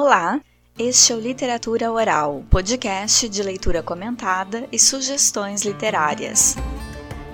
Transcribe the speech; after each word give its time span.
Olá, 0.00 0.40
este 0.78 1.12
é 1.12 1.16
o 1.16 1.18
Literatura 1.18 1.90
Oral, 1.90 2.44
podcast 2.48 3.28
de 3.28 3.42
leitura 3.42 3.82
comentada 3.82 4.64
e 4.70 4.78
sugestões 4.78 5.62
literárias. 5.62 6.54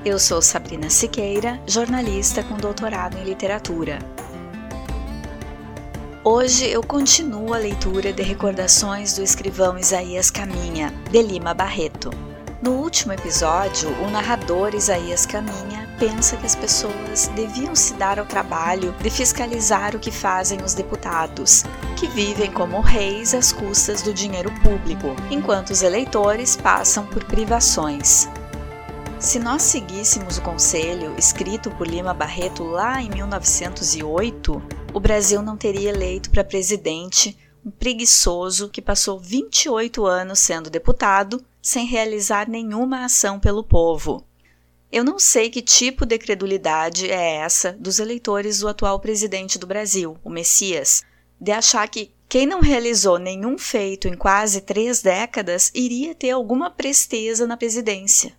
Eu 0.03 0.19
sou 0.19 0.41
Sabrina 0.41 0.89
Siqueira, 0.89 1.61
jornalista 1.67 2.43
com 2.43 2.57
doutorado 2.57 3.19
em 3.19 3.25
literatura. 3.25 3.99
Hoje 6.25 6.67
eu 6.67 6.83
continuo 6.83 7.53
a 7.53 7.59
leitura 7.59 8.15
de 8.15 8.23
Recordações 8.23 9.15
do 9.15 9.23
escrivão 9.23 9.79
Isaías 9.79 10.31
Caminha, 10.31 10.91
de 11.11 11.21
Lima 11.21 11.53
Barreto. 11.53 12.09
No 12.63 12.77
último 12.77 13.13
episódio, 13.13 13.91
o 14.03 14.11
narrador 14.11 14.75
Isaías 14.75 15.27
Caminha 15.27 15.84
pensa 16.07 16.37
que 16.37 16.45
as 16.45 16.55
pessoas 16.55 17.29
deviam 17.35 17.75
se 17.75 17.95
dar 17.95 18.19
ao 18.19 18.27
trabalho 18.27 18.93
de 19.01 19.09
fiscalizar 19.09 19.97
o 19.97 19.99
que 19.99 20.11
fazem 20.11 20.63
os 20.63 20.75
deputados, 20.75 21.63
que 21.97 22.07
vivem 22.07 22.53
como 22.53 22.83
reis 22.83 23.33
às 23.33 23.55
custas 23.55 24.03
do 24.03 24.13
dinheiro 24.13 24.53
público, 24.61 25.17
enquanto 25.31 25.71
os 25.71 25.81
eleitores 25.81 26.57
passam 26.57 27.07
por 27.07 27.25
privações. 27.25 28.29
Se 29.19 29.39
nós 29.39 29.63
seguíssemos 29.63 30.37
o 30.37 30.43
conselho 30.43 31.15
escrito 31.17 31.71
por 31.71 31.87
Lima 31.87 32.13
Barreto 32.13 32.65
lá 32.65 33.01
em 33.01 33.09
1908, 33.09 34.63
o 34.93 35.01
Brasil 35.01 35.41
não 35.41 35.57
teria 35.57 35.89
eleito 35.89 36.29
para 36.29 36.45
presidente 36.45 37.35
um 37.65 37.71
preguiçoso 37.71 38.69
que 38.69 38.83
passou 38.83 39.19
28 39.19 40.05
anos 40.05 40.39
sendo 40.39 40.69
deputado 40.69 41.43
sem 41.63 41.87
realizar 41.87 42.47
nenhuma 42.47 43.07
ação 43.07 43.41
pelo 43.41 43.65
povo. 43.65 44.23
Eu 44.95 45.03
não 45.03 45.19
sei 45.19 45.51
que 45.51 45.61
tipo 45.61 46.07
de 46.07 46.17
credulidade 46.17 47.11
é 47.11 47.39
essa 47.39 47.73
dos 47.73 47.99
eleitores 47.99 48.61
do 48.61 48.69
atual 48.69 49.01
presidente 49.01 49.59
do 49.59 49.67
Brasil, 49.67 50.17
o 50.23 50.31
Messias, 50.31 51.03
de 51.41 51.51
achar 51.51 51.89
que 51.89 52.15
quem 52.29 52.47
não 52.47 52.61
realizou 52.61 53.19
nenhum 53.19 53.59
feito 53.59 54.07
em 54.07 54.17
quase 54.17 54.61
três 54.61 55.03
décadas 55.03 55.73
iria 55.75 56.15
ter 56.15 56.31
alguma 56.31 56.71
presteza 56.71 57.45
na 57.45 57.57
presidência. 57.57 58.37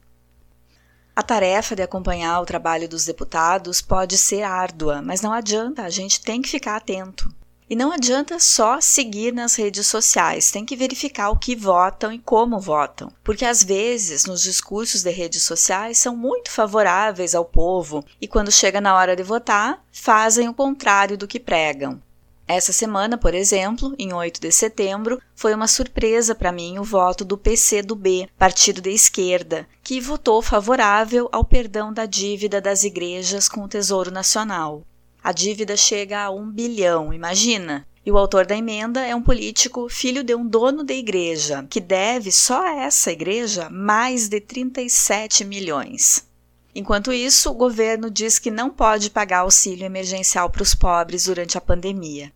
A 1.14 1.22
tarefa 1.22 1.76
de 1.76 1.82
acompanhar 1.82 2.40
o 2.40 2.46
trabalho 2.46 2.88
dos 2.88 3.04
deputados 3.04 3.82
pode 3.82 4.18
ser 4.18 4.44
árdua, 4.44 5.02
mas 5.02 5.20
não 5.20 5.34
adianta, 5.34 5.84
a 5.84 5.90
gente 5.90 6.22
tem 6.22 6.42
que 6.42 6.48
ficar 6.48 6.78
atento. 6.78 7.30
E 7.68 7.76
não 7.76 7.92
adianta 7.92 8.40
só 8.40 8.80
seguir 8.80 9.34
nas 9.34 9.56
redes 9.56 9.88
sociais, 9.88 10.52
tem 10.52 10.64
que 10.64 10.76
verificar 10.76 11.32
o 11.32 11.38
que 11.38 11.56
votam 11.56 12.14
e 12.14 12.20
como 12.20 12.60
votam, 12.60 13.12
porque 13.24 13.44
às 13.44 13.64
vezes 13.64 14.26
nos 14.26 14.44
discursos 14.44 15.02
de 15.02 15.10
redes 15.10 15.42
sociais 15.42 15.98
são 15.98 16.16
muito 16.16 16.52
favoráveis 16.52 17.34
ao 17.34 17.44
povo 17.44 18.06
e 18.22 18.28
quando 18.28 18.52
chega 18.52 18.80
na 18.80 18.96
hora 18.96 19.16
de 19.16 19.24
votar, 19.24 19.84
fazem 19.92 20.48
o 20.48 20.54
contrário 20.54 21.18
do 21.18 21.28
que 21.28 21.40
pregam. 21.40 22.00
Essa 22.48 22.72
semana, 22.72 23.18
por 23.18 23.34
exemplo, 23.34 23.96
em 23.98 24.14
8 24.14 24.40
de 24.40 24.52
setembro, 24.52 25.20
foi 25.34 25.52
uma 25.56 25.68
surpresa 25.68 26.36
para 26.36 26.52
mim 26.52 26.78
o 26.78 26.84
voto 26.84 27.26
do 27.26 27.36
PCdoB, 27.36 28.30
partido 28.38 28.80
de 28.80 28.92
esquerda, 28.92 29.68
que 29.82 30.00
votou 30.00 30.40
favorável 30.44 31.28
ao 31.32 31.44
perdão 31.44 31.92
da 31.92 32.06
dívida 32.06 32.62
das 32.62 32.84
igrejas 32.84 33.50
com 33.50 33.64
o 33.64 33.68
Tesouro 33.68 34.12
Nacional. 34.12 34.84
A 35.26 35.32
dívida 35.32 35.76
chega 35.76 36.22
a 36.22 36.30
um 36.30 36.48
bilhão, 36.48 37.12
imagina? 37.12 37.84
E 38.06 38.12
o 38.12 38.18
autor 38.20 38.46
da 38.46 38.56
emenda 38.56 39.04
é 39.04 39.16
um 39.16 39.24
político 39.24 39.90
filho 39.90 40.24
de 40.24 40.36
um 40.36 40.48
dono 40.48 40.84
da 40.84 40.94
igreja, 40.94 41.66
que 41.68 41.80
deve 41.80 42.32
só 42.32 42.64
a 42.64 42.84
essa 42.84 43.12
igreja 43.12 43.68
mais 43.72 44.30
de 44.30 44.40
37 44.40 45.44
milhões. 45.44 46.28
Enquanto 46.76 47.12
isso, 47.12 47.50
o 47.50 47.56
governo 47.56 48.12
diz 48.12 48.38
que 48.38 48.52
não 48.52 48.70
pode 48.70 49.10
pagar 49.10 49.40
auxílio 49.40 49.84
emergencial 49.84 50.48
para 50.48 50.62
os 50.62 50.76
pobres 50.76 51.26
durante 51.26 51.58
a 51.58 51.62
pandemia. 51.62 52.32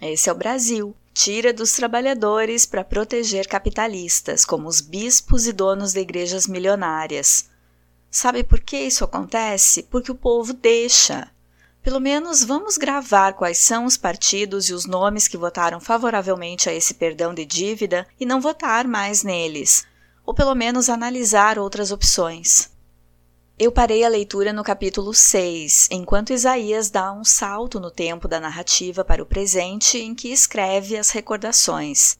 Esse 0.00 0.28
é 0.28 0.32
o 0.32 0.36
Brasil. 0.36 0.94
Tira 1.12 1.52
dos 1.52 1.72
trabalhadores 1.72 2.64
para 2.64 2.84
proteger 2.84 3.48
capitalistas, 3.48 4.44
como 4.44 4.68
os 4.68 4.80
bispos 4.80 5.48
e 5.48 5.52
donos 5.52 5.94
de 5.94 5.98
igrejas 5.98 6.46
milionárias. 6.46 7.50
Sabe 8.08 8.44
por 8.44 8.60
que 8.60 8.76
isso 8.76 9.02
acontece? 9.02 9.82
Porque 9.82 10.12
o 10.12 10.14
povo 10.14 10.52
deixa. 10.52 11.28
Pelo 11.82 11.98
menos 11.98 12.44
vamos 12.44 12.76
gravar 12.76 13.32
quais 13.32 13.56
são 13.56 13.86
os 13.86 13.96
partidos 13.96 14.68
e 14.68 14.74
os 14.74 14.84
nomes 14.84 15.26
que 15.26 15.38
votaram 15.38 15.80
favoravelmente 15.80 16.68
a 16.68 16.74
esse 16.74 16.92
perdão 16.92 17.32
de 17.32 17.46
dívida 17.46 18.06
e 18.18 18.26
não 18.26 18.38
votar 18.38 18.86
mais 18.86 19.22
neles, 19.22 19.86
ou 20.24 20.34
pelo 20.34 20.54
menos 20.54 20.90
analisar 20.90 21.58
outras 21.58 21.90
opções. 21.90 22.70
Eu 23.58 23.72
parei 23.72 24.04
a 24.04 24.08
leitura 24.08 24.52
no 24.52 24.62
capítulo 24.62 25.14
6, 25.14 25.88
enquanto 25.90 26.34
Isaías 26.34 26.90
dá 26.90 27.12
um 27.12 27.24
salto 27.24 27.80
no 27.80 27.90
tempo 27.90 28.28
da 28.28 28.38
narrativa 28.38 29.02
para 29.02 29.22
o 29.22 29.26
presente 29.26 29.98
em 29.98 30.14
que 30.14 30.28
escreve 30.28 30.98
as 30.98 31.10
recordações. 31.10 32.19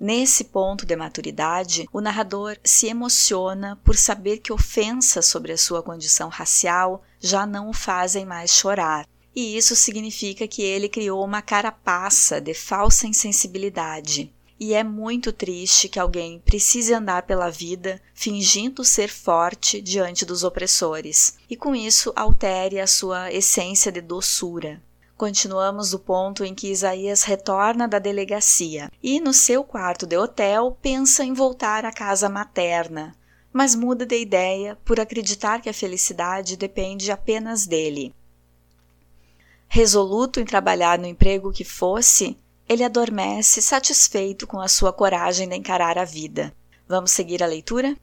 Nesse 0.00 0.44
ponto 0.44 0.86
de 0.86 0.94
maturidade, 0.94 1.88
o 1.92 2.00
narrador 2.00 2.56
se 2.62 2.86
emociona 2.86 3.76
por 3.82 3.96
saber 3.96 4.38
que 4.38 4.52
ofensas 4.52 5.26
sobre 5.26 5.50
a 5.50 5.58
sua 5.58 5.82
condição 5.82 6.28
racial 6.28 7.02
já 7.18 7.44
não 7.44 7.68
o 7.68 7.72
fazem 7.72 8.24
mais 8.24 8.52
chorar. 8.52 9.08
E 9.34 9.56
isso 9.56 9.74
significa 9.74 10.46
que 10.46 10.62
ele 10.62 10.88
criou 10.88 11.24
uma 11.24 11.42
carapaça 11.42 12.40
de 12.40 12.54
falsa 12.54 13.08
insensibilidade. 13.08 14.32
E 14.60 14.72
é 14.72 14.82
muito 14.82 15.32
triste 15.32 15.88
que 15.88 15.98
alguém 15.98 16.40
precise 16.40 16.92
andar 16.92 17.22
pela 17.22 17.50
vida 17.50 18.00
fingindo 18.14 18.84
ser 18.84 19.08
forte 19.08 19.80
diante 19.80 20.24
dos 20.24 20.42
opressores, 20.42 21.38
e 21.48 21.56
com 21.56 21.74
isso 21.74 22.12
altere 22.16 22.80
a 22.80 22.86
sua 22.86 23.32
essência 23.32 23.90
de 23.90 24.00
doçura. 24.00 24.82
Continuamos 25.18 25.90
do 25.90 25.98
ponto 25.98 26.44
em 26.44 26.54
que 26.54 26.70
Isaías 26.70 27.24
retorna 27.24 27.88
da 27.88 27.98
delegacia 27.98 28.88
e, 29.02 29.18
no 29.18 29.32
seu 29.32 29.64
quarto 29.64 30.06
de 30.06 30.16
hotel, 30.16 30.78
pensa 30.80 31.24
em 31.24 31.34
voltar 31.34 31.84
à 31.84 31.90
casa 31.90 32.28
materna, 32.28 33.16
mas 33.52 33.74
muda 33.74 34.06
de 34.06 34.16
ideia 34.16 34.78
por 34.84 35.00
acreditar 35.00 35.60
que 35.60 35.68
a 35.68 35.74
felicidade 35.74 36.56
depende 36.56 37.10
apenas 37.10 37.66
dele. 37.66 38.14
Resoluto 39.66 40.38
em 40.38 40.44
trabalhar 40.44 41.00
no 41.00 41.06
emprego 41.06 41.50
que 41.50 41.64
fosse, 41.64 42.38
ele 42.68 42.84
adormece 42.84 43.60
satisfeito 43.60 44.46
com 44.46 44.60
a 44.60 44.68
sua 44.68 44.92
coragem 44.92 45.48
de 45.48 45.56
encarar 45.56 45.98
a 45.98 46.04
vida. 46.04 46.54
Vamos 46.86 47.10
seguir 47.10 47.42
a 47.42 47.46
leitura? 47.46 47.96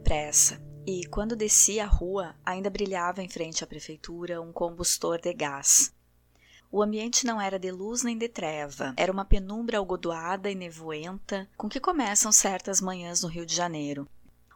Depressa 0.00 0.60
e, 0.86 1.06
quando 1.06 1.36
desci 1.36 1.78
a 1.78 1.86
rua, 1.86 2.34
ainda 2.44 2.70
brilhava 2.70 3.22
em 3.22 3.28
frente 3.28 3.62
à 3.62 3.66
prefeitura 3.66 4.40
um 4.40 4.50
combustor 4.50 5.20
de 5.20 5.32
gás. 5.34 5.92
O 6.72 6.82
ambiente 6.82 7.26
não 7.26 7.40
era 7.40 7.58
de 7.58 7.70
luz 7.70 8.02
nem 8.02 8.16
de 8.16 8.28
treva, 8.28 8.94
era 8.96 9.12
uma 9.12 9.24
penumbra 9.24 9.76
algodoada 9.76 10.50
e 10.50 10.54
nevoenta 10.54 11.48
com 11.56 11.68
que 11.68 11.78
começam 11.78 12.32
certas 12.32 12.80
manhãs 12.80 13.22
no 13.22 13.28
Rio 13.28 13.44
de 13.44 13.54
Janeiro. 13.54 14.08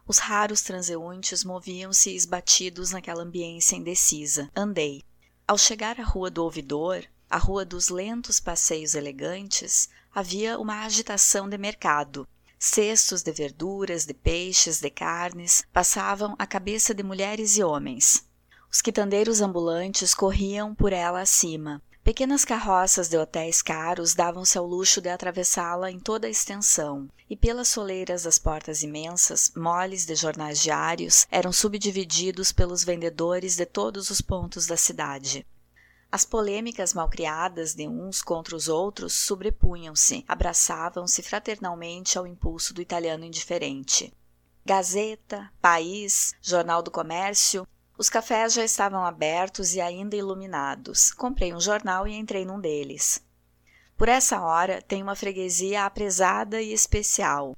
Os 0.07 0.17
raros 0.17 0.61
transeuntes 0.61 1.43
moviam-se 1.43 2.15
esbatidos 2.15 2.91
naquela 2.91 3.23
ambiência 3.23 3.75
indecisa. 3.75 4.49
Andei. 4.55 5.03
Ao 5.47 5.57
chegar 5.57 5.99
à 5.99 6.03
Rua 6.03 6.31
do 6.31 6.43
Ouvidor, 6.43 7.03
a 7.29 7.37
Rua 7.37 7.63
dos 7.63 7.89
Lentos 7.89 8.39
Passeios 8.39 8.95
Elegantes, 8.95 9.89
havia 10.13 10.59
uma 10.59 10.85
agitação 10.85 11.47
de 11.47 11.57
mercado. 11.57 12.27
Cestos 12.67 13.21
de 13.21 13.31
verduras, 13.31 14.07
de 14.07 14.13
peixes, 14.15 14.79
de 14.81 14.89
carnes 14.89 15.63
passavam 15.71 16.35
à 16.39 16.47
cabeça 16.47 16.95
de 16.95 17.03
mulheres 17.03 17.57
e 17.57 17.63
homens. 17.63 18.25
Os 18.71 18.81
quitandeiros 18.81 19.39
ambulantes 19.39 20.15
corriam 20.15 20.73
por 20.73 20.91
ela 20.91 21.21
acima. 21.21 21.79
Pequenas 22.03 22.43
carroças 22.43 23.07
de 23.07 23.19
hotéis 23.19 23.61
caros 23.61 24.15
davam-se 24.15 24.57
ao 24.57 24.65
luxo 24.65 24.99
de 24.99 25.09
atravessá-la 25.09 25.91
em 25.91 25.99
toda 25.99 26.25
a 26.25 26.29
extensão, 26.29 27.07
e 27.29 27.37
pelas 27.37 27.67
soleiras 27.67 28.23
das 28.23 28.39
portas 28.39 28.81
imensas, 28.81 29.51
moles 29.55 30.03
de 30.03 30.15
jornais 30.15 30.59
diários 30.59 31.27
eram 31.29 31.53
subdivididos 31.53 32.51
pelos 32.51 32.83
vendedores 32.83 33.55
de 33.55 33.67
todos 33.67 34.09
os 34.09 34.21
pontos 34.21 34.65
da 34.65 34.75
cidade. 34.75 35.45
As 36.11 36.23
polêmicas 36.23 36.93
malcriadas 36.93 37.73
de 37.73 37.87
uns 37.87 38.21
contra 38.21 38.55
os 38.55 38.67
outros 38.67 39.13
sobrepunham-se, 39.13 40.23
abraçavam-se 40.27 41.21
fraternalmente 41.21 42.17
ao 42.17 42.25
impulso 42.25 42.73
do 42.73 42.81
italiano 42.81 43.25
indiferente. 43.25 44.13
Gazeta, 44.65 45.51
País, 45.61 46.33
Jornal 46.41 46.81
do 46.81 46.89
Comércio, 46.89 47.67
os 47.97 48.09
cafés 48.09 48.53
já 48.53 48.63
estavam 48.63 49.05
abertos 49.05 49.73
e 49.73 49.81
ainda 49.81 50.15
iluminados. 50.15 51.11
Comprei 51.11 51.53
um 51.53 51.59
jornal 51.59 52.07
e 52.07 52.13
entrei 52.13 52.45
num 52.45 52.59
deles. 52.59 53.23
Por 53.97 54.09
essa 54.09 54.41
hora 54.41 54.81
tem 54.81 55.01
uma 55.01 55.15
freguesia 55.15 55.85
apresada 55.85 56.61
e 56.61 56.73
especial. 56.73 57.55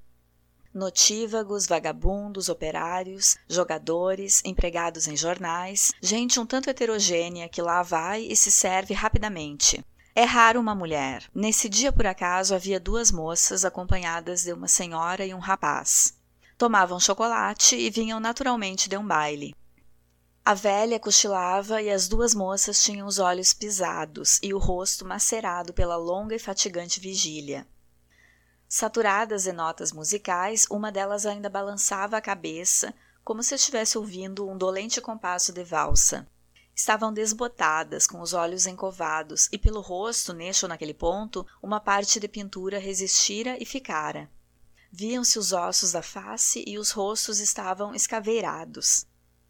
Notívagos, 0.73 1.65
vagabundos, 1.65 2.49
operários, 2.49 3.37
jogadores, 3.47 4.41
empregados 4.45 5.07
em 5.07 5.15
jornais, 5.15 5.91
gente 6.01 6.39
um 6.39 6.45
tanto 6.45 6.69
heterogênea 6.69 7.49
que 7.49 7.61
lá 7.61 7.81
vai 7.81 8.21
e 8.21 8.35
se 8.35 8.51
serve 8.51 8.93
rapidamente. 8.93 9.83
É 10.15 10.23
raro 10.23 10.59
uma 10.59 10.73
mulher. 10.73 11.23
Nesse 11.33 11.69
dia, 11.69 11.91
por 11.91 12.07
acaso, 12.07 12.55
havia 12.55 12.79
duas 12.79 13.11
moças 13.11 13.63
acompanhadas 13.63 14.43
de 14.43 14.51
uma 14.51 14.67
senhora 14.67 15.25
e 15.25 15.33
um 15.33 15.39
rapaz. 15.39 16.17
Tomavam 16.57 16.99
chocolate 16.99 17.75
e 17.75 17.89
vinham 17.91 18.19
naturalmente 18.19 18.89
de 18.89 18.97
um 18.97 19.05
baile. 19.05 19.53
A 20.43 20.53
velha 20.53 20.99
cochilava 20.99 21.81
e 21.81 21.91
as 21.91 22.07
duas 22.07 22.33
moças 22.33 22.81
tinham 22.81 23.05
os 23.05 23.19
olhos 23.19 23.53
pisados 23.53 24.39
e 24.41 24.53
o 24.53 24.57
rosto 24.57 25.05
macerado 25.05 25.73
pela 25.73 25.97
longa 25.97 26.35
e 26.35 26.39
fatigante 26.39 26.99
vigília. 26.99 27.67
Saturadas 28.69 29.47
em 29.47 29.53
notas 29.53 29.93
musicais, 29.93 30.67
uma 30.69 30.91
delas 30.91 31.25
ainda 31.25 31.49
balançava 31.49 32.17
a 32.17 32.21
cabeça, 32.21 32.93
como 33.23 33.41
se 33.41 33.55
estivesse 33.55 33.97
ouvindo 33.97 34.49
um 34.49 34.57
dolente 34.57 34.99
compasso 34.99 35.53
de 35.53 35.63
valsa. 35.63 36.27
Estavam 36.75 37.13
desbotadas, 37.13 38.05
com 38.05 38.19
os 38.21 38.33
olhos 38.33 38.67
encovados, 38.67 39.47
e 39.51 39.57
pelo 39.57 39.81
rosto, 39.81 40.33
neste 40.33 40.65
ou 40.65 40.69
naquele 40.69 40.93
ponto, 40.93 41.47
uma 41.63 41.79
parte 41.79 42.19
de 42.19 42.27
pintura 42.27 42.77
resistira 42.77 43.57
e 43.61 43.65
ficara. 43.65 44.29
Viam-se 44.91 45.39
os 45.39 45.53
ossos 45.53 45.93
da 45.93 46.01
face 46.01 46.63
e 46.67 46.77
os 46.77 46.91
rostos 46.91 47.39
estavam 47.39 47.95
escaveirados. 47.95 49.07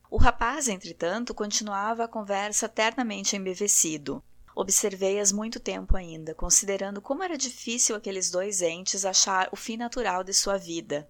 O 0.10 0.18
rapaz, 0.18 0.68
entretanto, 0.68 1.34
continuava 1.34 2.06
a 2.06 2.08
conversa 2.08 2.70
ternamente 2.70 3.36
embevecido. 3.36 4.24
Observei-as 4.60 5.32
muito 5.32 5.60
tempo 5.60 5.96
ainda, 5.96 6.34
considerando 6.34 7.00
como 7.00 7.22
era 7.22 7.38
difícil 7.38 7.96
aqueles 7.96 8.32
dois 8.32 8.60
entes 8.64 9.06
achar 9.06 9.48
o 9.52 9.56
fim 9.56 9.78
natural 9.78 10.24
de 10.24 10.34
sua 10.34 10.58
vida. 10.58 11.08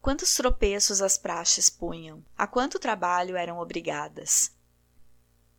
Quantos 0.00 0.34
tropeços 0.34 1.02
as 1.02 1.18
praxes 1.18 1.68
punham, 1.68 2.24
a 2.38 2.46
quanto 2.46 2.78
trabalho 2.78 3.36
eram 3.36 3.58
obrigadas. 3.58 4.50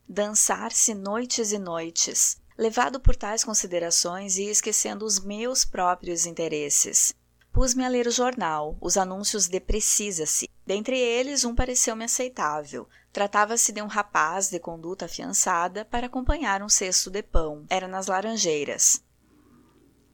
Dançar-se 0.10 0.95
noites 0.95 1.51
e 1.51 1.60
noites, 1.60 2.42
levado 2.57 3.00
por 3.00 3.16
tais 3.16 3.44
considerações 3.44 4.38
e 4.38 4.45
esquecendo 4.45 5.06
os 5.06 5.19
meus 5.19 5.63
próprios 5.63 6.25
interesses. 6.25 7.13
Pus-me 7.54 7.86
a 7.86 7.88
ler 7.88 8.07
o 8.07 8.12
jornal, 8.12 8.75
os 8.81 8.98
anúncios 8.98 9.48
de 9.48 9.60
Precisa-se, 9.60 10.50
Dentre 10.68 11.00
eles, 11.00 11.45
um 11.45 11.56
pareceu-me 11.56 12.04
aceitável. 12.04 12.89
Tratava-se 13.17 13.71
de 13.71 13.81
um 13.81 13.87
rapaz 13.87 14.47
de 14.47 14.59
conduta 14.59 15.05
afiançada 15.05 15.83
para 15.83 16.05
acompanhar 16.05 16.61
um 16.61 16.69
cesto 16.69 17.09
de 17.09 17.23
pão. 17.23 17.65
Era 17.67 17.87
nas 17.87 18.05
Laranjeiras. 18.05 19.03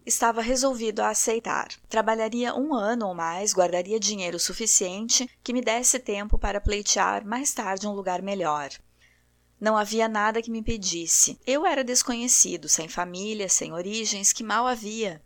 Estava 0.05 0.41
resolvido 0.41 1.01
a 1.01 1.09
aceitar. 1.09 1.67
Trabalharia 1.89 2.55
um 2.55 2.73
ano 2.73 3.09
ou 3.09 3.13
mais, 3.13 3.53
guardaria 3.53 3.99
dinheiro 3.99 4.39
suficiente 4.39 5.29
que 5.43 5.51
me 5.51 5.61
desse 5.61 5.99
tempo 5.99 6.39
para 6.39 6.61
pleitear 6.61 7.25
mais 7.25 7.53
tarde 7.53 7.85
um 7.85 7.91
lugar 7.91 8.21
melhor. 8.21 8.69
Não 9.59 9.75
havia 9.75 10.07
nada 10.07 10.41
que 10.41 10.49
me 10.49 10.59
impedisse. 10.59 11.37
Eu 11.45 11.65
era 11.65 11.83
desconhecido, 11.83 12.69
sem 12.69 12.87
família, 12.87 13.49
sem 13.49 13.73
origens, 13.73 14.31
que 14.31 14.45
mal 14.45 14.65
havia. 14.65 15.21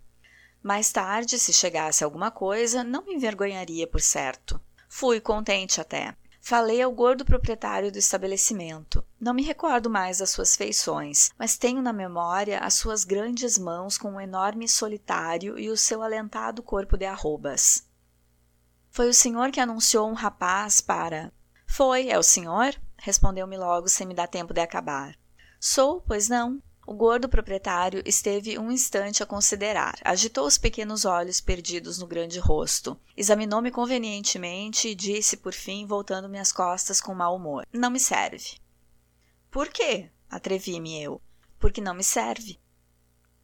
Mais 0.64 0.92
tarde, 0.92 1.38
se 1.38 1.54
chegasse 1.54 2.04
alguma 2.04 2.32
coisa, 2.32 2.84
não 2.84 3.06
me 3.06 3.14
envergonharia 3.14 3.86
por 3.86 4.02
certo. 4.02 4.60
Fui 4.90 5.22
contente 5.22 5.80
até. 5.80 6.18
Falei 6.50 6.82
ao 6.82 6.94
gordo 6.94 7.26
proprietário 7.26 7.92
do 7.92 7.98
estabelecimento. 7.98 9.04
Não 9.20 9.34
me 9.34 9.44
recordo 9.44 9.90
mais 9.90 10.20
das 10.20 10.30
suas 10.30 10.56
feições, 10.56 11.30
mas 11.38 11.58
tenho 11.58 11.82
na 11.82 11.92
memória 11.92 12.60
as 12.60 12.76
suas 12.76 13.04
grandes 13.04 13.58
mãos 13.58 13.98
com 13.98 14.12
um 14.12 14.22
enorme 14.22 14.66
solitário 14.66 15.60
e 15.60 15.70
o 15.70 15.76
seu 15.76 16.02
alentado 16.02 16.64
corpo 16.64 16.96
de 16.96 17.04
arrobas. 17.04 17.86
Foi 18.90 19.10
o 19.10 19.14
senhor 19.14 19.52
que 19.52 19.60
anunciou 19.60 20.10
um 20.10 20.14
rapaz 20.14 20.80
para. 20.80 21.34
Foi, 21.68 22.08
é 22.08 22.18
o 22.18 22.24
senhor? 22.24 22.74
Respondeu-me 22.98 23.58
logo 23.58 23.90
sem 23.90 24.08
me 24.08 24.14
dar 24.14 24.28
tempo 24.28 24.54
de 24.54 24.62
acabar. 24.62 25.20
Sou, 25.60 26.00
pois 26.00 26.30
não. 26.30 26.64
O 26.90 26.94
gordo 26.94 27.28
proprietário 27.28 28.02
esteve 28.06 28.58
um 28.58 28.72
instante 28.72 29.22
a 29.22 29.26
considerar, 29.26 30.00
agitou 30.06 30.48
os 30.48 30.58
pequenos 30.58 31.04
olhos 31.04 31.42
perdidos 31.42 32.00
no 32.00 32.08
grande 32.08 32.40
rosto, 32.40 32.98
examinou-me 33.18 33.70
convenientemente 33.70 34.88
e 34.88 34.96
disse, 34.96 35.36
por 35.36 35.52
fim, 35.52 35.86
voltando-me 35.86 36.40
as 36.40 36.54
costas 36.54 37.02
com 37.02 37.14
mau 37.14 37.36
humor: 37.36 37.68
Não 37.74 37.92
me 37.92 38.00
serve. 38.00 38.56
Por 39.52 39.68
quê? 39.68 40.10
Atrevi-me 40.30 41.04
eu. 41.04 41.22
Porque 41.60 41.82
não 41.82 41.94
me 41.94 42.06
serve. 42.06 42.58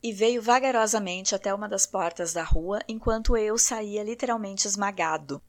E 0.02 0.14
veio 0.14 0.42
vagarosamente 0.42 1.36
até 1.36 1.54
uma 1.54 1.68
das 1.68 1.86
portas 1.86 2.32
da 2.32 2.44
rua, 2.44 2.80
enquanto 2.88 3.36
eu 3.36 3.58
saía 3.58 4.06
literalmente 4.06 4.70
esmagado. 4.70 5.44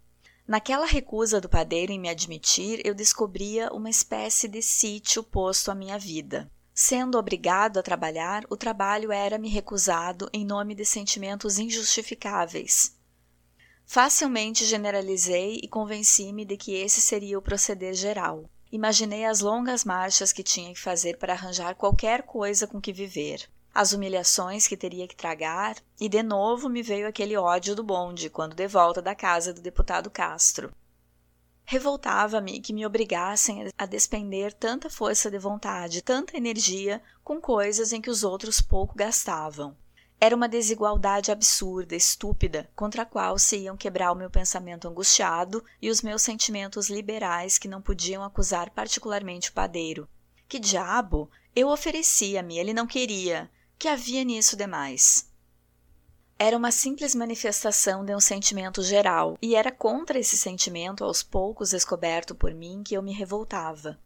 Naquela 0.49 0.85
recusa 0.85 1.41
do 1.41 1.49
padeiro 1.49 1.93
em 1.93 2.01
me 2.01 2.09
admitir, 2.09 2.85
eu 2.85 2.93
descobria 2.93 3.73
uma 3.73 3.89
espécie 3.89 4.49
de 4.49 4.61
sítio 4.61 5.23
posto 5.23 5.71
à 5.71 5.77
minha 5.77 5.97
vida. 5.97 6.51
Sendo 6.77 7.17
obrigado 7.17 7.79
a 7.79 7.83
trabalhar, 7.85 8.45
o 8.51 8.57
trabalho 8.57 9.13
era-me 9.13 9.49
recusado 9.49 10.29
em 10.33 10.45
nome 10.45 10.75
de 10.75 10.85
sentimentos 10.85 11.57
injustificáveis. 11.57 12.99
Facilmente 13.87 14.65
generalizei 14.65 15.61
e 15.63 15.69
convenci-me 15.69 16.45
de 16.45 16.57
que 16.57 16.75
esse 16.75 17.01
seria 17.01 17.39
o 17.39 17.43
proceder 17.43 17.95
geral. 17.95 18.51
Imaginei 18.73 19.25
as 19.25 19.39
longas 19.39 19.85
marchas 19.85 20.33
que 20.33 20.43
tinha 20.43 20.75
que 20.75 20.81
fazer 20.81 21.17
para 21.17 21.35
arranjar 21.35 21.77
qualquer 21.77 22.23
coisa 22.25 22.67
com 22.67 22.81
que 22.81 22.93
viver, 22.93 23.49
as 23.73 23.93
humilhações 23.93 24.67
que 24.67 24.77
teria 24.77 25.07
que 25.07 25.15
tragar, 25.15 25.77
e 26.01 26.09
de 26.09 26.25
novo 26.25 26.69
me 26.69 26.83
veio 26.83 27.07
aquele 27.07 27.37
ódio 27.37 27.77
do 27.77 27.85
bonde 27.85 28.29
quando 28.29 28.57
de 28.57 28.67
volta 28.67 29.01
da 29.01 29.15
casa 29.15 29.55
do 29.55 29.61
deputado 29.61 30.11
Castro. 30.11 30.75
Revoltava-me 31.65 32.61
que 32.61 32.73
me 32.75 32.85
obrigassem 32.85 33.71
a 33.79 33.87
despender 33.87 34.53
tanta 34.53 34.91
força 34.91 35.31
de 35.31 35.39
vontade, 35.39 36.03
tanta 36.03 36.37
energia 36.37 37.03
com 37.23 37.41
coisas 37.41 37.93
em 37.93 38.01
que 38.01 38.11
os 38.11 38.23
outros 38.23 38.61
pouco 38.61 38.95
gastavam. 38.95 39.75
Era 40.21 40.37
uma 40.37 40.49
desigualdade 40.49 41.33
absurda, 41.33 41.97
estúpida, 41.97 42.71
contra 42.77 43.03
a 43.03 43.07
qual 43.07 43.39
se 43.39 43.59
iam 43.59 43.77
quebrar 43.77 44.13
o 44.13 44.17
meu 44.17 44.31
pensamento 44.31 44.87
angustiado 44.87 45.65
e 45.81 45.91
os 45.91 46.03
meus 46.03 46.23
sentimentos 46.23 46.89
liberais 46.89 47.59
que 47.59 47.69
não 47.69 47.83
podiam 47.83 48.23
acusar 48.23 48.71
particularmente 48.71 49.51
o 49.51 49.53
padeiro. 49.53 50.09
Que 50.49 50.59
diabo! 50.59 51.31
Eu 51.57 51.69
oferecia-me, 51.69 52.59
ele 52.59 52.75
não 52.75 52.87
queria. 52.87 53.51
Que 53.79 53.89
havia 53.89 54.23
nisso 54.23 54.57
demais? 54.57 55.31
Era 56.37 56.57
uma 56.57 56.73
simples 56.73 57.15
manifestação 57.15 58.05
de 58.05 58.15
um 58.15 58.19
sentimento 58.19 58.83
geral, 58.83 59.39
e 59.41 59.55
era 59.55 59.71
contra 59.71 60.19
esse 60.19 60.37
sentimento, 60.37 61.05
aos 61.05 61.23
poucos 61.23 61.71
descoberto 61.71 62.35
por 62.35 62.53
mim, 62.53 62.83
que 62.85 62.95
eu 62.95 63.03
me 63.03 63.13
revoltava. 63.13 63.99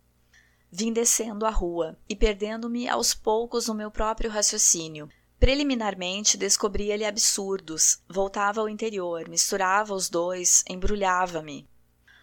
Vim 0.70 0.92
descendo 0.92 1.46
a 1.46 1.50
rua 1.50 1.98
e 2.06 2.14
perdendo-me 2.14 2.86
aos 2.86 3.14
poucos 3.14 3.66
no 3.68 3.74
meu 3.74 3.90
próprio 3.90 4.30
raciocínio. 4.30 5.08
Preliminarmente 5.40 6.36
descobria-lhe 6.36 7.06
absurdos, 7.06 8.02
voltava 8.06 8.60
ao 8.60 8.68
interior, 8.68 9.26
misturava 9.26 9.94
os 9.94 10.10
dois, 10.10 10.62
embrulhava-me. 10.68 11.66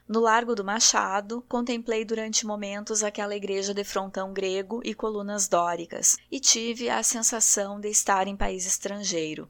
No 0.07 0.19
Largo 0.19 0.53
do 0.53 0.63
Machado, 0.63 1.43
contemplei 1.49 2.05
durante 2.05 2.45
momentos 2.45 3.01
aquela 3.01 3.35
igreja 3.35 3.73
de 3.73 3.83
frontão 3.83 4.31
grego 4.31 4.81
e 4.83 4.93
colunas 4.93 5.47
dóricas, 5.47 6.15
e 6.29 6.39
tive 6.39 6.89
a 6.89 7.01
sensação 7.01 7.79
de 7.79 7.89
estar 7.89 8.27
em 8.27 8.37
país 8.37 8.67
estrangeiro. 8.67 9.49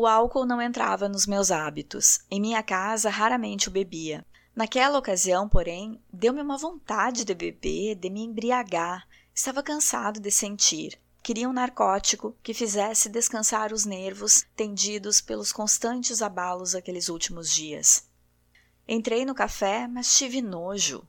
O 0.00 0.06
álcool 0.06 0.46
não 0.46 0.62
entrava 0.62 1.08
nos 1.08 1.26
meus 1.26 1.50
hábitos. 1.50 2.20
Em 2.30 2.40
minha 2.40 2.62
casa 2.62 3.10
raramente 3.10 3.66
o 3.66 3.70
bebia. 3.72 4.24
Naquela 4.54 4.96
ocasião, 4.96 5.48
porém, 5.48 6.00
deu-me 6.12 6.40
uma 6.40 6.56
vontade 6.56 7.24
de 7.24 7.34
beber, 7.34 7.96
de 7.96 8.08
me 8.08 8.22
embriagar. 8.22 9.08
Estava 9.34 9.60
cansado 9.60 10.20
de 10.20 10.30
sentir. 10.30 11.00
Queria 11.20 11.48
um 11.48 11.52
narcótico 11.52 12.36
que 12.44 12.54
fizesse 12.54 13.08
descansar 13.08 13.72
os 13.72 13.84
nervos 13.84 14.46
tendidos 14.54 15.20
pelos 15.20 15.50
constantes 15.50 16.22
abalos 16.22 16.76
aqueles 16.76 17.08
últimos 17.08 17.52
dias. 17.52 18.08
Entrei 18.86 19.24
no 19.24 19.34
café, 19.34 19.88
mas 19.88 20.16
tive 20.16 20.40
nojo. 20.40 21.02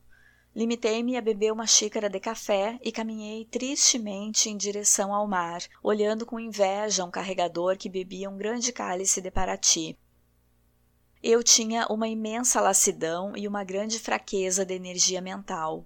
Limitei-me 0.55 1.15
a 1.15 1.21
beber 1.21 1.53
uma 1.53 1.67
xícara 1.67 2.09
de 2.09 2.19
café 2.19 2.79
e 2.83 2.91
caminhei 2.91 3.45
tristemente 3.45 4.49
em 4.49 4.57
direção 4.57 5.13
ao 5.13 5.27
mar, 5.27 5.61
olhando 5.81 6.25
com 6.25 6.39
inveja 6.39 7.05
um 7.05 7.11
carregador 7.11 7.77
que 7.77 7.87
bebia 7.87 8.29
um 8.29 8.37
grande 8.37 8.71
cálice 8.71 9.21
de 9.21 9.29
Paraty. 9.29 9.97
Eu 11.21 11.43
tinha 11.43 11.85
uma 11.87 12.07
imensa 12.07 12.61
lassidão 12.61 13.35
e 13.35 13.47
uma 13.47 13.63
grande 13.63 13.99
fraqueza 13.99 14.65
de 14.65 14.73
energia 14.73 15.21
mental. 15.21 15.85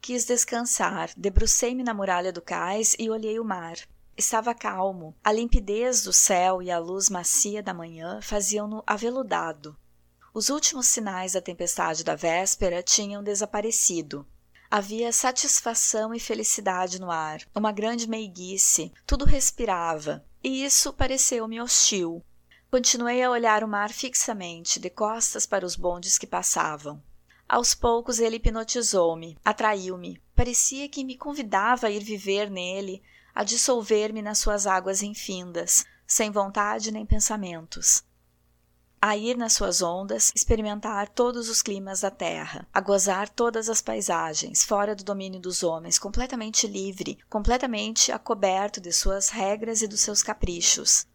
Quis 0.00 0.24
descansar, 0.24 1.10
debrucei-me 1.16 1.82
na 1.82 1.94
muralha 1.94 2.32
do 2.32 2.42
cais 2.42 2.94
e 2.98 3.08
olhei 3.08 3.38
o 3.40 3.44
mar. 3.44 3.76
Estava 4.16 4.54
calmo. 4.54 5.14
A 5.22 5.32
limpidez 5.32 6.02
do 6.02 6.12
céu 6.12 6.62
e 6.62 6.70
a 6.70 6.78
luz 6.78 7.08
macia 7.08 7.62
da 7.62 7.72
manhã 7.72 8.20
faziam-no 8.20 8.82
aveludado. 8.86 9.76
Os 10.36 10.50
últimos 10.50 10.88
sinais 10.88 11.32
da 11.32 11.40
tempestade 11.40 12.04
da 12.04 12.14
véspera 12.14 12.82
tinham 12.82 13.24
desaparecido. 13.24 14.28
Havia 14.70 15.10
satisfação 15.10 16.14
e 16.14 16.20
felicidade 16.20 17.00
no 17.00 17.10
ar, 17.10 17.40
uma 17.54 17.72
grande 17.72 18.06
meiguice, 18.06 18.92
tudo 19.06 19.24
respirava, 19.24 20.22
e 20.44 20.62
isso 20.62 20.92
pareceu-me 20.92 21.58
hostil. 21.58 22.22
Continuei 22.70 23.22
a 23.22 23.30
olhar 23.30 23.64
o 23.64 23.68
mar 23.68 23.90
fixamente, 23.90 24.78
de 24.78 24.90
costas 24.90 25.46
para 25.46 25.64
os 25.64 25.74
bondes 25.74 26.18
que 26.18 26.26
passavam. 26.26 27.02
Aos 27.48 27.74
poucos 27.74 28.18
ele 28.18 28.36
hipnotizou-me, 28.36 29.38
atraiu-me. 29.42 30.20
Parecia 30.34 30.86
que 30.86 31.02
me 31.02 31.16
convidava 31.16 31.86
a 31.86 31.90
ir 31.90 32.04
viver 32.04 32.50
nele, 32.50 33.02
a 33.34 33.42
dissolver-me 33.42 34.20
nas 34.20 34.36
suas 34.36 34.66
águas 34.66 35.00
infindas, 35.02 35.86
sem 36.06 36.30
vontade 36.30 36.92
nem 36.92 37.06
pensamentos 37.06 38.04
a 39.00 39.16
ir 39.16 39.36
nas 39.36 39.52
suas 39.52 39.82
ondas, 39.82 40.32
experimentar 40.34 41.08
todos 41.08 41.48
os 41.48 41.62
climas 41.62 42.00
da 42.00 42.10
terra, 42.10 42.66
a 42.72 42.80
gozar 42.80 43.28
todas 43.28 43.68
as 43.68 43.80
paisagens, 43.80 44.64
fora 44.64 44.94
do 44.94 45.04
domínio 45.04 45.40
dos 45.40 45.62
homens, 45.62 45.98
completamente 45.98 46.66
livre, 46.66 47.18
completamente 47.28 48.10
acoberto 48.10 48.80
de 48.80 48.92
suas 48.92 49.28
regras 49.28 49.82
e 49.82 49.86
dos 49.86 50.00
seus 50.00 50.22
caprichos. 50.22 51.06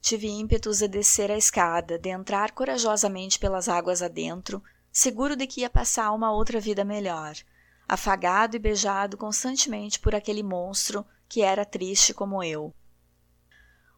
Tive 0.00 0.28
ímpetos 0.28 0.78
de 0.78 0.88
descer 0.88 1.30
a 1.30 1.36
escada, 1.36 1.98
de 1.98 2.08
entrar 2.10 2.52
corajosamente 2.52 3.38
pelas 3.38 3.68
águas 3.68 4.02
adentro, 4.02 4.62
seguro 4.92 5.36
de 5.36 5.46
que 5.46 5.60
ia 5.60 5.70
passar 5.70 6.12
uma 6.12 6.32
outra 6.32 6.60
vida 6.60 6.84
melhor, 6.84 7.34
afagado 7.88 8.56
e 8.56 8.58
beijado 8.58 9.16
constantemente 9.16 9.98
por 9.98 10.14
aquele 10.14 10.42
monstro 10.42 11.04
que 11.28 11.42
era 11.42 11.64
triste 11.64 12.14
como 12.14 12.42
eu. 12.42 12.74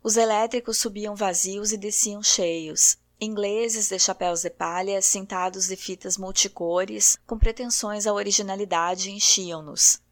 Os 0.04 0.16
elétricos 0.16 0.78
subiam 0.78 1.14
vazios 1.14 1.71
e 1.71 1.76
desciam 1.76 2.21
cheios, 2.25 2.97
ingleses 3.21 3.88
de 3.88 4.00
chapéus 4.00 4.42
de 4.42 4.50
palha, 4.50 5.00
cintados 5.00 5.68
de 5.68 5.76
fitas 5.76 6.18
multicores, 6.18 7.16
com 7.25 7.38
pretensões 7.38 8.04
à 8.04 8.12
originalidade, 8.12 9.12
enchiam-nos. 9.12 10.02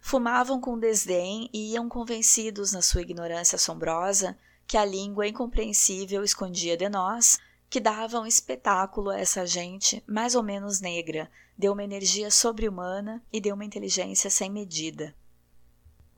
Fumavam 0.00 0.60
com 0.60 0.78
desdém 0.78 1.50
e 1.52 1.72
iam 1.72 1.88
convencidos 1.88 2.70
na 2.70 2.80
sua 2.80 3.02
ignorância 3.02 3.56
assombrosa 3.56 4.38
que 4.68 4.76
a 4.76 4.84
língua 4.84 5.26
incompreensível 5.26 6.22
escondia 6.22 6.76
de 6.76 6.88
nós, 6.88 7.36
que 7.68 7.80
dava 7.80 8.20
um 8.20 8.26
espetáculo 8.26 9.10
a 9.10 9.18
essa 9.18 9.44
gente 9.44 10.00
mais 10.06 10.36
ou 10.36 10.44
menos 10.44 10.80
negra, 10.80 11.28
deu 11.58 11.72
uma 11.72 11.82
energia 11.82 12.30
sobre-humana 12.30 13.20
e 13.32 13.40
deu 13.40 13.56
uma 13.56 13.64
inteligência 13.64 14.30
sem 14.30 14.48
medida. 14.48 15.12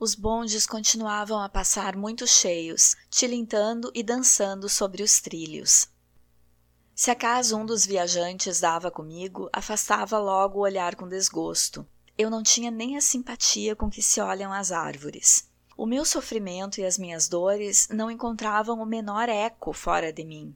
Os 0.05 0.17
bondes 0.17 0.67
continuavam 0.67 1.39
a 1.39 1.49
passar 1.49 1.95
muito 1.95 2.27
cheios, 2.27 2.97
tilintando 3.09 3.89
e 3.95 4.03
dançando 4.03 4.69
sobre 4.69 5.01
os 5.01 5.21
trilhos. 5.21 5.87
Se 6.93 7.09
acaso 7.09 7.57
um 7.57 7.65
dos 7.65 7.87
viajantes 7.87 8.59
dava 8.59 8.91
comigo, 8.91 9.49
afastava 9.53 10.19
logo 10.19 10.59
o 10.59 10.63
olhar 10.63 10.97
com 10.97 11.07
desgosto. 11.07 11.87
Eu 12.19 12.31
não 12.31 12.43
tinha 12.43 12.69
nem 12.69 12.97
a 12.97 13.01
simpatia 13.01 13.77
com 13.77 13.89
que 13.89 14.03
se 14.03 14.21
olham 14.21 14.53
as 14.53 14.73
árvores. 14.73 15.49
O 15.77 15.87
meu 15.87 16.05
sofrimento 16.05 16.81
e 16.81 16.85
as 16.85 16.99
minhas 16.99 17.29
dores 17.29 17.87
não 17.89 18.11
encontravam 18.11 18.83
o 18.83 18.85
menor 18.85 19.29
eco 19.29 19.73
fora 19.73 20.13
de 20.13 20.25
mim. 20.25 20.53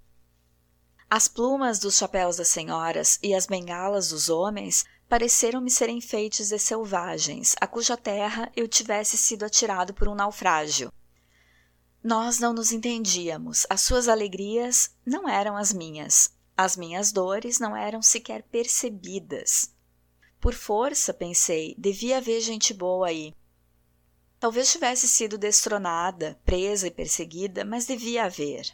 As 1.08 1.28
plumas 1.28 1.78
dos 1.78 1.96
chapéus 1.96 2.38
das 2.38 2.48
senhoras 2.48 3.16
e 3.22 3.32
as 3.32 3.46
bengalas 3.46 4.08
dos 4.08 4.28
homens 4.28 4.84
pareceram-me 5.08 5.70
ser 5.70 5.88
enfeites 5.88 6.48
de 6.48 6.58
selvagens, 6.58 7.54
a 7.60 7.66
cuja 7.66 7.96
terra 7.96 8.50
eu 8.56 8.66
tivesse 8.66 9.16
sido 9.16 9.44
atirado 9.44 9.94
por 9.94 10.08
um 10.08 10.14
naufrágio. 10.14 10.92
Nós 12.02 12.38
não 12.38 12.52
nos 12.52 12.72
entendíamos, 12.72 13.66
as 13.68 13.80
suas 13.80 14.08
alegrias 14.08 14.90
não 15.04 15.28
eram 15.28 15.56
as 15.56 15.72
minhas, 15.72 16.30
as 16.56 16.76
minhas 16.76 17.12
dores 17.12 17.58
não 17.58 17.76
eram 17.76 18.00
sequer 18.00 18.42
percebidas. 18.44 19.75
Por 20.40 20.54
força, 20.54 21.12
pensei, 21.12 21.75
devia 21.76 22.18
haver 22.18 22.40
gente 22.40 22.72
boa 22.72 23.08
aí. 23.08 23.34
Talvez 24.38 24.70
tivesse 24.70 25.08
sido 25.08 25.38
destronada, 25.38 26.38
presa 26.44 26.86
e 26.86 26.90
perseguida, 26.90 27.64
mas 27.64 27.86
devia 27.86 28.25
haver. 28.25 28.70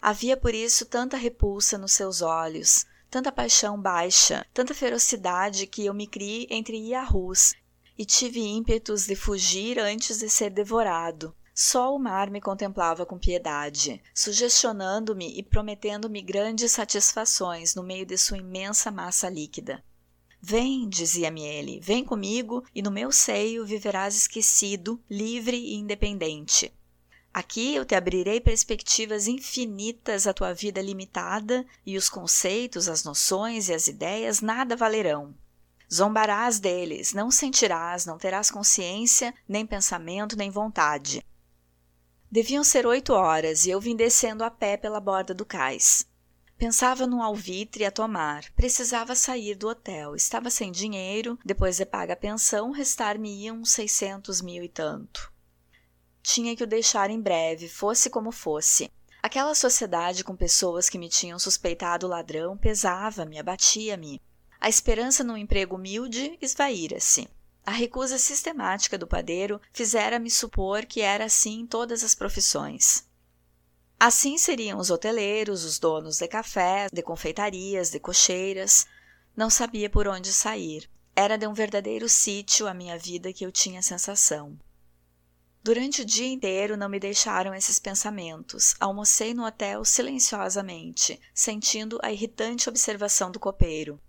Havia 0.00 0.36
por 0.36 0.54
isso 0.54 0.86
tanta 0.86 1.16
repulsa 1.16 1.76
nos 1.78 1.92
seus 1.92 2.22
olhos, 2.22 2.86
tanta 3.10 3.32
paixão 3.32 3.80
baixa, 3.80 4.46
tanta 4.52 4.74
ferocidade 4.74 5.66
que 5.66 5.86
eu 5.86 5.94
me 5.94 6.06
criei 6.06 6.46
entre 6.50 6.76
Yahus 6.76 7.54
e 7.98 8.04
tive 8.04 8.40
ímpetos 8.40 9.06
de 9.06 9.16
fugir 9.16 9.78
antes 9.78 10.18
de 10.18 10.28
ser 10.28 10.50
devorado. 10.50 11.34
Só 11.54 11.94
o 11.94 11.98
mar 11.98 12.28
me 12.30 12.38
contemplava 12.38 13.06
com 13.06 13.18
piedade, 13.18 14.02
sugestionando-me 14.14 15.38
e 15.38 15.42
prometendo-me 15.42 16.20
grandes 16.20 16.72
satisfações 16.72 17.74
no 17.74 17.82
meio 17.82 18.04
de 18.04 18.18
sua 18.18 18.36
imensa 18.36 18.90
massa 18.90 19.30
líquida. 19.30 19.82
Vem, 20.38 20.86
dizia-me 20.86 21.42
ele, 21.42 21.80
vem 21.80 22.04
comigo 22.04 22.62
e 22.74 22.82
no 22.82 22.90
meu 22.90 23.10
seio 23.10 23.64
viverás 23.64 24.14
esquecido, 24.14 25.02
livre 25.08 25.56
e 25.56 25.76
independente. 25.76 26.75
Aqui 27.36 27.74
eu 27.74 27.84
te 27.84 27.94
abrirei 27.94 28.40
perspectivas 28.40 29.28
infinitas 29.28 30.26
à 30.26 30.32
tua 30.32 30.54
vida 30.54 30.80
limitada 30.80 31.66
e 31.84 31.98
os 31.98 32.08
conceitos, 32.08 32.88
as 32.88 33.04
noções 33.04 33.68
e 33.68 33.74
as 33.74 33.88
ideias 33.88 34.40
nada 34.40 34.74
valerão. 34.74 35.34
Zombarás 35.92 36.58
deles, 36.58 37.12
não 37.12 37.30
sentirás, 37.30 38.06
não 38.06 38.16
terás 38.16 38.50
consciência, 38.50 39.34
nem 39.46 39.66
pensamento, 39.66 40.34
nem 40.34 40.48
vontade. 40.48 41.22
Deviam 42.32 42.64
ser 42.64 42.86
oito 42.86 43.12
horas 43.12 43.66
e 43.66 43.70
eu 43.70 43.82
vim 43.82 43.94
descendo 43.94 44.42
a 44.42 44.50
pé 44.50 44.78
pela 44.78 44.98
borda 44.98 45.34
do 45.34 45.44
cais. 45.44 46.06
Pensava 46.56 47.06
num 47.06 47.22
alvitre 47.22 47.84
a 47.84 47.90
tomar. 47.90 48.50
Precisava 48.52 49.14
sair 49.14 49.54
do 49.54 49.68
hotel. 49.68 50.16
Estava 50.16 50.48
sem 50.48 50.72
dinheiro. 50.72 51.38
Depois 51.44 51.76
de 51.76 51.84
paga 51.84 52.14
a 52.14 52.16
pensão, 52.16 52.70
restar-me-iam 52.70 53.62
seiscentos 53.62 54.40
mil 54.40 54.64
e 54.64 54.70
tanto. 54.70 55.35
Tinha 56.28 56.56
que 56.56 56.64
o 56.64 56.66
deixar 56.66 57.08
em 57.08 57.20
breve, 57.20 57.68
fosse 57.68 58.10
como 58.10 58.32
fosse. 58.32 58.90
Aquela 59.22 59.54
sociedade 59.54 60.24
com 60.24 60.34
pessoas 60.34 60.88
que 60.88 60.98
me 60.98 61.08
tinham 61.08 61.38
suspeitado 61.38 62.08
ladrão 62.08 62.58
pesava-me, 62.58 63.38
abatia-me. 63.38 64.20
A 64.60 64.68
esperança 64.68 65.22
num 65.22 65.36
emprego 65.36 65.76
humilde 65.76 66.36
esvaíra-se. 66.42 67.28
A 67.64 67.70
recusa 67.70 68.18
sistemática 68.18 68.98
do 68.98 69.06
padeiro 69.06 69.60
fizera-me 69.72 70.28
supor 70.28 70.84
que 70.84 71.00
era 71.00 71.26
assim 71.26 71.60
em 71.60 71.66
todas 71.66 72.02
as 72.02 72.12
profissões. 72.12 73.06
Assim 73.98 74.36
seriam 74.36 74.80
os 74.80 74.90
hoteleiros, 74.90 75.62
os 75.62 75.78
donos 75.78 76.18
de 76.18 76.26
cafés, 76.26 76.90
de 76.92 77.02
confeitarias, 77.04 77.92
de 77.92 78.00
cocheiras. 78.00 78.84
Não 79.36 79.48
sabia 79.48 79.88
por 79.88 80.08
onde 80.08 80.32
sair. 80.32 80.90
Era 81.14 81.38
de 81.38 81.46
um 81.46 81.54
verdadeiro 81.54 82.08
sítio 82.08 82.66
a 82.66 82.74
minha 82.74 82.98
vida 82.98 83.32
que 83.32 83.46
eu 83.46 83.52
tinha 83.52 83.80
sensação. 83.80 84.58
Durante 85.66 86.02
o 86.02 86.04
dia 86.04 86.28
inteiro 86.28 86.76
não 86.76 86.88
me 86.88 87.00
deixaram 87.00 87.52
esses 87.52 87.80
pensamentos. 87.80 88.76
Almocei 88.78 89.34
no 89.34 89.44
hotel 89.44 89.84
silenciosamente, 89.84 91.20
sentindo 91.34 91.98
a 92.04 92.12
irritante 92.12 92.68
observação 92.68 93.32
do 93.32 93.40
copeiro. 93.40 94.00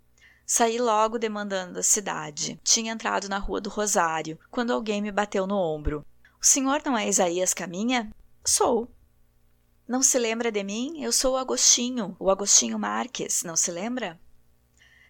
Saí 0.46 0.78
logo 0.78 1.18
demandando 1.18 1.80
a 1.80 1.82
cidade. 1.82 2.60
Tinha 2.62 2.92
entrado 2.92 3.28
na 3.28 3.38
Rua 3.38 3.60
do 3.60 3.68
Rosário, 3.68 4.38
quando 4.52 4.72
alguém 4.72 5.02
me 5.02 5.10
bateu 5.10 5.48
no 5.48 5.56
ombro. 5.56 6.06
O 6.40 6.46
senhor 6.46 6.80
não 6.86 6.96
é 6.96 7.08
Isaías 7.08 7.52
Caminha? 7.52 8.08
Sou. 8.44 8.88
Não 9.84 10.00
se 10.00 10.16
lembra 10.16 10.52
de 10.52 10.62
mim? 10.62 11.02
Eu 11.02 11.10
sou 11.10 11.34
o 11.34 11.38
Agostinho, 11.38 12.14
o 12.20 12.30
Agostinho 12.30 12.78
Marques, 12.78 13.42
não 13.42 13.56
se 13.56 13.72
lembra? 13.72 14.16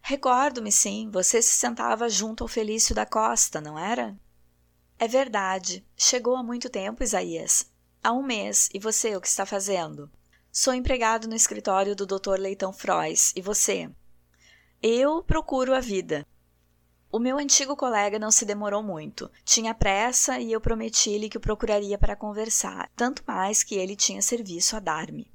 Recordo-me 0.01 0.73
sim, 0.73 1.11
você 1.13 1.43
se 1.43 1.53
sentava 1.53 2.09
junto 2.09 2.43
ao 2.43 2.49
Felício 2.49 2.95
da 2.95 3.05
Costa, 3.05 3.61
não 3.61 3.79
era? 3.79 4.17
É 4.99 5.07
verdade. 5.07 5.87
Chegou 5.97 6.35
há 6.35 6.43
muito 6.43 6.69
tempo, 6.69 7.05
Isaías. 7.05 7.71
Há 8.03 8.13
um 8.13 8.23
mês. 8.23 8.69
E 8.75 8.81
você, 8.81 9.15
o 9.15 9.21
que 9.21 9.29
está 9.29 9.47
fazendo? 9.47 10.11
Sou 10.51 10.75
empregado 10.75 11.29
no 11.29 11.37
escritório 11.37 11.95
do 11.95 12.05
Dr. 12.05 12.39
Leitão 12.39 12.73
Frois. 12.73 13.33
E 13.37 13.41
você? 13.41 13.89
Eu 14.83 15.23
procuro 15.23 15.73
a 15.73 15.81
vida. 15.81 16.27
O 17.13 17.19
meu 17.19 17.39
antigo 17.39 17.77
colega 17.77 18.19
não 18.19 18.31
se 18.31 18.45
demorou 18.45 18.83
muito. 18.83 19.31
Tinha 19.45 19.73
pressa 19.73 20.41
e 20.41 20.53
eu 20.53 20.61
prometi-lhe 20.61 21.29
que 21.29 21.39
o 21.39 21.41
procuraria 21.41 21.97
para 21.97 22.17
conversar, 22.17 22.91
tanto 22.95 23.23
mais 23.27 23.63
que 23.63 23.77
ele 23.77 23.97
tinha 23.97 24.21
serviço 24.21 24.77
a 24.77 24.81
dar-me. 24.81 25.33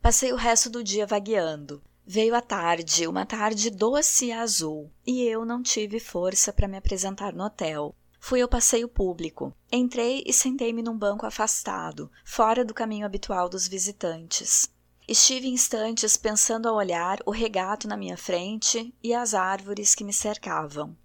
Passei 0.00 0.32
o 0.32 0.36
resto 0.36 0.70
do 0.70 0.84
dia 0.84 1.06
vagueando. 1.06 1.82
Veio 2.06 2.34
a 2.36 2.40
tarde, 2.40 3.08
uma 3.08 3.26
tarde 3.26 3.70
doce 3.70 4.26
e 4.26 4.32
azul, 4.32 4.88
e 5.04 5.24
eu 5.24 5.44
não 5.44 5.62
tive 5.62 5.98
força 5.98 6.52
para 6.52 6.68
me 6.68 6.76
apresentar 6.76 7.32
no 7.32 7.44
hotel. 7.44 7.92
Fui 8.28 8.42
ao 8.42 8.48
passeio 8.48 8.88
público. 8.88 9.54
Entrei 9.70 10.24
e 10.26 10.32
sentei-me 10.32 10.82
num 10.82 10.98
banco 10.98 11.24
afastado, 11.24 12.10
fora 12.24 12.64
do 12.64 12.74
caminho 12.74 13.06
habitual 13.06 13.48
dos 13.48 13.68
visitantes. 13.68 14.68
Estive 15.06 15.46
instantes 15.46 16.16
pensando 16.16 16.68
a 16.68 16.72
olhar 16.72 17.20
o 17.24 17.30
regato 17.30 17.86
na 17.86 17.96
minha 17.96 18.16
frente 18.16 18.92
e 19.00 19.14
as 19.14 19.32
árvores 19.32 19.94
que 19.94 20.02
me 20.02 20.12
cercavam. 20.12 20.98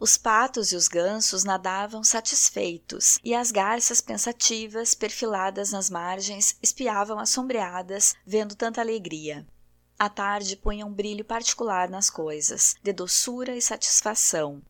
Os 0.00 0.16
patos 0.16 0.72
e 0.72 0.76
os 0.76 0.88
gansos 0.88 1.44
nadavam 1.44 2.02
satisfeitos, 2.02 3.18
e 3.22 3.34
as 3.34 3.50
garças 3.50 4.00
pensativas, 4.00 4.94
perfiladas 4.94 5.72
nas 5.72 5.90
margens, 5.90 6.56
espiavam 6.62 7.18
assombreadas, 7.18 8.14
vendo 8.26 8.54
tanta 8.54 8.80
alegria. 8.80 9.46
A 9.98 10.08
tarde 10.08 10.56
punha 10.56 10.86
um 10.86 10.92
brilho 10.92 11.22
particular 11.22 11.90
nas 11.90 12.08
coisas, 12.08 12.76
de 12.82 12.94
doçura 12.94 13.54
e 13.54 13.60
satisfação. 13.60 14.62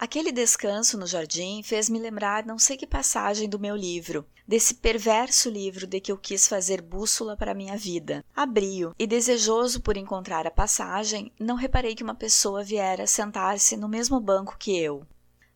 Aquele 0.00 0.32
descanso 0.32 0.96
no 0.96 1.06
jardim 1.06 1.62
fez-me 1.62 1.98
lembrar 1.98 2.46
não 2.46 2.58
sei 2.58 2.74
que 2.74 2.86
passagem 2.86 3.46
do 3.46 3.58
meu 3.58 3.76
livro, 3.76 4.26
desse 4.48 4.76
perverso 4.76 5.50
livro 5.50 5.86
de 5.86 6.00
que 6.00 6.10
eu 6.10 6.16
quis 6.16 6.48
fazer 6.48 6.80
bússola 6.80 7.36
para 7.36 7.52
minha 7.52 7.76
vida. 7.76 8.24
Abri-o 8.34 8.94
e, 8.98 9.06
desejoso 9.06 9.82
por 9.82 9.98
encontrar 9.98 10.46
a 10.46 10.50
passagem, 10.50 11.30
não 11.38 11.54
reparei 11.54 11.94
que 11.94 12.02
uma 12.02 12.14
pessoa 12.14 12.64
viera 12.64 13.06
sentar-se 13.06 13.76
no 13.76 13.90
mesmo 13.90 14.18
banco 14.18 14.56
que 14.58 14.74
eu. 14.74 15.06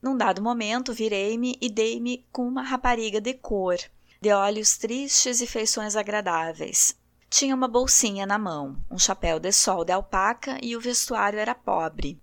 Num 0.03 0.15
dado 0.15 0.43
momento, 0.43 0.93
virei-me 0.93 1.57
e 1.59 1.71
dei-me 1.71 2.27
com 2.31 2.47
uma 2.47 2.61
rapariga 2.61 3.23
de 3.23 3.33
cor, 3.33 3.79
de 4.21 4.31
olhos 4.31 4.77
tristes 4.77 5.41
e 5.41 5.47
feições 5.47 5.97
agradáveis. 5.97 6.95
Tinha 7.31 7.55
uma 7.55 7.67
bolsinha 7.67 8.27
na 8.27 8.39
mão, 8.39 8.77
um 8.91 8.99
chapéu 8.99 9.41
de 9.41 9.51
sol 9.53 9.87
de 9.87 9.93
alpaca 9.93 10.59
e 10.63 10.77
o 10.77 10.81
vestuário 10.81 11.39
era 11.39 11.55
pobre. 11.55 12.23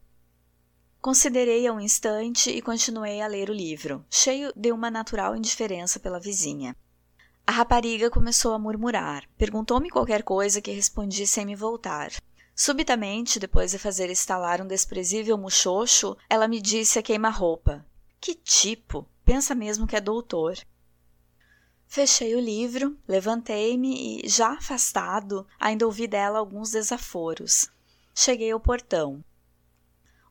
Considerei-a 1.02 1.74
um 1.74 1.80
instante 1.80 2.52
e 2.52 2.62
continuei 2.62 3.22
a 3.22 3.28
ler 3.28 3.50
o 3.50 3.54
livro, 3.54 4.06
cheio 4.08 4.54
de 4.56 4.72
uma 4.72 4.92
natural 4.92 5.36
indiferença 5.36 6.00
pela 6.00 6.20
vizinha. 6.20 6.76
A 7.46 7.52
rapariga 7.52 8.08
começou 8.12 8.54
a 8.54 8.60
murmurar. 8.60 9.28
Perguntou-me 9.36 9.90
qualquer 9.90 10.22
coisa 10.22 10.62
que 10.62 10.70
respondi 10.70 11.26
sem 11.26 11.44
me 11.44 11.56
voltar. 11.56 12.12
Subitamente, 12.56 13.40
depois 13.40 13.72
de 13.72 13.80
fazer 13.80 14.12
estalar 14.12 14.62
um 14.62 14.68
desprezível 14.68 15.40
muxoxo, 15.40 16.16
ela 16.30 16.48
me 16.48 16.62
disse 16.62 17.00
a 17.00 17.04
queima-roupa: 17.04 17.84
Que 18.20 18.36
tipo! 18.36 19.08
Pensa 19.26 19.56
mesmo 19.56 19.88
que 19.88 19.96
é 19.96 20.02
doutor. 20.02 20.56
Fechei 21.88 22.36
o 22.36 22.40
livro, 22.40 22.96
levantei-me 23.08 24.22
e, 24.24 24.30
já 24.30 24.52
afastado, 24.52 25.48
ainda 25.60 25.86
ouvi 25.86 26.06
dela 26.06 26.38
alguns 26.38 26.70
desaforos. 26.70 27.70
Cheguei 28.14 28.52
ao 28.52 28.60
portão. 28.60 29.24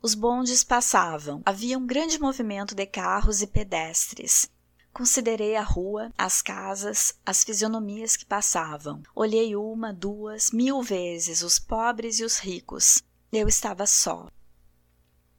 Os 0.03 0.15
bondes 0.15 0.65
passavam. 0.65 1.43
Havia 1.45 1.77
um 1.77 1.87
grande 1.87 2.19
movimento 2.19 2.75
de 2.75 2.87
carros 2.87 3.43
e 3.43 3.47
pedestres. 3.47 4.51
Considerei 4.95 5.57
a 5.57 5.63
rua, 5.63 6.11
as 6.17 6.41
casas, 6.41 7.15
as 7.25 7.45
fisionomias 7.45 8.17
que 8.17 8.25
passavam. 8.25 9.03
Olhei 9.15 9.55
uma, 9.55 9.93
duas, 9.93 10.53
mil 10.53 10.83
vezes 10.83 11.43
os 11.43 11.59
pobres 11.59 12.19
e 12.19 12.25
os 12.25 12.39
ricos. 12.39 13.03
Eu 13.31 13.47
estava 13.47 13.87
só. 13.87 14.29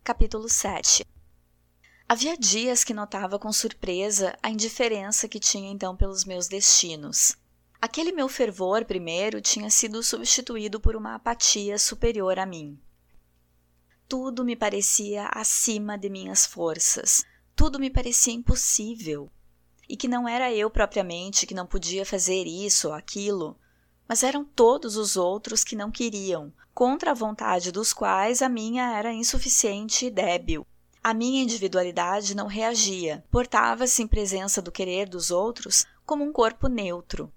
Capítulo 0.03 0.47
7 0.47 1.03
Havia 2.07 2.37
dias 2.37 2.83
que 2.83 2.93
notava 2.93 3.39
com 3.39 3.51
surpresa 3.51 4.37
a 4.43 4.49
indiferença 4.51 5.27
que 5.27 5.39
tinha 5.39 5.71
então 5.71 5.97
pelos 5.97 6.23
meus 6.23 6.47
destinos. 6.47 7.35
Aquele 7.81 8.11
meu 8.11 8.29
fervor 8.29 8.85
primeiro 8.85 9.41
tinha 9.41 9.71
sido 9.71 10.03
substituído 10.03 10.79
por 10.79 10.95
uma 10.95 11.15
apatia 11.15 11.79
superior 11.79 12.37
a 12.37 12.45
mim. 12.45 12.79
Tudo 14.11 14.43
me 14.43 14.57
parecia 14.57 15.29
acima 15.33 15.97
de 15.97 16.09
minhas 16.09 16.45
forças, 16.45 17.23
tudo 17.55 17.79
me 17.79 17.89
parecia 17.89 18.33
impossível. 18.33 19.31
E 19.87 19.95
que 19.95 20.05
não 20.05 20.27
era 20.27 20.53
eu 20.53 20.69
propriamente 20.69 21.47
que 21.47 21.53
não 21.53 21.65
podia 21.65 22.05
fazer 22.05 22.43
isso 22.43 22.89
ou 22.89 22.93
aquilo, 22.93 23.57
mas 24.09 24.21
eram 24.21 24.43
todos 24.43 24.97
os 24.97 25.15
outros 25.15 25.63
que 25.63 25.77
não 25.77 25.89
queriam, 25.89 26.51
contra 26.73 27.11
a 27.11 27.13
vontade 27.13 27.71
dos 27.71 27.93
quais 27.93 28.41
a 28.41 28.49
minha 28.49 28.97
era 28.97 29.13
insuficiente 29.13 30.07
e 30.07 30.11
débil. 30.11 30.67
A 31.01 31.13
minha 31.13 31.41
individualidade 31.41 32.35
não 32.35 32.47
reagia, 32.47 33.23
portava-se 33.31 34.03
em 34.03 34.07
presença 34.07 34.61
do 34.61 34.73
querer 34.73 35.07
dos 35.07 35.31
outros 35.31 35.85
como 36.05 36.21
um 36.21 36.33
corpo 36.33 36.67
neutro. 36.67 37.31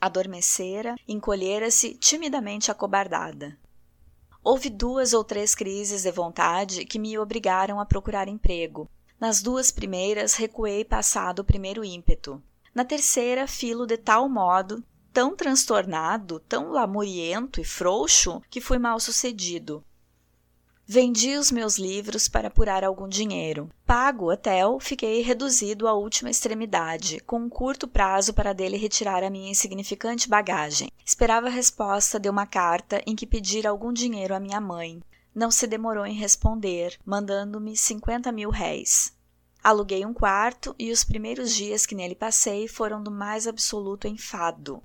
Adormecera, 0.00 0.96
encolhera-se 1.06 1.94
timidamente 1.94 2.68
acobardada. 2.68 3.56
Houve 4.46 4.68
duas 4.68 5.14
ou 5.14 5.24
três 5.24 5.54
crises 5.54 6.02
de 6.02 6.12
vontade 6.12 6.84
que 6.84 6.98
me 6.98 7.18
obrigaram 7.18 7.80
a 7.80 7.86
procurar 7.86 8.28
emprego. 8.28 8.86
Nas 9.18 9.40
duas 9.40 9.70
primeiras, 9.70 10.34
recuei 10.34 10.84
passado 10.84 11.38
o 11.38 11.44
primeiro 11.44 11.82
ímpeto. 11.82 12.42
Na 12.74 12.84
terceira, 12.84 13.46
filo 13.46 13.86
de 13.86 13.96
tal 13.96 14.28
modo, 14.28 14.84
tão 15.14 15.34
transtornado, 15.34 16.40
tão 16.40 16.70
lamuriento 16.70 17.58
e 17.58 17.64
frouxo, 17.64 18.42
que 18.50 18.60
fui 18.60 18.78
mal 18.78 19.00
sucedido. 19.00 19.82
Vendi 20.86 21.38
os 21.38 21.50
meus 21.50 21.78
livros 21.78 22.28
para 22.28 22.48
apurar 22.48 22.84
algum 22.84 23.08
dinheiro. 23.08 23.70
Pago 23.86 24.26
o 24.26 24.30
hotel, 24.30 24.78
fiquei 24.78 25.22
reduzido 25.22 25.88
à 25.88 25.94
última 25.94 26.30
extremidade, 26.30 27.20
com 27.20 27.38
um 27.38 27.48
curto 27.48 27.88
prazo 27.88 28.34
para 28.34 28.52
dele 28.52 28.76
retirar 28.76 29.24
a 29.24 29.30
minha 29.30 29.50
insignificante 29.50 30.28
bagagem. 30.28 30.90
Esperava 31.02 31.46
a 31.46 31.50
resposta 31.50 32.20
de 32.20 32.28
uma 32.28 32.46
carta 32.46 33.02
em 33.06 33.16
que 33.16 33.26
pedir 33.26 33.66
algum 33.66 33.94
dinheiro 33.94 34.34
à 34.34 34.40
minha 34.40 34.60
mãe. 34.60 35.02
Não 35.34 35.50
se 35.50 35.66
demorou 35.66 36.04
em 36.04 36.14
responder, 36.14 36.98
mandando-me 37.02 37.74
cinquenta 37.78 38.30
mil 38.30 38.50
réis. 38.50 39.16
Aluguei 39.62 40.04
um 40.04 40.12
quarto 40.12 40.76
e 40.78 40.92
os 40.92 41.02
primeiros 41.02 41.54
dias 41.54 41.86
que 41.86 41.94
nele 41.94 42.14
passei 42.14 42.68
foram 42.68 43.02
do 43.02 43.10
mais 43.10 43.46
absoluto 43.46 44.06
enfado. 44.06 44.82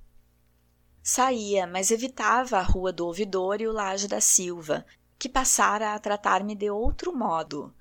Saía, 1.04 1.68
mas 1.68 1.92
evitava 1.92 2.58
a 2.58 2.62
Rua 2.62 2.94
do 2.94 3.06
Ouvidor 3.06 3.60
e 3.62 3.68
o 3.68 3.74
Laje 3.74 4.08
da 4.08 4.22
Silva, 4.22 4.86
que 5.20 5.28
passara 5.28 5.94
a 5.94 6.00
tratar-me 6.00 6.56
de 6.56 6.72
outro 6.72 7.14
modo. 7.14 7.76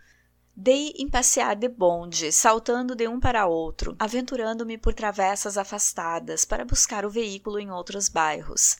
Dei 0.54 0.92
em 0.98 1.08
passear 1.08 1.54
de 1.54 1.68
bonde, 1.68 2.32
saltando 2.32 2.96
de 2.96 3.06
um 3.06 3.20
para 3.20 3.46
outro, 3.46 3.94
aventurando-me 3.96 4.76
por 4.76 4.92
travessas 4.92 5.56
afastadas 5.56 6.44
para 6.44 6.64
buscar 6.64 7.06
o 7.06 7.10
veículo 7.10 7.60
em 7.60 7.70
outros 7.70 8.08
bairros. 8.08 8.78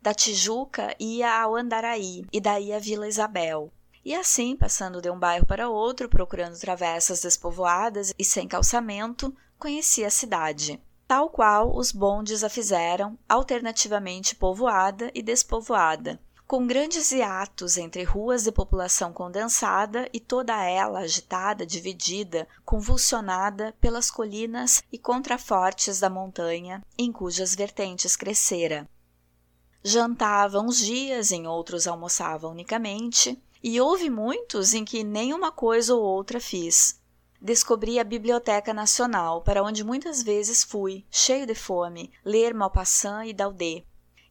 Da 0.00 0.14
Tijuca 0.14 0.94
ia 1.00 1.42
ao 1.42 1.56
Andaraí 1.56 2.24
e 2.32 2.40
daí 2.40 2.72
à 2.72 2.78
Vila 2.78 3.08
Isabel. 3.08 3.72
E 4.04 4.14
assim, 4.14 4.54
passando 4.54 5.02
de 5.02 5.10
um 5.10 5.18
bairro 5.18 5.44
para 5.44 5.68
outro, 5.68 6.08
procurando 6.08 6.56
travessas 6.60 7.22
despovoadas 7.22 8.14
e 8.16 8.24
sem 8.24 8.46
calçamento, 8.46 9.34
conheci 9.58 10.04
a 10.04 10.10
cidade, 10.10 10.80
tal 11.08 11.28
qual 11.28 11.76
os 11.76 11.90
bondes 11.90 12.44
a 12.44 12.48
fizeram, 12.48 13.18
alternativamente 13.28 14.36
povoada 14.36 15.10
e 15.12 15.20
despovoada, 15.24 16.20
com 16.46 16.64
grandes 16.64 17.10
hiatos 17.10 17.76
entre 17.76 18.04
ruas 18.04 18.44
de 18.44 18.52
população 18.52 19.12
condensada 19.12 20.08
e 20.12 20.20
toda 20.20 20.64
ela 20.64 21.00
agitada, 21.00 21.66
dividida, 21.66 22.46
convulsionada 22.64 23.74
pelas 23.80 24.12
colinas 24.12 24.80
e 24.92 24.96
contrafortes 24.96 25.98
da 25.98 26.08
montanha 26.08 26.84
em 26.96 27.10
cujas 27.10 27.52
vertentes 27.52 28.14
crescera. 28.14 28.88
Jantava 29.82 30.60
uns 30.60 30.78
dias, 30.78 31.32
em 31.32 31.48
outros 31.48 31.88
almoçava 31.88 32.46
unicamente, 32.46 33.40
e 33.62 33.80
houve 33.80 34.08
muitos 34.08 34.72
em 34.72 34.84
que 34.84 35.02
nem 35.02 35.34
uma 35.34 35.50
coisa 35.50 35.94
ou 35.94 36.02
outra 36.02 36.38
fiz. 36.38 37.00
Descobri 37.40 37.98
a 37.98 38.04
Biblioteca 38.04 38.72
Nacional, 38.72 39.42
para 39.42 39.62
onde 39.62 39.82
muitas 39.82 40.22
vezes 40.22 40.62
fui, 40.62 41.04
cheio 41.10 41.44
de 41.44 41.54
fome, 41.54 42.12
ler 42.24 42.54
Maupassant 42.54 43.26
e 43.26 43.32
Daudet 43.32 43.84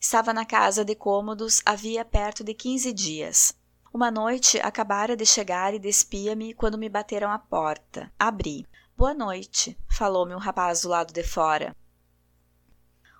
Estava 0.08 0.32
na 0.32 0.46
casa 0.46 0.86
de 0.86 0.94
cômodos 0.94 1.64
havia 1.66 2.06
perto 2.06 2.44
de 2.44 2.54
quinze 2.54 2.94
dias. 2.94 3.56
Uma 3.92 4.12
noite 4.12 4.60
acabara 4.60 5.18
de 5.18 5.26
chegar 5.26 5.74
e 5.74 5.80
despia-me 5.80 6.54
quando 6.54 6.78
me 6.78 6.88
bateram 6.88 7.32
à 7.32 7.40
porta. 7.40 8.14
Abri. 8.20 8.68
Boa 8.96 9.16
noite, 9.16 9.76
falou-me 9.90 10.36
um 10.36 10.38
rapaz 10.38 10.84
do 10.84 10.90
lado 10.90 11.12
de 11.12 11.24
fora. 11.24 11.76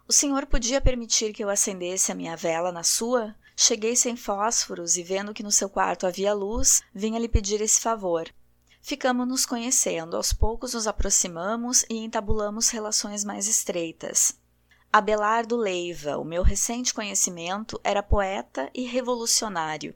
O 0.08 0.14
senhor 0.14 0.46
podia 0.46 0.80
permitir 0.80 1.34
que 1.34 1.44
eu 1.44 1.50
acendesse 1.50 2.12
a 2.12 2.16
minha 2.16 2.38
vela 2.38 2.72
na 2.72 2.84
sua? 2.84 3.36
Cheguei 3.58 3.96
sem 3.96 4.16
fósforos 4.16 4.96
e, 4.96 5.02
vendo 5.02 5.34
que 5.34 5.42
no 5.42 5.52
seu 5.52 5.68
quarto 5.68 6.06
havia 6.06 6.36
luz, 6.36 6.84
vinha 6.94 7.18
lhe 7.18 7.28
pedir 7.28 7.62
esse 7.62 7.82
favor. 7.82 8.30
Ficamos 8.80 9.28
nos 9.28 9.44
conhecendo, 9.44 10.16
aos 10.16 10.32
poucos 10.32 10.76
nos 10.76 10.86
aproximamos 10.86 11.84
e 11.90 11.98
entabulamos 11.98 12.70
relações 12.70 13.24
mais 13.26 13.48
estreitas. 13.48 14.38
Abelardo 14.98 15.58
Leiva, 15.58 16.18
o 16.18 16.24
meu 16.24 16.42
recente 16.42 16.94
conhecimento, 16.94 17.78
era 17.84 18.02
poeta 18.02 18.70
e 18.74 18.86
revolucionário. 18.86 19.94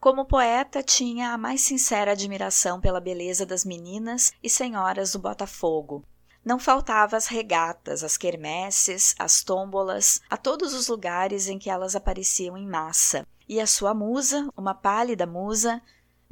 Como 0.00 0.24
poeta, 0.24 0.82
tinha 0.82 1.30
a 1.30 1.38
mais 1.38 1.60
sincera 1.60 2.10
admiração 2.10 2.80
pela 2.80 2.98
beleza 3.00 3.46
das 3.46 3.64
meninas 3.64 4.32
e 4.42 4.50
senhoras 4.50 5.12
do 5.12 5.20
Botafogo. 5.20 6.04
Não 6.44 6.58
faltava 6.58 7.16
as 7.16 7.28
regatas, 7.28 8.02
as 8.02 8.16
quermesses, 8.16 9.14
as 9.16 9.44
tômbolas, 9.44 10.20
a 10.28 10.36
todos 10.36 10.74
os 10.74 10.88
lugares 10.88 11.46
em 11.46 11.56
que 11.56 11.70
elas 11.70 11.94
apareciam 11.94 12.58
em 12.58 12.66
massa. 12.66 13.24
E 13.48 13.60
a 13.60 13.66
sua 13.68 13.94
musa, 13.94 14.48
uma 14.56 14.74
pálida 14.74 15.24
musa, 15.24 15.80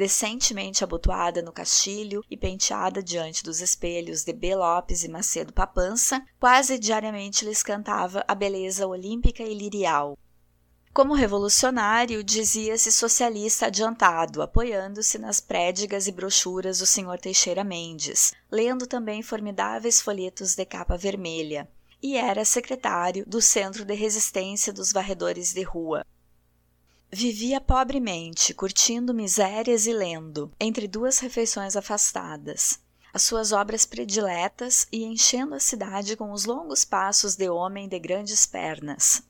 decentemente 0.01 0.83
abotoada 0.83 1.43
no 1.43 1.53
castilho 1.53 2.25
e 2.31 2.35
penteada 2.35 3.03
diante 3.03 3.45
dos 3.45 3.61
espelhos 3.61 4.25
de 4.25 4.33
B. 4.33 4.57
Lopes 4.57 5.05
e 5.05 5.09
Macedo 5.11 5.53
Papança, 5.53 6.25
quase 6.41 6.79
diariamente 6.79 7.45
lhes 7.45 7.63
cantava 7.63 8.25
a 8.27 8.35
beleza 8.35 8.87
olímpica 8.87 9.43
e 9.43 9.53
lirial. 9.53 10.17
Como 10.91 11.13
revolucionário, 11.13 12.25
dizia-se 12.25 12.91
socialista 12.91 13.67
adiantado, 13.67 14.41
apoiando-se 14.41 15.19
nas 15.19 15.39
prédigas 15.39 16.07
e 16.07 16.13
brochuras 16.13 16.79
do 16.79 16.87
Sr. 16.87 17.19
Teixeira 17.21 17.63
Mendes, 17.63 18.33
lendo 18.51 18.87
também 18.87 19.23
formidáveis 19.23 20.01
folhetos 20.01 20.55
de 20.55 20.65
capa 20.65 20.97
vermelha, 20.97 21.69
e 22.03 22.17
era 22.17 22.43
secretário 22.47 23.27
do 23.27 23.43
Centro 23.43 23.85
de 23.85 23.93
Resistência 23.93 24.73
dos 24.73 24.93
Varredores 24.93 25.53
de 25.53 25.63
Rua. 25.63 26.07
Vivia 27.13 27.61
pobremente, 27.61 28.55
curtindo 28.55 29.13
misérias 29.13 29.85
e 29.85 29.93
lendo, 29.93 30.53
entre 30.61 30.87
duas 30.87 31.19
refeições 31.19 31.75
afastadas, 31.75 32.79
as 33.13 33.23
suas 33.23 33.51
obras 33.51 33.85
prediletas 33.85 34.87
e 34.93 35.03
enchendo 35.03 35.57
a 35.57 35.61
cidade 35.61 36.17
com 36.17 36.31
os 36.31 36.45
longos 36.45 36.85
passos 36.85 37.35
de 37.35 37.51
homem 37.51 37.89
de 37.89 37.99
grandes 37.99 38.47
pernas. 38.47 39.25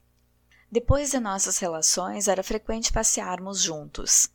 Depois 0.71 1.11
de 1.11 1.19
nossas 1.19 1.57
relações, 1.57 2.29
era 2.29 2.43
frequente 2.43 2.93
passearmos 2.93 3.63
juntos. 3.63 4.29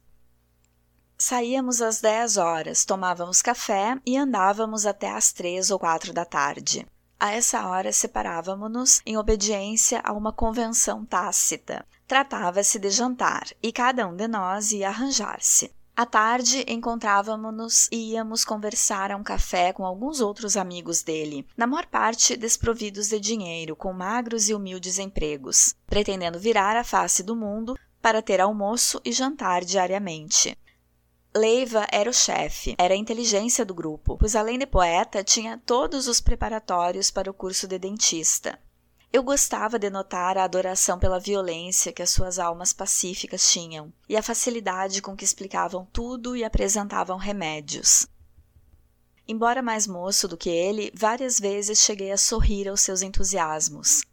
Saíamos 1.15 1.83
às 1.83 2.01
10 2.01 2.37
horas, 2.37 2.83
tomávamos 2.83 3.43
café 3.43 3.95
e 4.03 4.17
andávamos 4.17 4.87
até 4.87 5.11
às 5.11 5.31
três 5.31 5.69
ou 5.69 5.77
quatro 5.77 6.11
da 6.11 6.25
tarde. 6.25 6.87
A 7.19 7.31
essa 7.31 7.67
hora 7.67 7.93
separávamos-nos 7.93 9.01
em 9.05 9.17
obediência 9.17 10.01
a 10.03 10.11
uma 10.13 10.33
convenção 10.33 11.05
tácita. 11.05 11.85
Tratava-se 12.07 12.77
de 12.77 12.89
jantar 12.91 13.47
e 13.63 13.71
cada 13.71 14.07
um 14.07 14.15
de 14.15 14.27
nós 14.27 14.71
ia 14.71 14.89
arranjar-se. 14.89 15.71
À 15.95 16.05
tarde, 16.05 16.63
encontrávamos-nos 16.67 17.87
e 17.91 18.11
íamos 18.11 18.43
conversar 18.43 19.11
a 19.11 19.15
um 19.15 19.23
café 19.23 19.71
com 19.71 19.85
alguns 19.85 20.19
outros 20.19 20.57
amigos 20.57 21.01
dele, 21.01 21.47
na 21.55 21.65
maior 21.65 21.85
parte 21.85 22.35
desprovidos 22.35 23.07
de 23.07 23.19
dinheiro, 23.19 23.75
com 23.75 23.93
magros 23.93 24.49
e 24.49 24.53
humildes 24.53 24.99
empregos, 24.99 25.73
pretendendo 25.87 26.37
virar 26.37 26.75
a 26.75 26.83
face 26.83 27.23
do 27.23 27.35
mundo 27.35 27.75
para 28.01 28.21
ter 28.21 28.41
almoço 28.41 29.01
e 29.05 29.11
jantar 29.11 29.63
diariamente. 29.63 30.55
Leiva 31.35 31.87
era 31.91 32.09
o 32.09 32.13
chefe, 32.13 32.75
era 32.77 32.93
a 32.93 32.97
inteligência 32.97 33.65
do 33.65 33.73
grupo, 33.73 34.17
pois 34.17 34.35
além 34.35 34.59
de 34.59 34.67
poeta, 34.67 35.23
tinha 35.23 35.61
todos 35.65 36.07
os 36.07 36.21
preparatórios 36.21 37.09
para 37.09 37.31
o 37.31 37.33
curso 37.33 37.67
de 37.67 37.79
dentista. 37.79 38.59
Eu 39.15 39.23
gostava 39.23 39.79
de 39.79 39.89
notar 39.89 40.37
a 40.37 40.43
adoração 40.43 40.99
pela 40.99 41.21
violência 41.21 41.93
que 41.93 42.01
as 42.01 42.09
suas 42.09 42.37
almas 42.37 42.73
pacíficas 42.73 43.49
tinham 43.49 43.93
e 44.09 44.17
a 44.17 44.21
facilidade 44.21 45.01
com 45.01 45.15
que 45.15 45.23
explicavam 45.23 45.87
tudo 45.93 46.35
e 46.35 46.43
apresentavam 46.43 47.15
remédios. 47.15 48.05
Embora 49.25 49.61
mais 49.61 49.87
moço 49.87 50.27
do 50.27 50.35
que 50.35 50.49
ele, 50.49 50.91
várias 50.93 51.39
vezes 51.39 51.79
cheguei 51.79 52.11
a 52.11 52.17
sorrir 52.17 52.67
aos 52.67 52.81
seus 52.81 53.01
entusiasmos. 53.01 54.03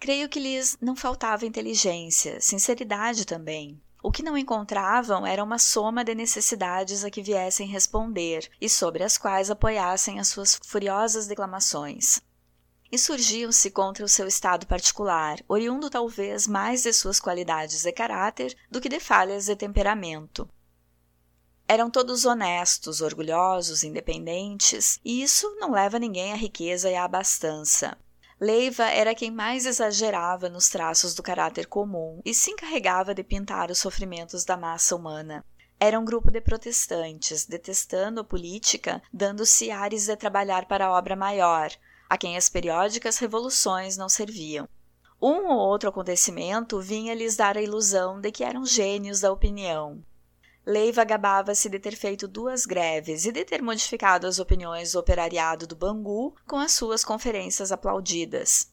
Creio 0.00 0.28
que 0.28 0.40
lhes 0.40 0.76
não 0.80 0.96
faltava 0.96 1.46
inteligência, 1.46 2.40
sinceridade 2.40 3.24
também. 3.24 3.80
O 4.02 4.10
que 4.10 4.20
não 4.20 4.36
encontravam 4.36 5.24
era 5.24 5.44
uma 5.44 5.60
soma 5.60 6.02
de 6.02 6.12
necessidades 6.12 7.04
a 7.04 7.10
que 7.10 7.22
viessem 7.22 7.68
responder 7.68 8.50
e 8.60 8.68
sobre 8.68 9.04
as 9.04 9.16
quais 9.16 9.48
apoiassem 9.48 10.18
as 10.18 10.26
suas 10.26 10.58
furiosas 10.60 11.28
declamações 11.28 12.20
insurgiam-se 12.92 13.70
contra 13.70 14.04
o 14.04 14.08
seu 14.08 14.26
estado 14.26 14.66
particular, 14.66 15.38
oriundo 15.48 15.88
talvez 15.88 16.46
mais 16.46 16.82
de 16.82 16.92
suas 16.92 17.20
qualidades 17.20 17.82
de 17.82 17.92
caráter 17.92 18.56
do 18.70 18.80
que 18.80 18.88
de 18.88 18.98
falhas 18.98 19.46
de 19.46 19.54
temperamento. 19.54 20.48
Eram 21.68 21.88
todos 21.88 22.24
honestos, 22.24 23.00
orgulhosos, 23.00 23.84
independentes, 23.84 24.98
e 25.04 25.22
isso 25.22 25.54
não 25.60 25.70
leva 25.70 26.00
ninguém 26.00 26.32
à 26.32 26.36
riqueza 26.36 26.90
e 26.90 26.96
à 26.96 27.04
abastança. 27.04 27.96
Leiva 28.40 28.86
era 28.86 29.14
quem 29.14 29.30
mais 29.30 29.66
exagerava 29.66 30.48
nos 30.48 30.68
traços 30.68 31.14
do 31.14 31.22
caráter 31.22 31.66
comum 31.66 32.20
e 32.24 32.34
se 32.34 32.50
encarregava 32.50 33.14
de 33.14 33.22
pintar 33.22 33.70
os 33.70 33.78
sofrimentos 33.78 34.44
da 34.44 34.56
massa 34.56 34.96
humana. 34.96 35.44
Era 35.78 36.00
um 36.00 36.04
grupo 36.04 36.30
de 36.30 36.40
protestantes, 36.40 37.46
detestando 37.46 38.20
a 38.20 38.24
política, 38.24 39.00
dando-se 39.12 39.70
ares 39.70 40.06
de 40.06 40.16
trabalhar 40.16 40.66
para 40.66 40.86
a 40.86 40.90
obra 40.90 41.14
maior, 41.14 41.70
a 42.10 42.18
quem 42.18 42.36
as 42.36 42.48
periódicas 42.48 43.18
revoluções 43.18 43.96
não 43.96 44.08
serviam. 44.08 44.68
Um 45.22 45.46
ou 45.46 45.58
outro 45.58 45.88
acontecimento 45.88 46.80
vinha 46.80 47.14
lhes 47.14 47.36
dar 47.36 47.56
a 47.56 47.62
ilusão 47.62 48.20
de 48.20 48.32
que 48.32 48.42
eram 48.42 48.66
gênios 48.66 49.20
da 49.20 49.30
opinião. 49.30 50.02
Leiva 50.66 51.04
gabava-se 51.04 51.68
de 51.68 51.78
ter 51.78 51.94
feito 51.94 52.26
duas 52.26 52.66
greves 52.66 53.26
e 53.26 53.32
de 53.32 53.44
ter 53.44 53.62
modificado 53.62 54.26
as 54.26 54.40
opiniões 54.40 54.92
do 54.92 54.98
operariado 54.98 55.68
do 55.68 55.76
Bangu 55.76 56.34
com 56.48 56.56
as 56.56 56.72
suas 56.72 57.04
conferências 57.04 57.70
aplaudidas. 57.70 58.72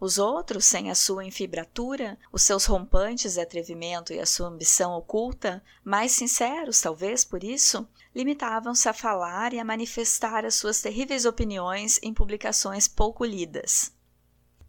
Os 0.00 0.18
outros, 0.18 0.66
sem 0.66 0.90
a 0.90 0.94
sua 0.94 1.24
enfibratura, 1.24 2.16
os 2.30 2.42
seus 2.42 2.66
rompantes 2.66 3.34
de 3.34 3.40
atrevimento 3.40 4.12
e 4.12 4.20
a 4.20 4.26
sua 4.26 4.48
ambição 4.48 4.92
oculta, 4.92 5.62
mais 5.82 6.12
sinceros 6.12 6.80
talvez 6.80 7.24
por 7.24 7.42
isso, 7.42 7.88
limitavam-se 8.18 8.88
a 8.88 8.92
falar 8.92 9.52
e 9.52 9.60
a 9.60 9.64
manifestar 9.64 10.44
as 10.44 10.56
suas 10.56 10.80
terríveis 10.80 11.24
opiniões 11.24 12.00
em 12.02 12.12
publicações 12.12 12.88
pouco 12.88 13.24
lidas. 13.24 13.92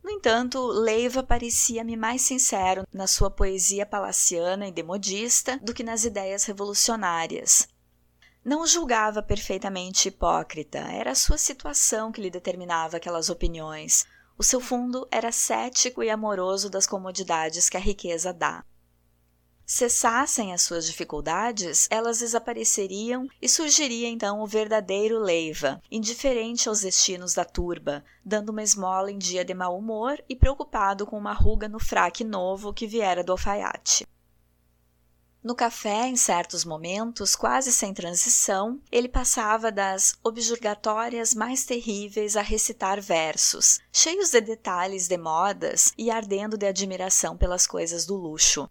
No 0.03 0.11
entanto, 0.11 0.67
Leiva 0.67 1.23
parecia-me 1.23 1.97
mais 1.97 2.21
sincero 2.21 2.85
na 2.93 3.07
sua 3.07 3.31
poesia 3.31 3.87
palaciana 3.87 4.67
e 4.67 4.71
demodista 4.71 5.57
do 5.63 5.73
que 5.73 5.81
nas 5.81 6.05
ideias 6.05 6.43
revolucionárias. 6.43 7.67
Não 8.45 8.61
o 8.61 8.67
julgava 8.67 9.23
perfeitamente 9.23 10.09
hipócrita, 10.09 10.77
era 10.77 11.09
a 11.11 11.15
sua 11.15 11.39
situação 11.39 12.11
que 12.11 12.21
lhe 12.21 12.29
determinava 12.29 12.97
aquelas 12.97 13.31
opiniões. 13.31 14.05
O 14.37 14.43
seu 14.43 14.61
fundo 14.61 15.07
era 15.09 15.31
cético 15.31 16.03
e 16.03 16.09
amoroso 16.11 16.69
das 16.69 16.85
comodidades 16.85 17.67
que 17.67 17.77
a 17.77 17.79
riqueza 17.79 18.31
dá 18.31 18.63
cessassem 19.69 20.51
as 20.51 20.63
suas 20.63 20.87
dificuldades, 20.87 21.87
elas 21.91 22.17
desapareceriam 22.17 23.27
e 23.39 23.47
surgiria 23.47 24.07
então 24.07 24.41
o 24.41 24.47
verdadeiro 24.47 25.19
Leiva, 25.19 25.79
indiferente 25.91 26.67
aos 26.67 26.81
destinos 26.81 27.35
da 27.35 27.45
turba, 27.45 28.03
dando 28.25 28.49
uma 28.49 28.63
esmola 28.63 29.11
em 29.11 29.19
dia 29.19 29.45
de 29.45 29.53
mau 29.53 29.77
humor 29.77 30.19
e 30.27 30.35
preocupado 30.35 31.05
com 31.05 31.15
uma 31.15 31.33
ruga 31.33 31.69
no 31.69 31.79
fraque 31.79 32.23
novo 32.23 32.73
que 32.73 32.87
viera 32.87 33.23
do 33.23 33.31
alfaiate. 33.33 34.07
No 35.43 35.53
café, 35.53 36.07
em 36.07 36.15
certos 36.15 36.65
momentos, 36.65 37.35
quase 37.35 37.71
sem 37.71 37.93
transição, 37.93 38.81
ele 38.91 39.07
passava 39.07 39.71
das 39.71 40.15
objurgatórias 40.23 41.35
mais 41.35 41.63
terríveis 41.63 42.35
a 42.35 42.41
recitar 42.41 42.99
versos, 42.99 43.79
cheios 43.93 44.31
de 44.31 44.41
detalhes 44.41 45.07
de 45.07 45.17
modas 45.17 45.93
e 45.95 46.09
ardendo 46.09 46.57
de 46.57 46.65
admiração 46.65 47.37
pelas 47.37 47.67
coisas 47.67 48.03
do 48.03 48.15
luxo. 48.15 48.67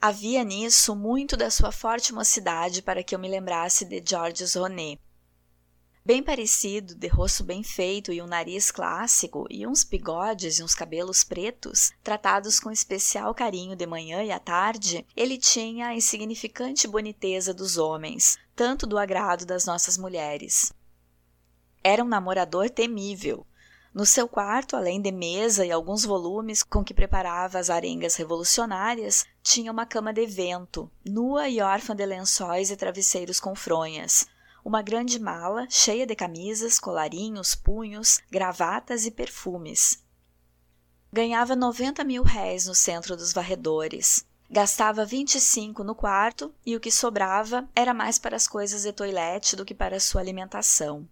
Havia 0.00 0.44
nisso 0.44 0.94
muito 0.94 1.36
da 1.36 1.50
sua 1.50 1.72
forte 1.72 2.12
mocidade 2.12 2.82
para 2.82 3.02
que 3.02 3.14
eu 3.14 3.18
me 3.18 3.28
lembrasse 3.28 3.84
de 3.84 4.02
Georges 4.06 4.54
Ronet. 4.54 5.00
Bem 6.06 6.22
parecido, 6.22 6.94
de 6.94 7.08
rosto 7.08 7.42
bem 7.42 7.62
feito 7.62 8.12
e 8.12 8.20
um 8.20 8.26
nariz 8.26 8.70
clássico, 8.70 9.46
e 9.48 9.66
uns 9.66 9.82
bigodes 9.82 10.58
e 10.58 10.62
uns 10.62 10.74
cabelos 10.74 11.24
pretos, 11.24 11.92
tratados 12.02 12.60
com 12.60 12.70
especial 12.70 13.34
carinho 13.34 13.74
de 13.74 13.86
manhã 13.86 14.22
e 14.22 14.30
à 14.30 14.38
tarde, 14.38 15.06
ele 15.16 15.38
tinha 15.38 15.86
a 15.86 15.94
insignificante 15.94 16.86
boniteza 16.86 17.54
dos 17.54 17.78
homens, 17.78 18.36
tanto 18.54 18.86
do 18.86 18.98
agrado 18.98 19.46
das 19.46 19.64
nossas 19.64 19.96
mulheres. 19.96 20.74
Era 21.82 22.04
um 22.04 22.08
namorador 22.08 22.68
temível, 22.68 23.46
no 23.94 24.04
seu 24.04 24.26
quarto, 24.26 24.74
além 24.74 25.00
de 25.00 25.12
mesa 25.12 25.64
e 25.64 25.70
alguns 25.70 26.04
volumes 26.04 26.64
com 26.64 26.82
que 26.82 26.92
preparava 26.92 27.60
as 27.60 27.70
arengas 27.70 28.16
revolucionárias, 28.16 29.24
tinha 29.40 29.70
uma 29.70 29.86
cama 29.86 30.12
de 30.12 30.26
vento, 30.26 30.90
nua 31.04 31.48
e 31.48 31.60
órfã 31.60 31.94
de 31.94 32.04
lençóis 32.04 32.72
e 32.72 32.76
travesseiros 32.76 33.38
com 33.38 33.54
fronhas. 33.54 34.26
Uma 34.64 34.82
grande 34.82 35.20
mala 35.20 35.68
cheia 35.70 36.04
de 36.04 36.16
camisas, 36.16 36.80
colarinhos, 36.80 37.54
punhos, 37.54 38.20
gravatas 38.28 39.06
e 39.06 39.12
perfumes. 39.12 40.02
Ganhava 41.12 41.54
90 41.54 42.02
mil 42.02 42.24
réis 42.24 42.66
no 42.66 42.74
centro 42.74 43.16
dos 43.16 43.32
varredores. 43.32 44.26
Gastava 44.50 45.04
25 45.04 45.84
no 45.84 45.94
quarto 45.94 46.52
e 46.66 46.74
o 46.74 46.80
que 46.80 46.90
sobrava 46.90 47.68
era 47.76 47.94
mais 47.94 48.18
para 48.18 48.34
as 48.34 48.48
coisas 48.48 48.82
de 48.82 48.92
toilette 48.92 49.54
do 49.54 49.64
que 49.64 49.74
para 49.74 50.00
sua 50.00 50.20
alimentação. 50.20 51.08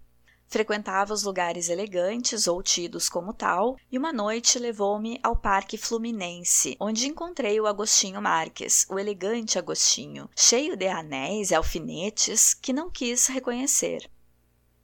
Frequentava 0.53 1.15
os 1.15 1.23
lugares 1.23 1.71
elegantes 1.71 2.47
ou 2.47 2.63
tidos 2.63 3.09
como 3.09 3.33
tal, 3.33 3.75
e 3.91 3.97
uma 3.97 4.13
noite 4.13 4.59
levou-me 4.59 5.19
ao 5.23 5.35
Parque 5.35 5.79
Fluminense, 5.79 6.77
onde 6.79 7.09
encontrei 7.09 7.59
o 7.59 7.67
Agostinho 7.67 8.21
Marques, 8.21 8.85
o 8.91 8.99
elegante 8.99 9.59
Agostinho, 9.59 10.29
cheio 10.37 10.77
de 10.77 10.87
anéis 10.89 11.51
e 11.51 11.55
alfinetes 11.55 12.53
que 12.53 12.71
não 12.71 12.91
quis 12.91 13.29
reconhecer. 13.29 14.11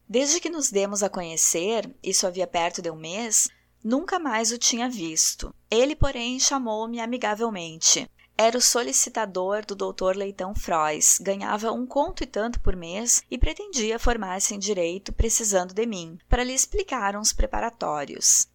Desde 0.09 0.40
que 0.40 0.48
nos 0.48 0.70
demos 0.70 1.02
a 1.02 1.11
conhecer, 1.11 1.94
isso 2.02 2.26
havia 2.26 2.46
perto 2.46 2.81
de 2.81 2.90
um 2.90 2.96
mês, 2.96 3.50
nunca 3.85 4.18
mais 4.18 4.50
o 4.50 4.57
tinha 4.57 4.88
visto. 4.88 5.54
Ele, 5.70 5.94
porém, 5.94 6.40
chamou-me 6.40 6.98
amigavelmente. 6.98 8.11
Era 8.40 8.57
o 8.57 8.62
solicitador 8.62 9.66
do 9.66 9.74
Dr. 9.74 10.16
Leitão 10.16 10.55
Frois, 10.55 11.18
ganhava 11.20 11.72
um 11.72 11.85
conto 11.85 12.22
e 12.22 12.27
tanto 12.27 12.61
por 12.61 12.77
mês 12.77 13.20
e 13.29 13.37
pretendia 13.37 13.98
formar-se 13.98 14.55
em 14.55 14.61
direito 14.61 15.12
precisando 15.12 15.74
de 15.74 15.85
mim, 15.85 16.16
para 16.29 16.44
lhe 16.44 16.53
explicar 16.53 17.16
uns 17.16 17.33
preparatórios. 17.33 18.46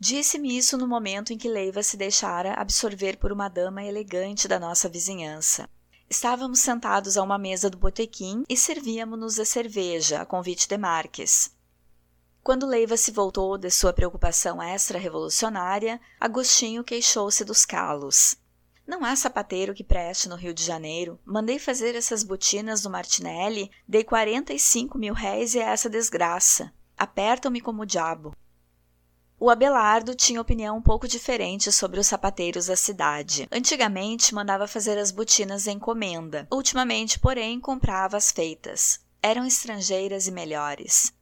Disse-me 0.00 0.58
isso 0.58 0.76
no 0.76 0.88
momento 0.88 1.32
em 1.32 1.38
que 1.38 1.48
Leiva 1.48 1.80
se 1.80 1.96
deixara 1.96 2.54
absorver 2.54 3.18
por 3.18 3.30
uma 3.30 3.48
dama 3.48 3.84
elegante 3.84 4.48
da 4.48 4.58
nossa 4.58 4.88
vizinhança. 4.88 5.70
Estávamos 6.10 6.58
sentados 6.58 7.16
a 7.16 7.22
uma 7.22 7.38
mesa 7.38 7.70
do 7.70 7.78
botequim 7.78 8.42
e 8.48 8.56
servíamos-nos 8.56 9.38
a 9.38 9.44
cerveja, 9.44 10.22
a 10.22 10.26
convite 10.26 10.66
de 10.66 10.76
Marques. 10.76 11.52
Quando 12.42 12.66
Leiva 12.66 12.96
se 12.96 13.12
voltou 13.12 13.56
de 13.56 13.70
sua 13.70 13.92
preocupação 13.92 14.60
extra-revolucionária, 14.60 16.00
Agostinho 16.18 16.82
queixou-se 16.82 17.44
dos 17.44 17.64
calos. 17.64 18.36
Não 18.88 19.04
há 19.04 19.14
sapateiro 19.14 19.74
que 19.74 19.84
preste 19.84 20.30
no 20.30 20.34
Rio 20.34 20.54
de 20.54 20.64
Janeiro. 20.64 21.20
Mandei 21.22 21.58
fazer 21.58 21.94
essas 21.94 22.24
botinas 22.24 22.80
do 22.80 22.88
Martinelli, 22.88 23.70
dei 23.86 24.02
45 24.02 24.96
mil 24.96 25.12
réis 25.12 25.54
e 25.54 25.58
é 25.58 25.64
essa 25.64 25.90
desgraça. 25.90 26.72
Apertam-me 26.96 27.60
como 27.60 27.82
o 27.82 27.86
diabo. 27.86 28.34
O 29.38 29.50
Abelardo 29.50 30.14
tinha 30.14 30.40
opinião 30.40 30.78
um 30.78 30.80
pouco 30.80 31.06
diferente 31.06 31.70
sobre 31.70 32.00
os 32.00 32.06
sapateiros 32.06 32.64
da 32.64 32.76
cidade. 32.76 33.46
Antigamente 33.52 34.34
mandava 34.34 34.66
fazer 34.66 34.96
as 34.96 35.10
botinas 35.10 35.66
em 35.66 35.76
encomenda. 35.76 36.48
Ultimamente, 36.50 37.20
porém, 37.20 37.60
comprava 37.60 38.16
as 38.16 38.32
feitas. 38.32 39.00
Eram 39.22 39.44
estrangeiras 39.44 40.26
e 40.26 40.30
melhores. 40.30 41.12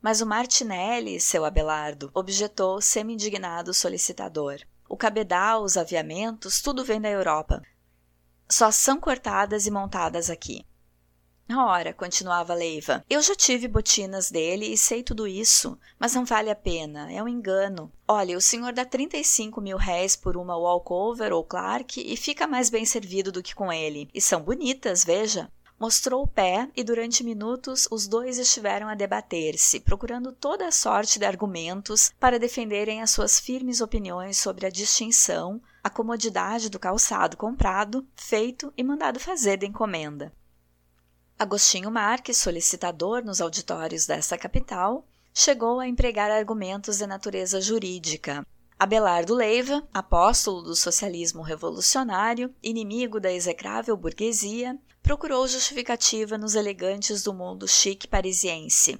Mas 0.00 0.22
o 0.22 0.26
Martinelli, 0.26 1.20
seu 1.20 1.44
Abelardo, 1.44 2.10
objetou 2.14 2.80
semi-indignado 2.80 3.74
solicitador. 3.74 4.62
O 4.92 4.96
cabedal, 4.98 5.62
os 5.62 5.78
aviamentos, 5.78 6.60
tudo 6.60 6.84
vem 6.84 7.00
da 7.00 7.08
Europa. 7.08 7.62
Só 8.46 8.70
são 8.70 9.00
cortadas 9.00 9.66
e 9.66 9.70
montadas 9.70 10.28
aqui. 10.28 10.66
Ora, 11.50 11.94
continuava 11.94 12.52
Leiva, 12.52 13.02
eu 13.08 13.22
já 13.22 13.34
tive 13.34 13.66
botinas 13.66 14.30
dele 14.30 14.66
e 14.66 14.76
sei 14.76 15.02
tudo 15.02 15.26
isso, 15.26 15.78
mas 15.98 16.14
não 16.14 16.26
vale 16.26 16.50
a 16.50 16.54
pena, 16.54 17.10
é 17.10 17.22
um 17.22 17.28
engano. 17.28 17.90
Olha, 18.06 18.36
o 18.36 18.40
senhor 18.40 18.74
dá 18.74 18.84
35 18.84 19.62
mil 19.62 19.78
réis 19.78 20.14
por 20.14 20.36
uma 20.36 20.58
Walkover 20.58 21.32
ou 21.32 21.42
Clark 21.42 21.98
e 21.98 22.14
fica 22.14 22.46
mais 22.46 22.68
bem 22.68 22.84
servido 22.84 23.32
do 23.32 23.42
que 23.42 23.54
com 23.54 23.72
ele. 23.72 24.10
E 24.12 24.20
são 24.20 24.42
bonitas, 24.42 25.04
veja. 25.04 25.50
Mostrou 25.82 26.22
o 26.22 26.28
pé 26.28 26.70
e 26.76 26.84
durante 26.84 27.24
minutos 27.24 27.88
os 27.90 28.06
dois 28.06 28.38
estiveram 28.38 28.86
a 28.86 28.94
debater-se, 28.94 29.80
procurando 29.80 30.30
toda 30.30 30.68
a 30.68 30.70
sorte 30.70 31.18
de 31.18 31.24
argumentos 31.24 32.12
para 32.20 32.38
defenderem 32.38 33.02
as 33.02 33.10
suas 33.10 33.40
firmes 33.40 33.80
opiniões 33.80 34.38
sobre 34.38 34.64
a 34.64 34.70
distinção, 34.70 35.60
a 35.82 35.90
comodidade 35.90 36.70
do 36.70 36.78
calçado 36.78 37.36
comprado, 37.36 38.06
feito 38.14 38.72
e 38.76 38.84
mandado 38.84 39.18
fazer 39.18 39.56
de 39.56 39.66
encomenda. 39.66 40.32
Agostinho 41.36 41.90
Marques, 41.90 42.36
solicitador 42.36 43.24
nos 43.24 43.40
auditórios 43.40 44.06
dessa 44.06 44.38
capital, 44.38 45.04
chegou 45.34 45.80
a 45.80 45.88
empregar 45.88 46.30
argumentos 46.30 46.98
de 46.98 47.08
natureza 47.08 47.60
jurídica. 47.60 48.46
Abelardo 48.78 49.34
Leiva, 49.34 49.86
apóstolo 49.92 50.62
do 50.62 50.74
socialismo 50.74 51.42
revolucionário, 51.42 52.54
inimigo 52.62 53.20
da 53.20 53.32
execrável 53.32 53.96
burguesia, 53.96 54.78
procurou 55.02 55.46
justificativa 55.46 56.36
nos 56.36 56.54
elegantes 56.54 57.22
do 57.22 57.32
mundo 57.32 57.68
chique 57.68 58.08
parisiense. 58.08 58.98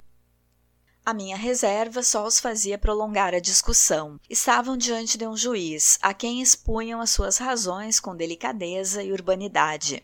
A 1.05 1.13
minha 1.13 1.35
reserva 1.35 2.01
só 2.01 2.25
os 2.25 2.39
fazia 2.39 2.77
prolongar 2.77 3.33
a 3.33 3.39
discussão. 3.39 4.17
Estavam 4.29 4.77
diante 4.77 5.17
de 5.17 5.27
um 5.27 5.35
juiz, 5.35 5.99
a 6.01 6.13
quem 6.13 6.41
expunham 6.41 7.01
as 7.01 7.09
suas 7.09 7.37
razões 7.37 7.99
com 7.99 8.15
delicadeza 8.15 9.03
e 9.03 9.11
urbanidade. 9.11 10.01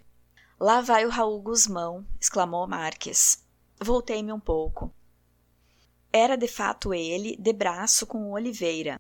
Lá 0.60 0.82
vai 0.82 1.06
o 1.06 1.10
Raul 1.10 1.42
Guzmão, 1.42 2.06
exclamou 2.20 2.68
Marques. 2.68 3.42
Voltei-me 3.80 4.34
um 4.34 4.40
pouco. 4.42 4.94
Era 6.12 6.36
de 6.36 6.50
fato 6.50 6.94
ele, 6.94 7.38
de 7.38 7.54
braço 7.54 8.06
com 8.06 8.32
Oliveira. 8.32 9.00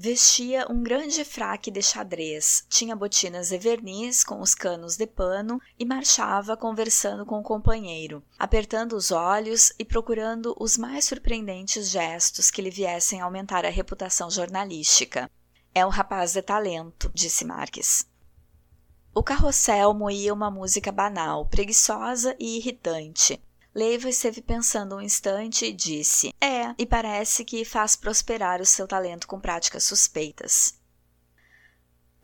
Vestia 0.00 0.64
um 0.70 0.80
grande 0.80 1.24
fraque 1.24 1.72
de 1.72 1.82
xadrez, 1.82 2.64
tinha 2.68 2.94
botinas 2.94 3.48
de 3.48 3.58
verniz 3.58 4.22
com 4.22 4.40
os 4.40 4.54
canos 4.54 4.96
de 4.96 5.08
pano 5.08 5.60
e 5.76 5.84
marchava 5.84 6.56
conversando 6.56 7.26
com 7.26 7.40
o 7.40 7.42
companheiro, 7.42 8.22
apertando 8.38 8.92
os 8.92 9.10
olhos 9.10 9.72
e 9.76 9.84
procurando 9.84 10.54
os 10.56 10.78
mais 10.78 11.04
surpreendentes 11.04 11.90
gestos 11.90 12.48
que 12.48 12.62
lhe 12.62 12.70
viessem 12.70 13.20
aumentar 13.20 13.66
a 13.66 13.70
reputação 13.70 14.30
jornalística. 14.30 15.28
É 15.74 15.84
um 15.84 15.90
rapaz 15.90 16.32
de 16.32 16.42
talento, 16.42 17.10
disse 17.12 17.44
Marques. 17.44 18.06
O 19.12 19.20
carrossel 19.20 19.92
moía 19.94 20.32
uma 20.32 20.48
música 20.48 20.92
banal, 20.92 21.46
preguiçosa 21.46 22.36
e 22.38 22.58
irritante. 22.58 23.42
Leiva 23.78 24.08
esteve 24.08 24.42
pensando 24.42 24.96
um 24.96 25.00
instante 25.00 25.64
e 25.64 25.72
disse: 25.72 26.34
É, 26.40 26.74
e 26.76 26.84
parece 26.84 27.44
que 27.44 27.64
faz 27.64 27.94
prosperar 27.94 28.60
o 28.60 28.66
seu 28.66 28.88
talento 28.88 29.28
com 29.28 29.38
práticas 29.38 29.84
suspeitas. 29.84 30.74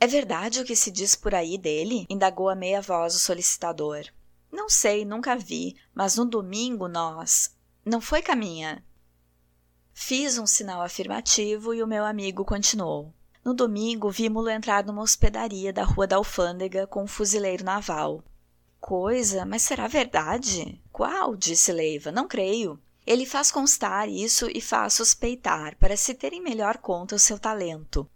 É 0.00 0.06
verdade 0.08 0.60
o 0.60 0.64
que 0.64 0.74
se 0.74 0.90
diz 0.90 1.14
por 1.14 1.32
aí 1.32 1.56
dele? 1.56 2.06
indagou 2.10 2.48
a 2.48 2.56
meia 2.56 2.82
voz 2.82 3.14
o 3.14 3.20
solicitador. 3.20 4.04
Não 4.50 4.68
sei, 4.68 5.04
nunca 5.04 5.36
vi, 5.36 5.76
mas 5.94 6.16
no 6.16 6.24
domingo 6.24 6.88
nós. 6.88 7.56
Não 7.84 8.00
foi 8.00 8.20
caminha? 8.20 8.84
Fiz 9.92 10.38
um 10.38 10.48
sinal 10.48 10.82
afirmativo 10.82 11.72
e 11.72 11.84
o 11.84 11.86
meu 11.86 12.04
amigo 12.04 12.44
continuou. 12.44 13.14
No 13.44 13.54
domingo, 13.54 14.10
vimos-lo 14.10 14.50
entrar 14.50 14.84
numa 14.84 15.02
hospedaria 15.02 15.72
da 15.72 15.84
Rua 15.84 16.08
da 16.08 16.16
Alfândega 16.16 16.84
com 16.88 17.04
um 17.04 17.06
fuzileiro 17.06 17.62
naval. 17.62 18.24
Coisa, 18.80 19.46
mas 19.46 19.62
será 19.62 19.86
verdade? 19.86 20.82
Qual? 20.94 21.34
disse 21.34 21.72
Leiva. 21.72 22.12
Não 22.12 22.28
creio. 22.28 22.80
Ele 23.04 23.26
faz 23.26 23.50
constar 23.50 24.08
isso 24.08 24.48
e 24.54 24.60
faz 24.60 24.94
suspeitar, 24.94 25.76
para 25.76 25.96
se 25.96 26.14
ter 26.14 26.32
em 26.32 26.40
melhor 26.40 26.78
conta 26.78 27.16
o 27.16 27.18
seu 27.18 27.36
talento. 27.36 28.08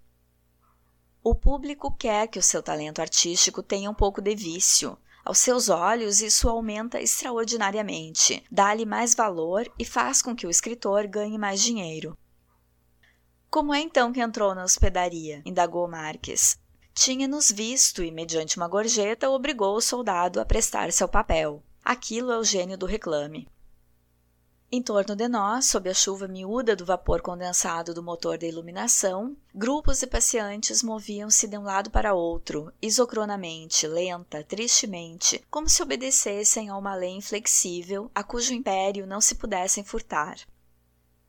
O 1.20 1.34
público 1.34 1.92
quer 1.92 2.28
que 2.28 2.38
o 2.38 2.42
seu 2.42 2.62
talento 2.62 3.00
artístico 3.00 3.64
tenha 3.64 3.90
um 3.90 3.94
pouco 3.94 4.22
de 4.22 4.32
vício. 4.32 4.96
Aos 5.24 5.38
seus 5.38 5.68
olhos, 5.68 6.22
isso 6.22 6.48
aumenta 6.48 7.02
extraordinariamente, 7.02 8.44
dá-lhe 8.48 8.86
mais 8.86 9.12
valor 9.12 9.68
e 9.76 9.84
faz 9.84 10.22
com 10.22 10.36
que 10.36 10.46
o 10.46 10.50
escritor 10.50 11.08
ganhe 11.08 11.36
mais 11.36 11.60
dinheiro. 11.60 12.16
Como 13.50 13.74
é 13.74 13.80
então 13.80 14.12
que 14.12 14.20
entrou 14.20 14.54
na 14.54 14.62
hospedaria? 14.62 15.42
indagou 15.44 15.88
Marques. 15.88 16.56
Tinha-nos 16.94 17.50
visto 17.50 18.04
e, 18.04 18.12
mediante 18.12 18.56
uma 18.56 18.68
gorjeta, 18.68 19.28
obrigou 19.28 19.74
o 19.74 19.80
soldado 19.80 20.40
a 20.40 20.44
prestar-se 20.44 21.02
ao 21.02 21.08
papel. 21.08 21.64
Aquilo 21.88 22.30
é 22.30 22.36
o 22.36 22.44
gênio 22.44 22.76
do 22.76 22.84
reclame. 22.84 23.48
Em 24.70 24.82
torno 24.82 25.16
de 25.16 25.26
nós, 25.26 25.64
sob 25.64 25.88
a 25.88 25.94
chuva 25.94 26.28
miúda 26.28 26.76
do 26.76 26.84
vapor 26.84 27.22
condensado 27.22 27.94
do 27.94 28.02
motor 28.02 28.36
de 28.36 28.46
iluminação, 28.46 29.34
grupos 29.54 30.00
de 30.00 30.06
passeantes 30.06 30.82
moviam-se 30.82 31.48
de 31.48 31.56
um 31.56 31.62
lado 31.62 31.88
para 31.88 32.12
outro, 32.12 32.70
isocronamente, 32.82 33.86
lenta, 33.86 34.44
tristemente, 34.44 35.42
como 35.50 35.66
se 35.66 35.82
obedecessem 35.82 36.68
a 36.68 36.76
uma 36.76 36.94
lei 36.94 37.16
inflexível 37.16 38.10
a 38.14 38.22
cujo 38.22 38.52
império 38.52 39.06
não 39.06 39.22
se 39.22 39.36
pudessem 39.36 39.82
furtar. 39.82 40.36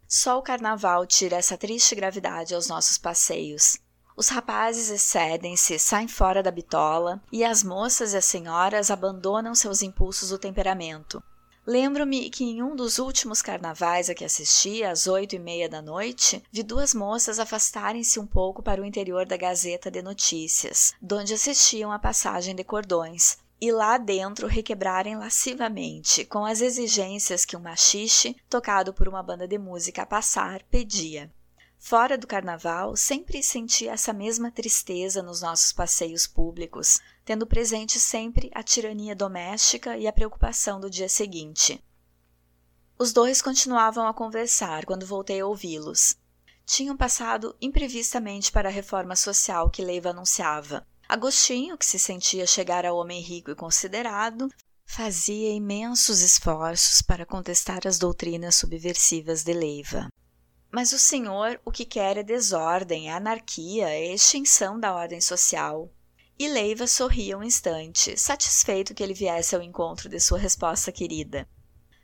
Só 0.09 0.37
o 0.37 0.43
carnaval 0.43 1.07
tira 1.07 1.37
essa 1.37 1.57
triste 1.57 1.95
gravidade 1.95 2.53
aos 2.53 2.67
nossos 2.67 2.97
passeios. 2.97 3.77
Os 4.19 4.27
rapazes 4.27 4.89
excedem-se, 4.89 5.79
saem 5.79 6.09
fora 6.09 6.43
da 6.43 6.51
bitola, 6.51 7.23
e 7.31 7.41
as 7.41 7.63
moças 7.63 8.11
e 8.11 8.17
as 8.17 8.25
senhoras 8.25 8.91
abandonam 8.91 9.55
seus 9.55 9.81
impulsos 9.81 10.27
do 10.27 10.37
temperamento. 10.37 11.23
Lembro-me 11.65 12.29
que 12.29 12.43
em 12.43 12.61
um 12.61 12.75
dos 12.75 12.99
últimos 12.99 13.41
carnavais 13.41 14.09
a 14.09 14.13
que 14.13 14.25
assisti, 14.25 14.83
às 14.83 15.07
oito 15.07 15.37
e 15.37 15.39
meia 15.39 15.69
da 15.69 15.81
noite, 15.81 16.43
vi 16.51 16.63
duas 16.63 16.93
moças 16.93 17.39
afastarem-se 17.39 18.19
um 18.19 18.27
pouco 18.27 18.61
para 18.61 18.81
o 18.81 18.85
interior 18.85 19.25
da 19.25 19.37
Gazeta 19.37 19.89
de 19.89 20.01
Notícias, 20.01 20.93
donde 21.01 21.33
assistiam 21.33 21.89
à 21.89 21.97
passagem 21.97 22.53
de 22.53 22.63
cordões, 22.65 23.37
e 23.61 23.71
lá 23.71 23.97
dentro 23.97 24.47
requebrarem 24.47 25.15
lascivamente 25.15 26.25
com 26.25 26.43
as 26.43 26.59
exigências 26.59 27.45
que 27.45 27.55
um 27.55 27.61
machixe, 27.61 28.35
tocado 28.49 28.93
por 28.93 29.07
uma 29.07 29.23
banda 29.23 29.47
de 29.47 29.57
música 29.57 30.01
a 30.01 30.05
passar, 30.05 30.61
pedia. 30.63 31.31
Fora 31.79 32.17
do 32.17 32.27
carnaval, 32.27 32.95
sempre 32.95 33.41
senti 33.41 33.87
essa 33.87 34.13
mesma 34.13 34.51
tristeza 34.51 35.23
nos 35.23 35.41
nossos 35.41 35.71
passeios 35.71 36.27
públicos, 36.27 36.99
tendo 37.25 37.47
presente 37.47 37.99
sempre 37.99 38.51
a 38.53 38.61
tirania 38.61 39.15
doméstica 39.15 39.97
e 39.97 40.05
a 40.05 40.13
preocupação 40.13 40.79
do 40.79 40.89
dia 40.89 41.09
seguinte. 41.09 41.83
Os 42.97 43.13
dois 43.13 43.41
continuavam 43.41 44.05
a 44.05 44.13
conversar 44.13 44.85
quando 44.85 45.05
voltei 45.05 45.39
a 45.39 45.47
ouvi-los. 45.47 46.17
Tinham 46.65 46.97
passado 46.97 47.55
imprevistamente 47.61 48.51
para 48.51 48.67
a 48.67 48.71
reforma 48.71 49.15
social 49.15 49.69
que 49.69 49.81
Leiva 49.81 50.09
anunciava, 50.09 50.85
Agostinho, 51.09 51.75
que 51.75 51.87
se 51.87 51.97
sentia 51.97 52.45
chegar 52.45 52.85
ao 52.85 52.95
homem 52.95 53.19
rico 53.19 53.49
e 53.49 53.55
considerado, 53.55 54.47
fazia 54.85 55.49
imensos 55.51 56.21
esforços 56.21 57.01
para 57.01 57.25
contestar 57.25 57.87
as 57.87 57.97
doutrinas 57.97 58.53
subversivas 58.53 59.43
de 59.43 59.51
Leiva. 59.51 60.07
Mas 60.71 60.93
o 60.93 60.99
senhor 60.99 61.59
o 61.65 61.71
que 61.71 61.83
quer 61.83 62.17
é 62.17 62.23
desordem, 62.23 63.09
é 63.09 63.13
anarquia, 63.13 63.89
é 63.89 64.13
extinção 64.13 64.79
da 64.79 64.93
ordem 64.93 65.19
social. 65.19 65.91
E 66.37 66.47
Leiva 66.47 66.87
sorria 66.87 67.37
um 67.37 67.43
instante, 67.43 68.17
satisfeito 68.17 68.93
que 68.93 69.03
ele 69.03 69.13
viesse 69.13 69.55
ao 69.55 69.61
encontro 69.61 70.07
de 70.07 70.19
sua 70.19 70.37
resposta 70.37 70.91
querida. 70.91 71.49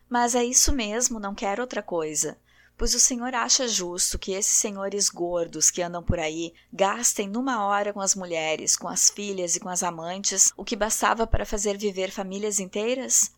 Mas 0.10 0.36
é 0.36 0.44
isso 0.44 0.74
mesmo, 0.74 1.20
não 1.20 1.36
quero 1.36 1.62
outra 1.62 1.82
coisa. 1.82 2.38
pois 2.78 2.94
o 2.94 3.00
Senhor 3.00 3.34
acha 3.34 3.68
justo 3.68 4.20
que 4.20 4.34
esses 4.34 4.58
senhores 4.58 5.10
gordos 5.10 5.72
que 5.72 5.82
andam 5.82 6.04
por 6.04 6.20
aí 6.20 6.54
gastem 6.74 7.30
numa 7.30 7.66
hora 7.66 7.94
com 7.94 8.02
as 8.02 8.16
mulheres, 8.16 8.76
com 8.76 8.90
as 8.90 9.10
filhas 9.10 9.56
e 9.56 9.60
com 9.62 9.70
as 9.70 9.82
amantes 9.82 10.52
o 10.58 10.66
que 10.66 10.76
bastava 10.76 11.26
para 11.26 11.46
fazer 11.46 11.78
viver 11.78 12.12
famílias 12.12 12.60
inteiras? 12.60 13.32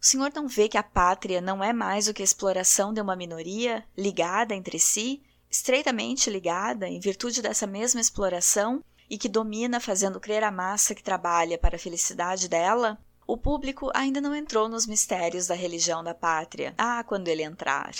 O 0.00 0.06
Senhor 0.06 0.32
não 0.34 0.48
vê 0.48 0.66
que 0.66 0.78
a 0.78 0.82
pátria 0.82 1.42
não 1.42 1.62
é 1.62 1.74
mais 1.74 2.06
do 2.06 2.14
que 2.14 2.22
a 2.22 2.24
exploração 2.24 2.90
de 2.94 3.02
uma 3.02 3.14
minoria 3.14 3.84
ligada 3.94 4.54
entre 4.54 4.78
si, 4.78 5.22
estreitamente 5.50 6.30
ligada 6.30 6.88
em 6.88 6.98
virtude 6.98 7.42
dessa 7.42 7.66
mesma 7.66 8.00
exploração 8.00 8.82
e 9.10 9.18
que 9.18 9.28
domina 9.28 9.78
fazendo 9.78 10.18
crer 10.18 10.42
a 10.42 10.50
massa 10.50 10.94
que 10.94 11.02
trabalha 11.02 11.58
para 11.58 11.76
a 11.76 11.78
felicidade 11.78 12.48
dela? 12.48 12.98
O 13.26 13.36
público 13.36 13.90
ainda 13.92 14.22
não 14.22 14.34
entrou 14.34 14.70
nos 14.70 14.86
mistérios 14.86 15.46
da 15.46 15.54
religião 15.54 16.02
da 16.02 16.14
pátria. 16.14 16.74
Ah, 16.78 17.04
quando 17.04 17.28
ele 17.28 17.42
entrar! 17.42 17.92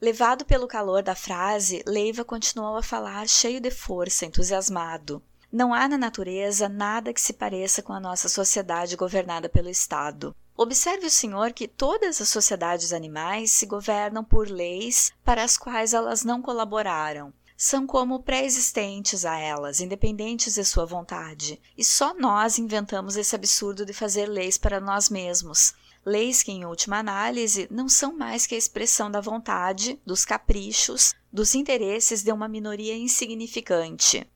Levado 0.00 0.46
pelo 0.46 0.66
calor 0.66 1.02
da 1.02 1.14
frase, 1.14 1.82
Leiva 1.86 2.24
continuou 2.24 2.78
a 2.78 2.82
falar 2.82 3.28
cheio 3.28 3.60
de 3.60 3.70
força, 3.70 4.24
entusiasmado. 4.24 5.22
Não 5.52 5.74
há 5.74 5.86
na 5.86 5.98
natureza 5.98 6.70
nada 6.70 7.12
que 7.12 7.20
se 7.20 7.34
pareça 7.34 7.82
com 7.82 7.92
a 7.92 8.00
nossa 8.00 8.30
sociedade 8.30 8.96
governada 8.96 9.46
pelo 9.46 9.68
Estado. 9.68 10.34
Observe 10.62 11.06
o 11.06 11.10
senhor 11.10 11.54
que 11.54 11.66
todas 11.66 12.20
as 12.20 12.28
sociedades 12.28 12.92
animais 12.92 13.50
se 13.50 13.64
governam 13.64 14.22
por 14.22 14.46
leis 14.46 15.10
para 15.24 15.42
as 15.42 15.56
quais 15.56 15.94
elas 15.94 16.22
não 16.22 16.42
colaboraram. 16.42 17.32
São 17.56 17.86
como 17.86 18.22
pré-existentes 18.22 19.24
a 19.24 19.38
elas, 19.38 19.80
independentes 19.80 20.56
de 20.56 20.64
sua 20.66 20.84
vontade. 20.84 21.58
E 21.78 21.82
só 21.82 22.12
nós 22.12 22.58
inventamos 22.58 23.16
esse 23.16 23.34
absurdo 23.34 23.86
de 23.86 23.94
fazer 23.94 24.26
leis 24.26 24.58
para 24.58 24.78
nós 24.78 25.08
mesmos 25.08 25.72
leis 26.04 26.42
que, 26.42 26.52
em 26.52 26.66
última 26.66 26.98
análise, 26.98 27.66
não 27.70 27.88
são 27.88 28.14
mais 28.14 28.46
que 28.46 28.54
a 28.54 28.58
expressão 28.58 29.10
da 29.10 29.20
vontade, 29.20 29.98
dos 30.04 30.26
caprichos, 30.26 31.14
dos 31.32 31.54
interesses 31.54 32.22
de 32.22 32.32
uma 32.32 32.48
minoria 32.48 32.94
insignificante. 32.94 34.28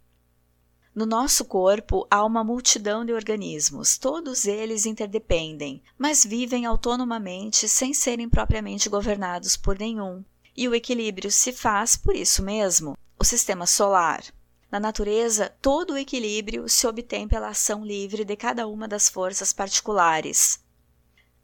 No 0.95 1.05
nosso 1.05 1.45
corpo 1.45 2.07
há 2.09 2.25
uma 2.25 2.45
multidão 2.45 3.05
de 3.05 3.13
organismos, 3.13 3.99
todos 3.99 4.47
eles 4.47 4.87
interdependem, 4.87 5.83
mas 5.99 6.25
vivem 6.25 6.67
autonomamente 6.67 7.67
sem 7.69 7.93
serem 7.93 8.29
propriamente 8.29 8.89
governados 8.89 9.57
por 9.57 9.77
nenhum. 9.77 10.25
E 10.57 10.69
o 10.69 10.75
equilíbrio 10.75 11.33
se 11.33 11.53
faz 11.53 11.97
por 11.97 12.15
isso 12.15 12.45
mesmo 12.45 12.97
o 13.19 13.25
sistema 13.25 13.67
solar. 13.67 14.23
Na 14.71 14.79
natureza, 14.79 15.53
todo 15.61 15.95
o 15.95 15.99
equilíbrio 15.99 16.69
se 16.69 16.87
obtém 16.87 17.27
pela 17.27 17.49
ação 17.49 17.85
livre 17.85 18.25
de 18.25 18.37
cada 18.37 18.69
uma 18.69 18.87
das 18.87 19.09
forças 19.09 19.53
particulares. 19.53 20.61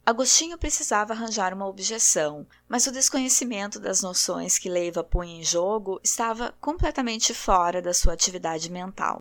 Agostinho 0.07 0.57
precisava 0.59 1.13
arranjar 1.13 1.53
uma 1.53 1.67
objeção, 1.67 2.47
mas 2.69 2.87
o 2.87 2.93
desconhecimento 2.93 3.81
das 3.81 4.01
noções 4.01 4.59
que 4.59 4.69
Leiva 4.69 5.03
punha 5.03 5.41
em 5.41 5.43
jogo 5.43 6.01
estava 6.05 6.55
completamente 6.61 7.35
fora 7.35 7.83
da 7.83 7.93
sua 7.93 8.13
atividade 8.13 8.71
mental. 8.71 9.21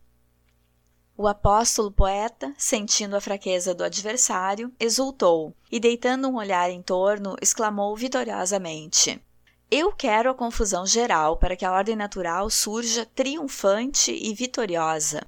O 1.22 1.28
apóstolo 1.28 1.92
poeta, 1.92 2.56
sentindo 2.58 3.14
a 3.14 3.20
fraqueza 3.20 3.76
do 3.76 3.84
adversário, 3.84 4.74
exultou 4.80 5.54
e, 5.70 5.78
deitando 5.78 6.30
um 6.30 6.38
olhar 6.38 6.72
em 6.72 6.82
torno, 6.82 7.36
exclamou 7.42 7.94
vitoriosamente: 7.94 9.22
Eu 9.70 9.92
quero 9.92 10.30
a 10.30 10.34
confusão 10.34 10.86
geral 10.86 11.36
para 11.36 11.58
que 11.58 11.66
a 11.66 11.74
ordem 11.74 11.94
natural 11.94 12.50
surja 12.50 13.06
triunfante 13.06 14.14
e 14.14 14.34
vitoriosa. 14.34 15.22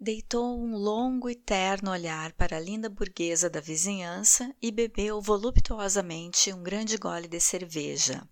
Deitou 0.00 0.58
um 0.58 0.74
longo 0.74 1.30
e 1.30 1.36
terno 1.36 1.92
olhar 1.92 2.32
para 2.32 2.56
a 2.56 2.60
linda 2.60 2.88
burguesa 2.88 3.48
da 3.48 3.60
vizinhança 3.60 4.52
e 4.60 4.72
bebeu 4.72 5.20
voluptuosamente 5.20 6.52
um 6.52 6.60
grande 6.60 6.96
gole 6.96 7.28
de 7.28 7.38
cerveja. 7.38 8.28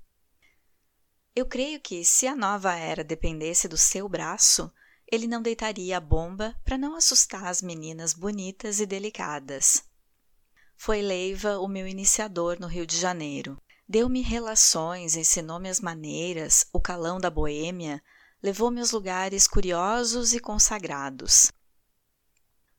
Eu 1.33 1.47
creio 1.47 1.79
que, 1.79 2.05
se 2.05 2.27
a 2.27 2.35
nova 2.35 2.75
era 2.75 3.05
dependesse 3.05 3.69
do 3.69 3.77
seu 3.77 4.09
braço, 4.09 4.69
ele 5.11 5.27
não 5.27 5.41
deitaria 5.41 5.97
a 5.97 6.01
bomba 6.01 6.55
para 6.65 6.77
não 6.77 6.97
assustar 6.97 7.47
as 7.47 7.63
meninas 7.63 8.13
bonitas 8.13 8.81
e 8.81 8.87
delicadas. 8.87 9.85
Foi 10.77 11.01
Leiva 11.01 11.59
o 11.59 11.69
meu 11.69 11.87
iniciador 11.87 12.59
no 12.61 12.67
Rio 12.67 12.87
de 12.87 12.99
Janeiro. 12.99 13.57
Deu-me 13.89 14.21
relações, 14.21 15.17
ensinou-me 15.17 15.69
as 15.69 15.81
maneiras, 15.81 16.67
o 16.73 16.81
calão 16.81 17.21
da 17.21 17.31
boêmia, 17.31 18.03
levou-me 18.43 18.81
aos 18.81 18.91
lugares 18.91 19.47
curiosos 19.47 20.35
e 20.35 20.41
consagrados. 20.41 21.53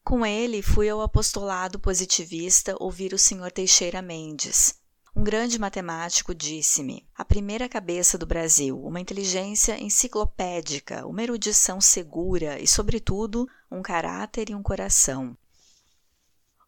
Com 0.04 0.26
ele 0.26 0.62
fui 0.62 0.90
ao 0.90 1.02
apostolado 1.02 1.80
positivista 1.80 2.76
ouvir 2.80 3.14
o 3.14 3.18
Sr. 3.18 3.52
Teixeira 3.52 4.02
Mendes. 4.02 4.76
Um 5.18 5.24
grande 5.24 5.58
matemático 5.58 6.32
disse-me: 6.36 7.04
a 7.16 7.26
primeira 7.26 7.68
cabeça 7.68 8.20
do 8.20 8.26
Brasil, 8.28 8.80
uma 8.80 9.00
inteligência 9.00 9.76
enciclopédica, 9.82 11.08
uma 11.08 11.24
erudição 11.24 11.82
segura 11.82 12.60
e, 12.60 12.68
sobretudo, 12.68 13.50
um 13.70 13.82
caráter 13.82 14.52
e 14.52 14.54
um 14.54 14.62
coração. 14.62 15.36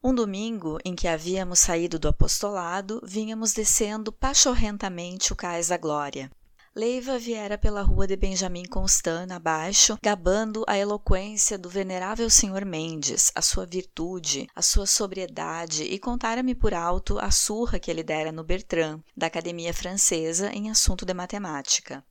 Um 0.04 0.16
domingo 0.16 0.80
em 0.84 0.96
que 0.96 1.08
havíamos 1.08 1.60
saído 1.60 2.00
do 2.00 2.08
apostolado, 2.08 3.00
vínhamos 3.06 3.54
descendo 3.54 4.12
pachorrentamente 4.12 5.32
o 5.32 5.36
cais 5.36 5.68
da 5.68 5.78
glória. 5.78 6.32
Leiva 6.80 7.20
viera 7.20 7.58
pela 7.58 7.82
rua 7.82 8.08
de 8.08 8.16
Benjamin 8.16 8.64
Constant 8.64 9.30
abaixo, 9.32 9.98
gabando 10.02 10.64
a 10.66 10.78
eloquência 10.78 11.58
do 11.58 11.70
venerável 11.70 12.30
senhor 12.30 12.64
Mendes, 12.64 13.34
a 13.36 13.42
sua 13.42 13.66
virtude, 13.66 14.48
a 14.56 14.62
sua 14.62 14.88
sobriedade 14.88 15.84
e 15.84 16.00
contara-me 16.00 16.56
por 16.56 16.74
alto 16.74 17.20
a 17.20 17.32
surra 17.32 17.80
que 17.80 17.92
ele 17.92 18.02
dera 18.02 18.32
no 18.32 18.46
Bertrand, 18.46 19.02
da 19.14 19.28
Academia 19.28 19.74
Francesa, 19.74 20.54
em 20.54 20.72
assunto 20.72 21.06
de 21.06 21.14
matemática. 21.14 22.02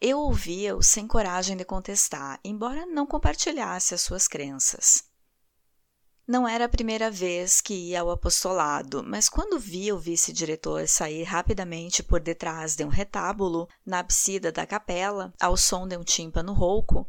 Eu 0.00 0.18
ouvia-o 0.20 0.82
sem 0.82 1.06
coragem 1.06 1.54
de 1.54 1.64
contestar, 1.66 2.40
embora 2.42 2.86
não 2.86 3.06
compartilhasse 3.06 3.92
as 3.92 4.00
suas 4.00 4.26
crenças. 4.26 5.04
Não 6.26 6.48
era 6.48 6.64
a 6.64 6.68
primeira 6.70 7.10
vez 7.10 7.60
que 7.60 7.74
ia 7.74 8.00
ao 8.00 8.10
apostolado, 8.10 9.04
mas 9.04 9.28
quando 9.28 9.58
via 9.58 9.94
o 9.94 9.98
vice-diretor 9.98 10.88
sair 10.88 11.22
rapidamente 11.22 12.02
por 12.02 12.18
detrás 12.18 12.74
de 12.74 12.82
um 12.82 12.88
retábulo, 12.88 13.68
na 13.84 13.98
absida 13.98 14.50
da 14.50 14.64
capela, 14.64 15.34
ao 15.38 15.54
som 15.54 15.86
de 15.86 15.98
um 15.98 16.02
tímpano 16.02 16.54
rouco, 16.54 17.06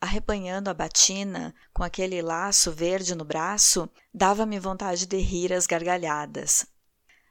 arrepanhando 0.00 0.68
a 0.68 0.74
batina 0.74 1.54
com 1.72 1.84
aquele 1.84 2.20
laço 2.20 2.72
verde 2.72 3.14
no 3.14 3.24
braço, 3.24 3.88
dava-me 4.12 4.58
vontade 4.58 5.06
de 5.06 5.18
rir 5.18 5.52
às 5.52 5.64
gargalhadas. 5.64 6.66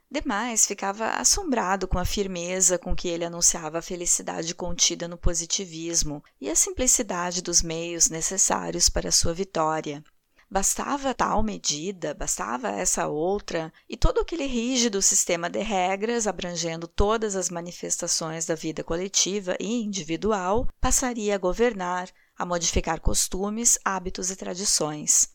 Demais, 0.09 0.65
ficava 0.65 1.07
assombrado 1.17 1.85
com 1.85 1.99
a 1.99 2.05
firmeza 2.05 2.77
com 2.77 2.95
que 2.95 3.09
ele 3.09 3.25
anunciava 3.25 3.79
a 3.79 3.81
felicidade 3.81 4.55
contida 4.55 5.05
no 5.05 5.17
positivismo 5.17 6.23
e 6.39 6.49
a 6.49 6.55
simplicidade 6.55 7.41
dos 7.41 7.61
meios 7.61 8.07
necessários 8.07 8.87
para 8.87 9.11
sua 9.11 9.33
vitória. 9.33 10.01
Bastava 10.49 11.13
tal 11.13 11.41
medida, 11.41 12.13
bastava 12.13 12.69
essa 12.69 13.07
outra, 13.07 13.73
e 13.89 13.97
todo 13.97 14.21
aquele 14.21 14.45
rígido 14.45 15.01
sistema 15.01 15.49
de 15.49 15.59
regras 15.59 16.27
abrangendo 16.27 16.87
todas 16.87 17.35
as 17.35 17.49
manifestações 17.49 18.45
da 18.45 18.55
vida 18.55 18.83
coletiva 18.83 19.57
e 19.59 19.83
individual 19.83 20.67
passaria 20.79 21.35
a 21.35 21.39
governar, 21.39 22.09
a 22.37 22.45
modificar 22.45 23.01
costumes, 23.01 23.77
hábitos 23.83 24.29
e 24.29 24.35
tradições. 24.35 25.29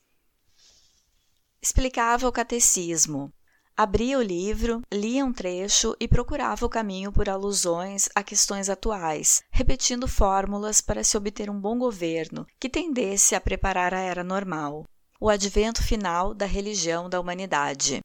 Explicava 1.60 2.28
o 2.28 2.32
catecismo, 2.32 3.32
Abria 3.76 4.18
o 4.18 4.22
livro, 4.22 4.82
lia 4.92 5.24
um 5.24 5.32
trecho 5.32 5.96
e 5.98 6.06
procurava 6.06 6.66
o 6.66 6.68
caminho 6.68 7.10
por 7.10 7.30
alusões 7.30 8.10
a 8.14 8.22
questões 8.22 8.68
atuais, 8.68 9.42
repetindo 9.50 10.06
fórmulas 10.06 10.80
para 10.82 11.02
se 11.02 11.16
obter 11.16 11.48
um 11.48 11.58
bom 11.58 11.78
governo 11.78 12.46
que 12.58 12.68
tendesse 12.68 13.34
a 13.34 13.40
preparar 13.40 13.94
a 13.94 14.00
era 14.00 14.22
normal 14.22 14.84
o 15.22 15.28
advento 15.28 15.82
final 15.82 16.32
da 16.32 16.46
religião 16.46 17.10
da 17.10 17.20
humanidade. 17.20 18.02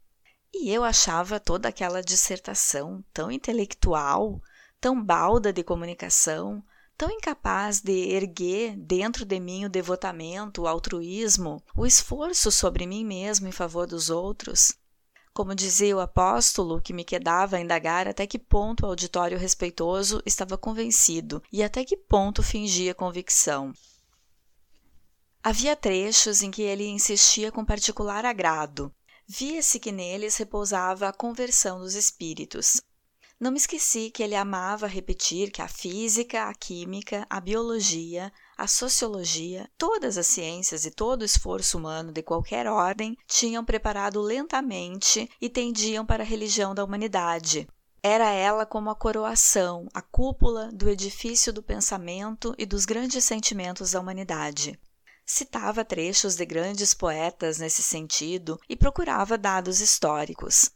E 0.53 0.69
eu 0.69 0.83
achava 0.83 1.39
toda 1.39 1.69
aquela 1.69 2.03
dissertação 2.03 3.01
tão 3.13 3.31
intelectual, 3.31 4.41
tão 4.81 5.01
balda 5.01 5.53
de 5.53 5.63
comunicação, 5.63 6.61
tão 6.97 7.09
incapaz 7.09 7.79
de 7.79 8.09
erguer 8.09 8.75
dentro 8.75 9.23
de 9.23 9.39
mim 9.39 9.63
o 9.63 9.69
devotamento, 9.69 10.63
o 10.63 10.67
altruísmo, 10.67 11.63
o 11.73 11.85
esforço 11.85 12.51
sobre 12.51 12.85
mim 12.85 13.05
mesmo 13.05 13.47
em 13.47 13.51
favor 13.51 13.87
dos 13.87 14.09
outros. 14.09 14.73
Como 15.33 15.55
dizia 15.55 15.95
o 15.95 16.01
apóstolo, 16.01 16.81
que 16.81 16.93
me 16.93 17.05
quedava 17.05 17.55
a 17.55 17.61
indagar 17.61 18.09
até 18.09 18.27
que 18.27 18.39
ponto 18.39 18.85
o 18.85 18.87
auditório 18.87 19.37
respeitoso 19.37 20.21
estava 20.25 20.57
convencido 20.57 21.41
e 21.51 21.63
até 21.63 21.85
que 21.85 21.95
ponto 21.95 22.43
fingia 22.43 22.93
convicção. 22.93 23.73
Havia 25.47 25.75
trechos 25.75 26.41
em 26.41 26.49
que 26.49 26.63
ele 26.63 26.87
insistia 26.87 27.51
com 27.51 27.63
particular 27.63 28.25
agrado. 28.25 28.91
Via-se 29.27 29.79
que 29.79 29.91
neles 29.91 30.37
repousava 30.37 31.07
a 31.07 31.13
conversão 31.13 31.77
dos 31.77 31.93
espíritos. 31.93 32.81
Não 33.39 33.51
me 33.51 33.57
esqueci 33.57 34.09
que 34.09 34.23
ele 34.23 34.33
amava 34.33 34.87
repetir 34.87 35.51
que 35.51 35.61
a 35.61 35.67
física, 35.67 36.45
a 36.45 36.53
química, 36.55 37.27
a 37.29 37.39
biologia, 37.39 38.33
a 38.57 38.65
sociologia, 38.65 39.69
todas 39.77 40.17
as 40.17 40.25
ciências 40.25 40.83
e 40.83 40.89
todo 40.89 41.21
o 41.21 41.25
esforço 41.25 41.77
humano 41.77 42.11
de 42.11 42.23
qualquer 42.23 42.65
ordem 42.65 43.15
tinham 43.27 43.63
preparado 43.63 44.19
lentamente 44.21 45.29
e 45.39 45.47
tendiam 45.47 46.03
para 46.03 46.23
a 46.23 46.25
religião 46.25 46.73
da 46.73 46.83
humanidade. 46.83 47.67
Era 48.01 48.31
ela 48.31 48.65
como 48.65 48.89
a 48.89 48.95
coroação, 48.95 49.87
a 49.93 50.01
cúpula 50.01 50.71
do 50.73 50.89
edifício 50.89 51.53
do 51.53 51.61
pensamento 51.61 52.55
e 52.57 52.65
dos 52.65 52.83
grandes 52.83 53.23
sentimentos 53.23 53.91
da 53.91 53.99
humanidade. 53.99 54.79
Citava 55.25 55.83
trechos 55.83 56.35
de 56.35 56.45
grandes 56.45 56.93
poetas 56.93 57.57
nesse 57.57 57.81
sentido 57.81 58.59
e 58.69 58.75
procurava 58.75 59.37
dados 59.37 59.81
históricos. 59.81 60.69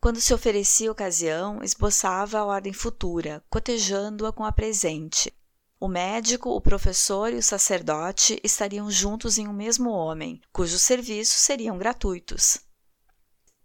Quando 0.00 0.20
se 0.20 0.32
oferecia 0.32 0.92
ocasião, 0.92 1.62
esboçava 1.62 2.38
a 2.38 2.44
ordem 2.44 2.72
futura, 2.72 3.42
cotejando-a 3.50 4.32
com 4.32 4.44
a 4.44 4.52
presente. 4.52 5.34
O 5.80 5.88
médico, 5.88 6.50
o 6.50 6.60
professor 6.60 7.32
e 7.32 7.36
o 7.36 7.42
sacerdote 7.42 8.40
estariam 8.44 8.90
juntos 8.90 9.38
em 9.38 9.48
um 9.48 9.52
mesmo 9.52 9.90
homem, 9.90 10.40
cujos 10.52 10.82
serviços 10.82 11.36
seriam 11.36 11.76
gratuitos 11.76 12.60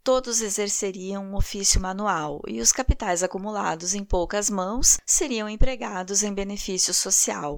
todos 0.03 0.41
exerceriam 0.41 1.23
um 1.23 1.36
ofício 1.36 1.79
manual 1.79 2.41
e 2.45 2.59
os 2.59 2.73
capitais 2.73 3.23
acumulados 3.23 3.93
em 3.93 4.03
poucas 4.03 4.49
mãos 4.49 4.97
seriam 5.05 5.47
empregados 5.47 6.23
em 6.23 6.34
benefício 6.34 6.93
social. 6.93 7.57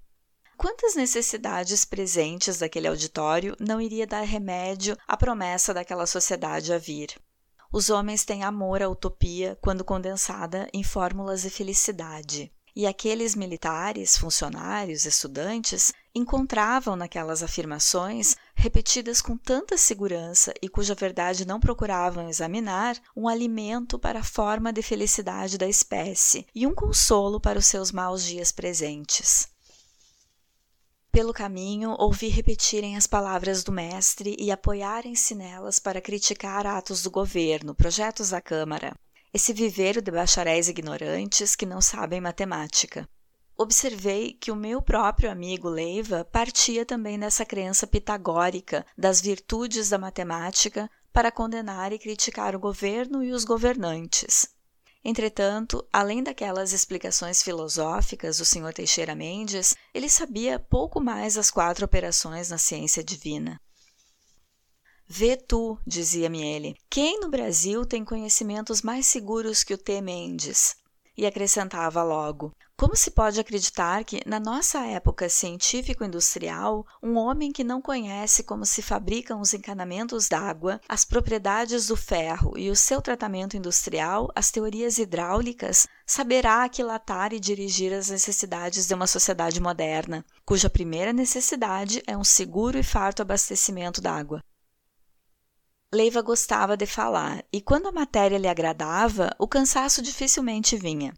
Quantas 0.57 0.95
necessidades 0.95 1.83
presentes 1.83 2.59
daquele 2.59 2.87
auditório 2.87 3.57
não 3.59 3.81
iria 3.81 4.07
dar 4.07 4.21
remédio 4.21 4.97
à 5.05 5.17
promessa 5.17 5.73
daquela 5.73 6.07
sociedade 6.07 6.71
a 6.71 6.77
vir? 6.77 7.09
Os 7.71 7.89
homens 7.89 8.23
têm 8.23 8.41
amor 8.41 8.81
à 8.81 8.87
utopia 8.87 9.57
quando 9.61 9.83
condensada 9.83 10.69
em 10.73 10.81
fórmulas 10.81 11.41
de 11.41 11.49
felicidade. 11.49 12.49
E 12.73 12.87
aqueles 12.87 13.35
militares, 13.35 14.17
funcionários, 14.17 15.05
estudantes 15.05 15.91
encontravam 16.13 16.95
naquelas 16.95 17.43
afirmações, 17.43 18.37
repetidas 18.55 19.21
com 19.21 19.37
tanta 19.37 19.77
segurança 19.77 20.53
e 20.61 20.69
cuja 20.69 20.95
verdade 20.95 21.45
não 21.45 21.59
procuravam 21.59 22.29
examinar, 22.29 22.97
um 23.15 23.27
alimento 23.27 23.99
para 23.99 24.19
a 24.19 24.23
forma 24.23 24.71
de 24.71 24.81
felicidade 24.81 25.57
da 25.57 25.67
espécie 25.67 26.47
e 26.55 26.65
um 26.65 26.73
consolo 26.73 27.41
para 27.41 27.59
os 27.59 27.65
seus 27.65 27.91
maus 27.91 28.23
dias 28.23 28.53
presentes. 28.53 29.53
Pelo 31.15 31.31
caminho, 31.31 31.95
ouvi 31.97 32.27
repetirem 32.27 32.97
as 32.97 33.07
palavras 33.07 33.63
do 33.63 33.71
mestre 33.71 34.35
e 34.37 34.51
apoiarem-se 34.51 35.33
nelas 35.33 35.79
para 35.79 36.01
criticar 36.01 36.67
atos 36.67 37.01
do 37.01 37.09
governo, 37.09 37.73
projetos 37.73 38.31
da 38.31 38.41
Câmara 38.41 38.93
esse 39.33 39.53
viveiro 39.53 40.01
de 40.01 40.11
bacharéis 40.11 40.67
ignorantes 40.67 41.55
que 41.55 41.65
não 41.65 41.79
sabem 41.79 42.19
matemática. 42.19 43.07
Observei 43.57 44.33
que 44.33 44.51
o 44.51 44.55
meu 44.57 44.81
próprio 44.81 45.31
amigo 45.31 45.69
Leiva 45.69 46.25
partia 46.25 46.85
também 46.85 47.17
dessa 47.17 47.45
crença 47.45 47.87
pitagórica 47.87 48.85
das 48.97 49.21
virtudes 49.21 49.89
da 49.89 49.97
matemática 49.97 50.89
para 51.13 51.31
condenar 51.31 51.93
e 51.93 51.99
criticar 51.99 52.55
o 52.55 52.59
governo 52.59 53.23
e 53.23 53.31
os 53.31 53.45
governantes. 53.45 54.54
Entretanto, 55.07 55.87
além 55.93 56.23
daquelas 56.23 56.73
explicações 56.73 57.43
filosóficas 57.43 58.39
do 58.39 58.43
Sr. 58.43 58.73
Teixeira 58.73 59.13
Mendes, 59.13 59.75
ele 59.93 60.09
sabia 60.09 60.59
pouco 60.59 60.99
mais 60.99 61.35
das 61.35 61.51
quatro 61.51 61.85
operações 61.85 62.49
na 62.49 62.57
ciência 62.57 63.03
divina. 63.03 63.61
Vê 65.07 65.37
tu, 65.37 65.77
dizia-me 65.85 66.41
ele, 66.41 66.75
quem 66.89 67.19
no 67.19 67.29
Brasil 67.29 67.85
tem 67.85 68.03
conhecimentos 68.03 68.81
mais 68.81 69.05
seguros 69.05 69.63
que 69.63 69.75
o 69.75 69.77
T. 69.77 70.01
Mendes? 70.01 70.75
E 71.17 71.25
acrescentava 71.25 72.03
logo: 72.03 72.51
como 72.77 72.93
se 72.93 73.09
pode 73.09 73.39
acreditar 73.39 74.03
que, 74.03 74.21
na 74.25 74.37
nossa 74.37 74.85
época 74.85 75.29
científico-industrial, 75.29 76.85
um 77.01 77.15
homem 77.15 77.49
que 77.49 77.63
não 77.63 77.81
conhece 77.81 78.43
como 78.43 78.65
se 78.65 78.81
fabricam 78.81 79.39
os 79.39 79.53
encanamentos 79.53 80.27
d'água, 80.27 80.81
as 80.89 81.05
propriedades 81.05 81.87
do 81.87 81.95
ferro 81.95 82.57
e 82.57 82.69
o 82.69 82.75
seu 82.75 83.01
tratamento 83.01 83.55
industrial, 83.55 84.29
as 84.35 84.51
teorias 84.51 84.97
hidráulicas, 84.97 85.87
saberá 86.05 86.65
aquilatar 86.65 87.31
e 87.31 87.39
dirigir 87.39 87.93
as 87.93 88.09
necessidades 88.09 88.85
de 88.85 88.93
uma 88.93 89.07
sociedade 89.07 89.61
moderna, 89.61 90.25
cuja 90.45 90.69
primeira 90.69 91.13
necessidade 91.13 92.03
é 92.05 92.17
um 92.17 92.25
seguro 92.25 92.77
e 92.77 92.83
farto 92.83 93.21
abastecimento 93.21 94.01
d'água? 94.01 94.43
Leiva 95.93 96.21
gostava 96.21 96.75
de 96.75 96.85
falar, 96.85 97.43
e 97.53 97.61
quando 97.61 97.87
a 97.87 97.91
matéria 97.91 98.37
lhe 98.37 98.47
agradava, 98.47 99.29
o 99.39 99.47
cansaço 99.47 100.01
dificilmente 100.01 100.75
vinha. 100.75 101.13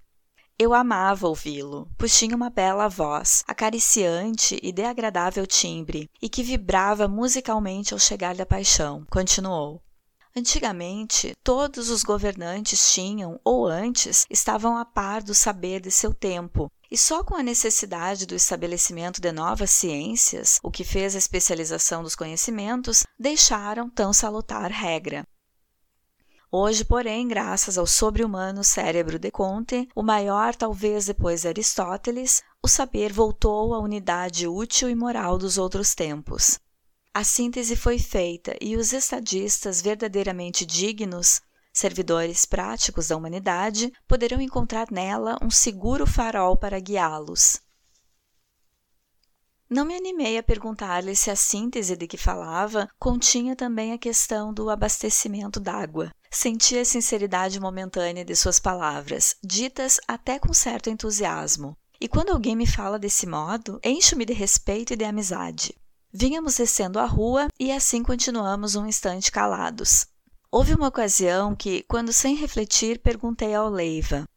Eu 0.59 0.73
amava 0.73 1.27
ouvi-lo, 1.27 1.87
pois 1.97 2.17
tinha 2.17 2.35
uma 2.35 2.49
bela 2.49 2.87
voz, 2.87 3.43
acariciante 3.47 4.59
e 4.61 4.71
de 4.71 4.83
agradável 4.83 5.45
timbre, 5.45 6.09
e 6.21 6.27
que 6.27 6.43
vibrava 6.43 7.07
musicalmente 7.07 7.93
ao 7.93 7.99
chegar 7.99 8.35
da 8.35 8.45
paixão. 8.45 9.05
Continuou. 9.09 9.81
Antigamente, 10.35 11.33
todos 11.43 11.89
os 11.89 12.03
governantes 12.03 12.93
tinham, 12.93 13.39
ou 13.43 13.65
antes, 13.65 14.25
estavam 14.29 14.77
a 14.77 14.85
par 14.85 15.23
do 15.23 15.33
saber 15.33 15.79
de 15.79 15.89
seu 15.89 16.13
tempo, 16.13 16.71
e 16.89 16.97
só 16.97 17.23
com 17.23 17.35
a 17.35 17.43
necessidade 17.43 18.25
do 18.25 18.35
estabelecimento 18.35 19.21
de 19.21 19.31
novas 19.31 19.71
ciências, 19.71 20.59
o 20.63 20.71
que 20.71 20.83
fez 20.83 21.15
a 21.15 21.17
especialização 21.17 22.01
dos 22.01 22.15
conhecimentos, 22.15 23.05
deixaram 23.19 23.89
tão 23.89 24.13
salutar 24.13 24.71
regra. 24.71 25.25
Hoje, 26.49 26.85
porém, 26.85 27.27
graças 27.27 27.77
ao 27.77 27.85
sobre-humano 27.85 28.63
cérebro 28.63 29.19
de 29.19 29.29
Comte, 29.29 29.87
o 29.93 30.01
maior 30.01 30.55
talvez 30.55 31.05
depois 31.05 31.41
de 31.41 31.49
Aristóteles, 31.49 32.41
o 32.63 32.69
saber 32.69 33.11
voltou 33.11 33.73
à 33.73 33.79
unidade 33.79 34.47
útil 34.47 34.89
e 34.89 34.95
moral 34.95 35.37
dos 35.37 35.57
outros 35.57 35.93
tempos. 35.93 36.57
A 37.13 37.23
síntese 37.23 37.75
foi 37.75 37.99
feita 37.99 38.55
e 38.61 38.77
os 38.77 38.93
estadistas 38.93 39.81
verdadeiramente 39.81 40.65
dignos 40.65 41.41
servidores 41.77 42.43
práticos 42.45 43.07
da 43.07 43.15
humanidade 43.15 43.93
poderão 44.07 44.41
encontrar 44.41 44.87
nela 44.89 45.37
um 45.41 45.49
seguro 45.49 46.07
farol 46.07 46.57
para 46.57 46.79
guiá-los. 46.79 47.61
Não 49.69 49.85
me 49.85 49.95
animei 49.95 50.37
a 50.37 50.43
perguntar-lhe 50.43 51.15
se 51.15 51.29
a 51.29 51.35
síntese 51.35 51.95
de 51.95 52.07
que 52.07 52.17
falava 52.17 52.89
continha 52.97 53.55
também 53.55 53.93
a 53.93 53.97
questão 53.97 54.53
do 54.53 54.69
abastecimento 54.69 55.59
d'água. 55.59 56.09
Senti 56.31 56.77
a 56.77 56.85
sinceridade 56.85 57.59
momentânea 57.59 58.25
de 58.25 58.35
suas 58.35 58.59
palavras, 58.59 59.35
ditas 59.43 59.99
até 60.07 60.39
com 60.39 60.53
certo 60.53 60.89
entusiasmo. 60.89 61.77
E 61.99 62.07
quando 62.07 62.31
alguém 62.31 62.55
me 62.55 62.65
fala 62.65 62.97
desse 62.97 63.27
modo, 63.27 63.79
encho-me 63.83 64.25
de 64.25 64.33
respeito 64.33 64.93
e 64.93 64.95
de 64.95 65.03
amizade. 65.03 65.75
Vínhamos 66.13 66.55
descendo 66.55 66.97
a 66.97 67.05
rua 67.05 67.47
e 67.59 67.71
assim 67.71 68.01
continuamos 68.01 68.75
um 68.75 68.87
instante 68.87 69.31
calados. 69.31 70.07
Houve 70.57 70.73
uma 70.73 70.87
ocasião 70.87 71.55
que, 71.55 71.83
quando 71.83 72.11
sem 72.11 72.35
refletir, 72.35 72.97
perguntei 72.97 73.53
ao 73.53 73.69
Leiva: 73.69 74.27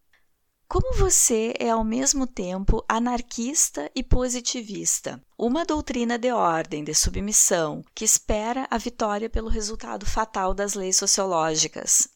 Como 0.69 0.93
você 0.93 1.55
é 1.59 1.71
ao 1.71 1.83
mesmo 1.83 2.27
tempo 2.27 2.85
anarquista 2.87 3.91
e 3.95 4.03
positivista? 4.03 5.19
Uma 5.39 5.65
doutrina 5.65 6.19
de 6.19 6.31
ordem, 6.31 6.85
de 6.85 6.95
submissão, 6.95 7.83
que 7.95 8.05
espera 8.05 8.69
a 8.71 8.77
vitória 8.77 9.31
pelo 9.31 9.49
resultado 9.49 10.05
fatal 10.05 10.53
das 10.53 10.75
leis 10.75 10.97
sociológicas. 10.97 12.07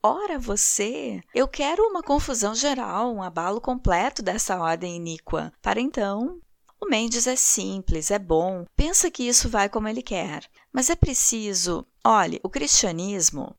Ora, 0.00 0.38
você! 0.38 1.20
Eu 1.34 1.48
quero 1.48 1.82
uma 1.82 2.04
confusão 2.04 2.54
geral, 2.54 3.12
um 3.12 3.20
abalo 3.20 3.60
completo 3.60 4.22
dessa 4.22 4.60
ordem 4.60 4.94
iníqua, 4.94 5.52
para 5.60 5.80
então 5.80 6.40
o 6.78 6.86
Mendes 6.86 7.26
é 7.26 7.34
simples, 7.34 8.10
é 8.10 8.18
bom, 8.18 8.66
pensa 8.76 9.10
que 9.10 9.26
isso 9.26 9.48
vai 9.48 9.66
como 9.66 9.88
ele 9.88 10.02
quer, 10.02 10.46
mas 10.70 10.90
é 10.90 10.94
preciso. 10.94 11.86
Olhe, 12.08 12.38
o 12.40 12.48
cristianismo. 12.48 13.52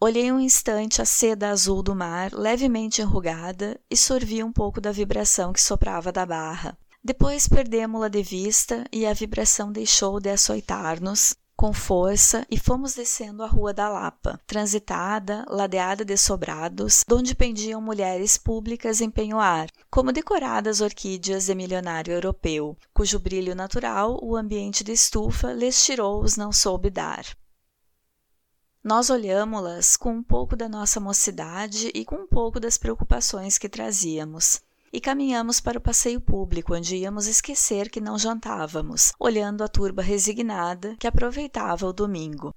Olhei 0.00 0.30
um 0.30 0.38
instante 0.38 1.02
a 1.02 1.04
seda 1.04 1.48
azul 1.48 1.82
do 1.82 1.92
mar, 1.92 2.32
levemente 2.32 3.02
enrugada, 3.02 3.80
e 3.90 3.96
sorvi 3.96 4.44
um 4.44 4.52
pouco 4.52 4.80
da 4.80 4.92
vibração 4.92 5.52
que 5.52 5.60
soprava 5.60 6.12
da 6.12 6.24
barra. 6.24 6.78
Depois 7.02 7.48
perdemos-la 7.48 8.06
de 8.06 8.22
vista 8.22 8.84
e 8.92 9.04
a 9.04 9.12
vibração 9.12 9.72
deixou 9.72 10.20
de 10.20 10.30
açoitar-nos, 10.30 11.34
com 11.56 11.72
força 11.72 12.46
e 12.48 12.56
fomos 12.56 12.94
descendo 12.94 13.42
a 13.42 13.48
Rua 13.48 13.74
da 13.74 13.88
Lapa, 13.88 14.40
transitada, 14.46 15.44
ladeada 15.48 16.04
de 16.04 16.16
sobrados, 16.16 17.02
donde 17.08 17.34
pendiam 17.34 17.80
mulheres 17.80 18.38
públicas 18.38 19.00
em 19.00 19.10
penhoar, 19.10 19.68
como 19.90 20.12
decoradas 20.12 20.80
orquídeas 20.80 21.46
de 21.46 21.56
milionário 21.56 22.14
europeu, 22.14 22.76
cujo 22.94 23.18
brilho 23.18 23.56
natural 23.56 24.16
o 24.22 24.36
ambiente 24.36 24.84
de 24.84 24.92
estufa 24.92 25.52
lhes 25.52 25.84
tirou 25.84 26.22
os 26.22 26.36
não 26.36 26.52
soube 26.52 26.88
dar. 26.88 27.24
Nós 28.88 29.10
olhamos-las 29.10 29.98
com 29.98 30.12
um 30.12 30.22
pouco 30.22 30.56
da 30.56 30.66
nossa 30.66 30.98
mocidade 30.98 31.90
e 31.94 32.06
com 32.06 32.22
um 32.22 32.26
pouco 32.26 32.58
das 32.58 32.78
preocupações 32.78 33.58
que 33.58 33.68
trazíamos 33.68 34.62
e 34.90 34.98
caminhamos 34.98 35.60
para 35.60 35.76
o 35.76 35.80
passeio 35.80 36.18
público, 36.22 36.74
onde 36.74 36.96
íamos 36.96 37.26
esquecer 37.26 37.90
que 37.90 38.00
não 38.00 38.18
jantávamos, 38.18 39.12
olhando 39.20 39.62
a 39.62 39.68
turba 39.68 40.00
resignada 40.00 40.96
que 40.98 41.06
aproveitava 41.06 41.84
o 41.84 41.92
domingo. 41.92 42.50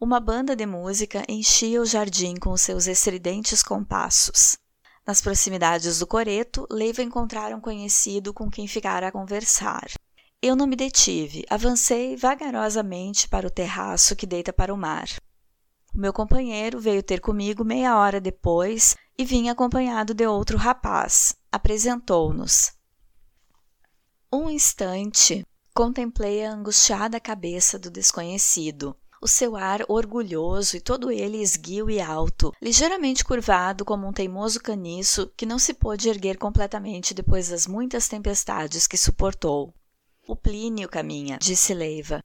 Uma 0.00 0.18
banda 0.18 0.56
de 0.56 0.64
música 0.64 1.22
enchia 1.28 1.82
o 1.82 1.84
jardim 1.84 2.34
com 2.34 2.56
seus 2.56 2.86
estridentes 2.86 3.62
compassos. 3.62 4.56
Nas 5.06 5.20
proximidades 5.20 5.98
do 5.98 6.06
coreto, 6.06 6.66
Leiva 6.70 7.02
encontrara 7.02 7.54
um 7.54 7.60
conhecido 7.60 8.32
com 8.32 8.50
quem 8.50 8.66
ficara 8.66 9.08
a 9.08 9.12
conversar. 9.12 9.90
Eu 10.46 10.54
não 10.54 10.66
me 10.66 10.76
detive, 10.76 11.42
avancei 11.48 12.16
vagarosamente 12.16 13.26
para 13.30 13.46
o 13.46 13.50
terraço 13.50 14.14
que 14.14 14.26
deita 14.26 14.52
para 14.52 14.74
o 14.74 14.76
mar. 14.76 15.08
O 15.94 15.98
meu 15.98 16.12
companheiro 16.12 16.78
veio 16.78 17.02
ter 17.02 17.18
comigo 17.18 17.64
meia 17.64 17.98
hora 17.98 18.20
depois 18.20 18.94
e 19.16 19.24
vinha 19.24 19.52
acompanhado 19.52 20.12
de 20.12 20.26
outro 20.26 20.58
rapaz. 20.58 21.34
Apresentou-nos. 21.50 22.74
Um 24.30 24.50
instante 24.50 25.46
contemplei 25.74 26.44
a 26.44 26.52
angustiada 26.52 27.18
cabeça 27.18 27.78
do 27.78 27.90
desconhecido 27.90 28.94
o 29.22 29.26
seu 29.26 29.56
ar 29.56 29.80
orgulhoso 29.88 30.76
e 30.76 30.80
todo 30.80 31.10
ele 31.10 31.40
esguio 31.40 31.88
e 31.88 31.98
alto, 31.98 32.52
ligeiramente 32.60 33.24
curvado 33.24 33.82
como 33.82 34.06
um 34.06 34.12
teimoso 34.12 34.60
caniço 34.60 35.32
que 35.34 35.46
não 35.46 35.58
se 35.58 35.72
pôde 35.72 36.10
erguer 36.10 36.36
completamente 36.36 37.14
depois 37.14 37.48
das 37.48 37.66
muitas 37.66 38.06
tempestades 38.08 38.86
que 38.86 38.98
suportou. 38.98 39.72
O 40.26 40.34
Plínio 40.34 40.88
caminha, 40.88 41.36
disse 41.38 41.74
Leiva. 41.74 42.24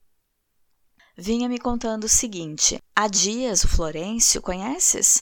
Vinha 1.18 1.50
me 1.50 1.60
contando 1.60 2.06
o 2.06 2.10
seguinte: 2.10 2.82
há 2.96 3.10
dias 3.10 3.66
o 3.66 3.68
Florencio 3.68 4.42
conheces? 4.42 5.22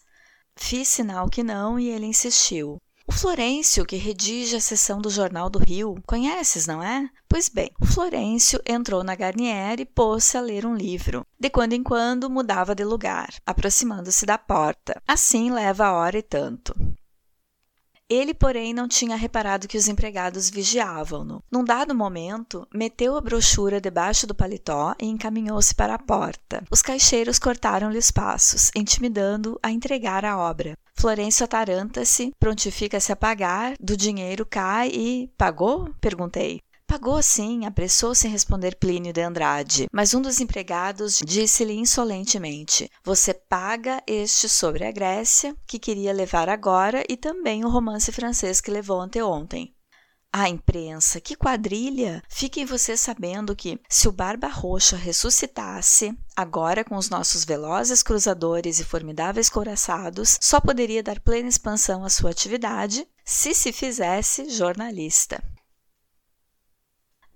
Fiz 0.55 0.87
sinal 0.87 1.27
que 1.27 1.41
não 1.41 1.79
e 1.79 1.89
ele 1.89 2.05
insistiu. 2.05 2.77
O 3.07 3.11
Florencio, 3.11 3.83
que 3.83 3.95
redige 3.95 4.55
a 4.55 4.61
seção 4.61 5.01
do 5.01 5.09
Jornal 5.09 5.49
do 5.49 5.57
Rio, 5.57 5.95
conheces, 6.05 6.67
não 6.67 6.83
é? 6.83 7.09
Pois 7.27 7.49
bem, 7.49 7.71
o 7.81 7.85
Florencio 7.85 8.61
entrou 8.63 9.03
na 9.03 9.15
Garnier 9.15 9.79
e 9.79 9.85
pôs-se 9.85 10.37
a 10.37 10.41
ler 10.41 10.63
um 10.63 10.75
livro. 10.75 11.25
De 11.39 11.49
quando 11.49 11.73
em 11.73 11.81
quando 11.81 12.29
mudava 12.29 12.75
de 12.75 12.83
lugar, 12.83 13.29
aproximando-se 13.43 14.25
da 14.25 14.37
porta. 14.37 15.01
Assim 15.07 15.49
leva 15.49 15.93
hora 15.93 16.17
e 16.17 16.21
tanto. 16.21 16.75
Ele, 18.09 18.33
porém, 18.33 18.73
não 18.73 18.87
tinha 18.87 19.17
reparado 19.17 19.67
que 19.67 19.77
os 19.77 19.89
empregados 19.89 20.49
vigiavam-no. 20.49 21.43
Num 21.51 21.63
dado 21.63 21.93
momento, 21.93 22.65
meteu 22.73 23.17
a 23.17 23.21
brochura 23.21 23.81
debaixo 23.81 24.25
do 24.25 24.33
paletó 24.33 24.95
e 25.01 25.05
encaminhou-se 25.05 25.75
para 25.75 25.95
a 25.95 25.99
porta. 25.99 26.63
Os 26.71 26.81
caixeiros 26.81 27.37
cortaram-lhe 27.37 27.97
os 27.97 28.09
passos, 28.09 28.71
intimidando 28.73 29.59
a 29.61 29.71
entregar 29.71 30.23
a 30.23 30.37
obra. 30.37 30.77
Florencio 30.95 31.43
ataranta-se, 31.43 32.33
prontifica-se 32.39 33.11
a 33.11 33.15
pagar, 33.15 33.75
do 33.79 33.97
dinheiro 33.97 34.45
cai 34.45 34.89
e. 34.89 35.29
Pagou? 35.37 35.89
perguntei. 35.99 36.61
Pagou 36.87 37.21
sim, 37.21 37.65
apressou-se 37.65 38.25
em 38.25 38.31
responder 38.31 38.77
Plínio 38.77 39.11
de 39.11 39.21
Andrade, 39.21 39.87
mas 39.91 40.13
um 40.13 40.21
dos 40.21 40.39
empregados 40.39 41.19
disse-lhe 41.19 41.73
insolentemente: 41.73 42.89
Você 43.03 43.33
paga 43.33 44.01
este 44.07 44.47
sobre 44.47 44.85
a 44.85 44.91
Grécia, 44.91 45.53
que 45.67 45.79
queria 45.79 46.13
levar 46.13 46.47
agora, 46.47 47.03
e 47.09 47.17
também 47.17 47.65
o 47.65 47.69
romance 47.69 48.09
francês 48.13 48.61
que 48.61 48.71
levou 48.71 49.01
anteontem. 49.01 49.75
Ah, 50.31 50.47
imprensa, 50.47 51.19
que 51.19 51.35
quadrilha! 51.35 52.23
Fiquem 52.29 52.65
vocês 52.65 53.01
sabendo 53.01 53.53
que, 53.53 53.77
se 53.89 54.07
o 54.07 54.11
Barba 54.13 54.47
Roxa 54.47 54.95
ressuscitasse, 54.95 56.17
agora 56.37 56.85
com 56.85 56.95
os 56.95 57.09
nossos 57.09 57.43
velozes 57.43 58.01
cruzadores 58.01 58.79
e 58.79 58.85
formidáveis 58.85 59.49
couraçados, 59.49 60.37
só 60.41 60.61
poderia 60.61 61.03
dar 61.03 61.19
plena 61.19 61.49
expansão 61.49 62.05
à 62.05 62.09
sua 62.09 62.31
atividade 62.31 63.05
se 63.25 63.53
se 63.53 63.73
fizesse 63.73 64.49
jornalista. 64.49 65.43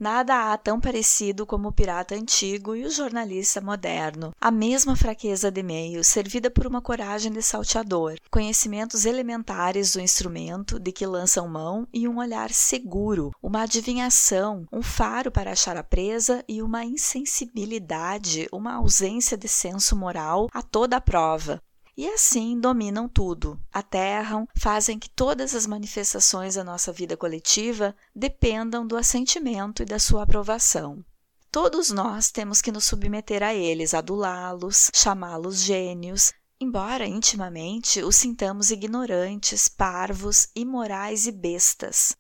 Nada 0.02 0.52
há 0.52 0.58
tão 0.58 0.80
parecido 0.80 1.46
como 1.46 1.68
o 1.68 1.72
pirata 1.72 2.16
antigo 2.16 2.76
e 2.76 2.84
o 2.84 2.90
jornalista 2.90 3.62
moderno. 3.62 4.34
A 4.42 4.50
mesma 4.50 4.96
fraqueza 4.96 5.52
de 5.52 5.62
meio, 5.62 6.04
servida 6.04 6.50
por 6.50 6.66
uma 6.66 6.82
coragem 6.82 7.32
de 7.32 7.40
salteador, 7.44 8.16
conhecimentos 8.32 9.06
elementares 9.06 9.94
do 9.94 10.02
instrumento 10.02 10.80
de 10.80 10.92
que 10.92 11.06
lançam 11.06 11.48
mão 11.48 11.88
e 11.94 12.08
um 12.08 12.18
olhar 12.18 12.50
seguro, 12.50 13.30
uma 13.44 13.62
adivinhação, 13.62 14.66
um 14.72 14.82
faro 14.82 15.30
para 15.30 15.52
achar 15.52 15.78
a 15.78 15.84
presa 15.84 16.44
e 16.50 16.64
uma 16.64 16.84
insensibilidade, 16.84 18.48
uma 18.52 18.78
ausência 18.78 19.38
de 19.38 19.48
senso 19.48 19.96
moral 19.96 20.50
a 20.52 20.64
toda 20.64 20.98
a 20.98 21.02
prova, 21.02 21.62
e 22.02 22.10
assim 22.10 22.60
dominam 22.60 23.08
tudo, 23.08 23.60
aterram, 23.72 24.48
fazem 24.58 24.98
que 24.98 25.08
todas 25.08 25.54
as 25.54 25.68
manifestações 25.68 26.56
da 26.56 26.64
nossa 26.64 26.92
vida 26.92 27.16
coletiva 27.16 27.96
dependam 28.16 28.88
do 28.88 28.98
assentimento 28.98 29.84
e 29.84 29.86
da 29.86 30.00
sua 30.00 30.24
aprovação. 30.24 31.06
Todos 31.52 31.92
nós 31.92 32.32
temos 32.32 32.60
que 32.60 32.72
nos 32.72 32.86
submeter 32.86 33.44
a 33.44 33.54
eles, 33.54 33.94
adulá-los, 33.94 34.90
chamá-los 34.96 35.60
gênios, 35.60 36.34
embora 36.60 37.06
intimamente 37.06 38.02
os 38.02 38.16
sintamos 38.16 38.72
ignorantes, 38.72 39.70
parvos, 39.70 40.50
imorais 40.56 41.28
e 41.28 41.32
bestas. 41.32 42.18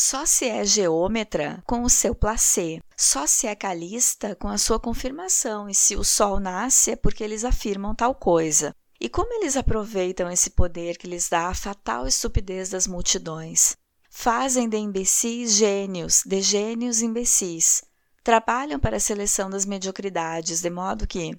Só 0.00 0.24
se 0.24 0.48
é 0.48 0.64
geômetra 0.64 1.60
com 1.66 1.82
o 1.82 1.90
seu 1.90 2.14
placê, 2.14 2.80
só 2.96 3.26
se 3.26 3.48
é 3.48 3.54
calista 3.56 4.36
com 4.36 4.46
a 4.46 4.56
sua 4.56 4.78
confirmação, 4.78 5.68
e 5.68 5.74
se 5.74 5.96
o 5.96 6.04
sol 6.04 6.38
nasce 6.38 6.92
é 6.92 6.96
porque 6.96 7.24
eles 7.24 7.44
afirmam 7.44 7.96
tal 7.96 8.14
coisa. 8.14 8.72
E 9.00 9.08
como 9.08 9.34
eles 9.34 9.56
aproveitam 9.56 10.30
esse 10.30 10.50
poder 10.50 10.96
que 10.96 11.08
lhes 11.08 11.28
dá 11.28 11.48
a 11.48 11.54
fatal 11.54 12.06
estupidez 12.06 12.70
das 12.70 12.86
multidões? 12.86 13.76
Fazem 14.08 14.68
de 14.68 14.76
imbecis 14.76 15.54
gênios, 15.56 16.22
de 16.24 16.40
gênios 16.42 17.02
imbecis. 17.02 17.82
Trabalham 18.22 18.78
para 18.78 18.98
a 18.98 19.00
seleção 19.00 19.50
das 19.50 19.66
mediocridades, 19.66 20.60
de 20.60 20.70
modo 20.70 21.08
que. 21.08 21.36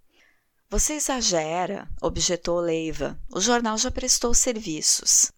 Você 0.69 0.95
exagera, 0.95 1.89
objetou 2.01 2.59
Leiva. 2.59 3.17
O 3.33 3.39
jornal 3.39 3.77
já 3.77 3.89
prestou 3.89 4.33
serviços. 4.33 5.31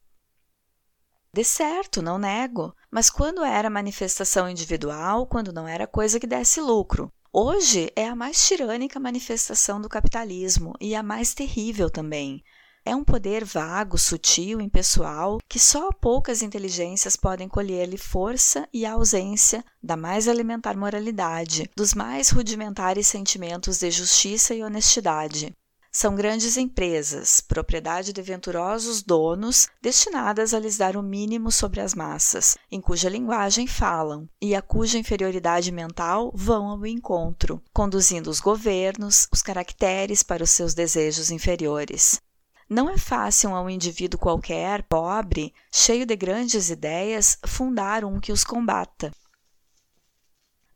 De 1.32 1.44
certo, 1.46 2.02
não 2.02 2.18
nego, 2.18 2.76
mas 2.92 3.10
quando 3.10 3.44
era 3.44 3.70
manifestação 3.70 4.50
individual, 4.50 5.26
quando 5.26 5.54
não 5.54 5.68
era 5.68 5.88
coisa 5.88 6.20
que 6.20 6.28
desse 6.28 6.60
lucro. 6.60 7.12
Hoje 7.34 7.90
é 7.96 8.08
a 8.08 8.16
mais 8.16 8.46
tirânica 8.46 9.00
manifestação 9.00 9.80
do 9.80 9.88
capitalismo 9.88 10.74
e 10.82 10.94
a 10.94 11.02
mais 11.02 11.34
terrível 11.34 11.90
também. 11.90 12.44
É 12.84 12.96
um 12.96 13.04
poder 13.04 13.46
vago, 13.46 13.98
sutil, 13.98 14.60
impessoal, 14.60 15.38
que 15.48 15.60
só 15.60 15.92
poucas 15.92 16.42
inteligências 16.42 17.16
podem 17.16 17.48
colher-lhe 17.48 17.98
força 17.98 18.68
e 18.74 18.86
ausência 18.86 19.64
da 19.82 19.96
mais 19.96 20.28
elementar 20.28 20.76
moralidade, 20.76 21.70
dos 21.78 21.94
mais 21.94 22.32
rudimentares 22.32 23.08
sentimentos 23.08 23.78
de 23.78 23.92
justiça 23.92 24.56
e 24.56 24.64
honestidade. 24.64 25.54
São 25.94 26.16
grandes 26.16 26.56
empresas, 26.56 27.42
propriedade 27.42 28.14
de 28.14 28.22
venturosos 28.22 29.04
donos, 29.04 29.68
destinadas 29.82 30.54
a 30.54 30.60
lhes 30.60 30.78
dar 30.78 30.96
o 30.96 31.04
mínimo 31.04 31.52
sobre 31.52 31.82
as 31.82 31.94
massas, 31.94 32.58
em 32.72 32.80
cuja 32.80 33.10
linguagem 33.10 33.68
falam 33.68 34.30
e 34.42 34.56
a 34.56 34.62
cuja 34.62 34.98
inferioridade 34.98 35.70
mental 35.70 36.32
vão 36.34 36.70
ao 36.70 36.86
encontro, 36.86 37.62
conduzindo 37.74 38.30
os 38.30 38.40
governos, 38.40 39.28
os 39.34 39.42
caracteres 39.42 40.24
para 40.24 40.46
os 40.46 40.52
seus 40.52 40.74
desejos 40.74 41.30
inferiores. 41.30 42.22
Não 42.70 42.90
é 42.90 42.98
fácil 42.98 43.54
a 43.54 43.62
um 43.62 43.70
indivíduo 43.70 44.18
qualquer, 44.18 44.84
pobre, 44.84 45.54
cheio 45.70 46.06
de 46.06 46.16
grandes 46.16 46.70
ideias, 46.70 47.38
fundar 47.46 48.06
um 48.06 48.18
que 48.18 48.32
os 48.32 48.46
combata. 48.46 49.12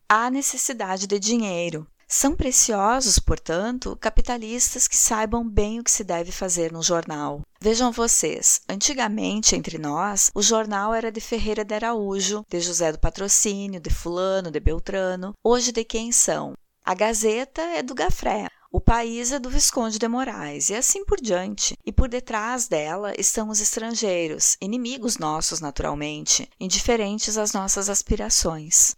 Há 0.06 0.30
necessidade 0.30 1.06
de 1.06 1.18
dinheiro, 1.18 1.86
são 2.08 2.36
preciosos, 2.36 3.18
portanto, 3.18 3.96
capitalistas 4.00 4.86
que 4.86 4.96
saibam 4.96 5.48
bem 5.48 5.80
o 5.80 5.84
que 5.84 5.90
se 5.90 6.04
deve 6.04 6.30
fazer 6.30 6.72
no 6.72 6.82
jornal. 6.82 7.42
Vejam 7.60 7.90
vocês, 7.90 8.60
antigamente 8.68 9.56
entre 9.56 9.78
nós, 9.78 10.30
o 10.34 10.42
jornal 10.42 10.94
era 10.94 11.10
de 11.10 11.20
Ferreira 11.20 11.64
de 11.64 11.74
Araújo, 11.74 12.44
de 12.48 12.60
José 12.60 12.92
do 12.92 12.98
Patrocínio, 12.98 13.80
de 13.80 13.90
Fulano, 13.90 14.50
de 14.50 14.60
Beltrano. 14.60 15.32
Hoje 15.42 15.72
de 15.72 15.84
quem 15.84 16.12
são? 16.12 16.54
A 16.84 16.94
Gazeta 16.94 17.62
é 17.62 17.82
do 17.82 17.94
Gafré, 17.94 18.46
o 18.70 18.80
país 18.80 19.32
é 19.32 19.38
do 19.38 19.48
Visconde 19.48 19.98
de 19.98 20.06
Moraes, 20.06 20.70
e 20.70 20.74
assim 20.74 21.04
por 21.04 21.20
diante. 21.20 21.76
E 21.84 21.90
por 21.90 22.08
detrás 22.08 22.68
dela 22.68 23.12
estão 23.18 23.48
os 23.48 23.60
estrangeiros, 23.60 24.56
inimigos 24.60 25.16
nossos, 25.18 25.60
naturalmente, 25.60 26.48
indiferentes 26.60 27.38
às 27.38 27.52
nossas 27.52 27.88
aspirações. 27.88 28.94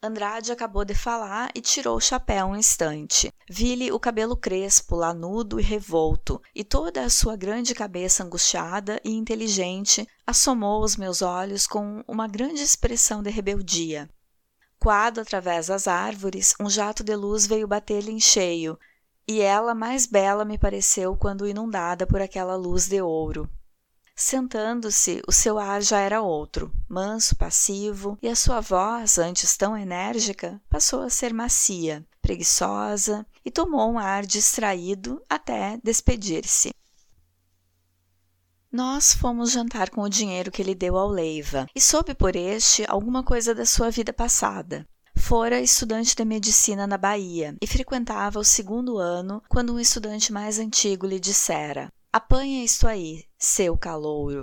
Andrade 0.00 0.52
acabou 0.52 0.84
de 0.84 0.94
falar 0.94 1.50
e 1.56 1.60
tirou 1.60 1.96
o 1.96 2.00
chapéu 2.00 2.46
um 2.46 2.56
instante. 2.56 3.34
Vi-lhe 3.50 3.90
o 3.90 3.98
cabelo 3.98 4.36
crespo, 4.36 4.94
lanudo 4.94 5.58
e 5.58 5.62
revolto, 5.62 6.40
e 6.54 6.62
toda 6.62 7.02
a 7.02 7.10
sua 7.10 7.34
grande 7.34 7.74
cabeça 7.74 8.22
angustiada 8.22 9.00
e 9.02 9.10
inteligente 9.10 10.06
assomou 10.24 10.84
os 10.84 10.96
meus 10.96 11.20
olhos 11.20 11.66
com 11.66 12.04
uma 12.06 12.28
grande 12.28 12.62
expressão 12.62 13.24
de 13.24 13.30
rebeldia. 13.30 14.08
Coado 14.78 15.20
através 15.20 15.66
das 15.66 15.88
árvores, 15.88 16.54
um 16.60 16.70
jato 16.70 17.02
de 17.02 17.16
luz 17.16 17.44
veio 17.44 17.66
bater-lhe 17.66 18.12
em 18.12 18.20
cheio, 18.20 18.78
e 19.26 19.40
ela 19.40 19.74
mais 19.74 20.06
bela 20.06 20.44
me 20.44 20.56
pareceu 20.56 21.16
quando 21.16 21.44
inundada 21.44 22.06
por 22.06 22.22
aquela 22.22 22.54
luz 22.54 22.86
de 22.86 23.02
ouro. 23.02 23.50
Sentando-se, 24.20 25.22
o 25.28 25.30
seu 25.30 25.60
ar 25.60 25.80
já 25.80 26.00
era 26.00 26.20
outro, 26.20 26.72
manso, 26.88 27.36
passivo, 27.36 28.18
e 28.20 28.28
a 28.28 28.34
sua 28.34 28.60
voz, 28.60 29.16
antes 29.16 29.56
tão 29.56 29.78
enérgica, 29.78 30.60
passou 30.68 31.02
a 31.02 31.08
ser 31.08 31.32
macia, 31.32 32.04
preguiçosa 32.20 33.24
e 33.44 33.50
tomou 33.52 33.88
um 33.88 33.96
ar 33.96 34.26
distraído 34.26 35.22
até 35.30 35.78
despedir-se. 35.84 36.74
Nós 38.72 39.14
fomos 39.14 39.52
jantar 39.52 39.88
com 39.88 40.02
o 40.02 40.08
dinheiro 40.08 40.50
que 40.50 40.62
ele 40.62 40.74
deu 40.74 40.96
ao 40.96 41.08
Leiva 41.08 41.68
e 41.72 41.80
soube 41.80 42.12
por 42.12 42.34
este 42.34 42.84
alguma 42.88 43.22
coisa 43.22 43.54
da 43.54 43.64
sua 43.64 43.88
vida 43.88 44.12
passada. 44.12 44.84
Fora 45.16 45.60
estudante 45.60 46.16
de 46.16 46.24
medicina 46.24 46.88
na 46.88 46.98
Bahia 46.98 47.54
e 47.62 47.66
frequentava 47.68 48.40
o 48.40 48.44
segundo 48.44 48.98
ano 48.98 49.40
quando 49.48 49.72
um 49.72 49.78
estudante 49.78 50.32
mais 50.32 50.58
antigo 50.58 51.06
lhe 51.06 51.20
dissera: 51.20 51.88
Apanha 52.12 52.64
isto 52.64 52.88
aí, 52.88 53.27
seu 53.38 53.76
calouro. 53.76 54.42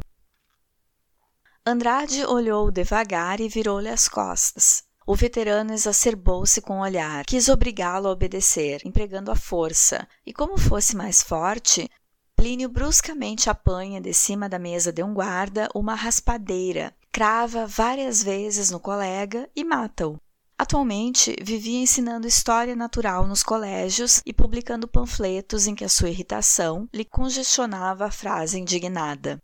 Andrade 1.65 2.23
olhou 2.25 2.71
devagar 2.71 3.39
e 3.39 3.49
virou-lhe 3.49 3.89
as 3.89 4.07
costas. 4.07 4.83
O 5.05 5.15
veterano 5.15 5.73
exacerbou-se 5.73 6.61
com 6.61 6.79
o 6.79 6.81
olhar, 6.81 7.25
quis 7.25 7.49
obrigá-lo 7.49 8.07
a 8.07 8.11
obedecer, 8.11 8.81
empregando 8.85 9.31
a 9.31 9.35
força, 9.35 10.07
e 10.25 10.33
como 10.33 10.57
fosse 10.57 10.95
mais 10.95 11.21
forte, 11.21 11.89
Plínio 12.35 12.67
bruscamente 12.67 13.49
apanha 13.49 14.01
de 14.01 14.13
cima 14.13 14.49
da 14.49 14.59
mesa 14.59 14.91
de 14.91 15.01
um 15.01 15.13
guarda 15.13 15.69
uma 15.73 15.95
raspadeira, 15.95 16.93
crava 17.11 17.65
várias 17.65 18.21
vezes 18.21 18.69
no 18.69 18.79
colega 18.79 19.49
e 19.55 19.63
mata-o. 19.63 20.19
Atualmente, 20.57 21.35
vivia 21.41 21.81
ensinando 21.81 22.27
história 22.27 22.75
natural 22.77 23.27
nos 23.27 23.43
colégios 23.43 24.21
e 24.25 24.33
publicando 24.33 24.87
panfletos 24.87 25.67
em 25.67 25.75
que 25.75 25.83
a 25.83 25.89
sua 25.89 26.09
irritação 26.09 26.87
lhe 26.93 27.03
congestionava 27.03 28.05
a 28.05 28.11
frase 28.11 28.57
indignada. 28.57 29.37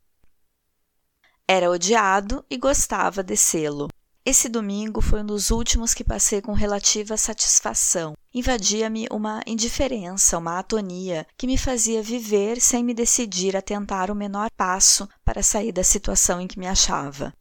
Era 1.45 1.69
odiado 1.69 2.45
e 2.49 2.57
gostava 2.57 3.21
de 3.21 3.35
sê-lo. 3.35 3.89
Esse 4.23 4.47
domingo 4.47 5.01
foi 5.01 5.21
um 5.21 5.25
dos 5.25 5.51
últimos 5.51 5.93
que 5.93 6.03
passei 6.03 6.41
com 6.41 6.53
relativa 6.53 7.17
satisfação. 7.17 8.13
Invadia-me 8.33 9.07
uma 9.11 9.41
indiferença, 9.45 10.37
uma 10.37 10.59
atonia, 10.59 11.27
que 11.35 11.47
me 11.47 11.57
fazia 11.57 12.01
viver 12.01 12.61
sem 12.61 12.85
me 12.85 12.93
decidir 12.93 13.57
a 13.57 13.61
tentar 13.61 14.09
o 14.09 14.15
menor 14.15 14.49
passo 14.55 15.09
para 15.25 15.43
sair 15.43 15.73
da 15.73 15.83
situação 15.83 16.39
em 16.39 16.47
que 16.47 16.59
me 16.59 16.67
achava. 16.67 17.33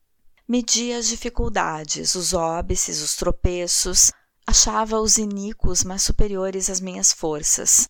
Media 0.52 0.98
as 0.98 1.06
dificuldades, 1.06 2.16
os 2.16 2.34
óbices, 2.34 3.00
os 3.00 3.14
tropeços, 3.14 4.10
achava-os 4.44 5.16
iníquos, 5.16 5.84
mas 5.84 6.02
superiores 6.02 6.68
às 6.68 6.80
minhas 6.80 7.12
forças. 7.12 7.88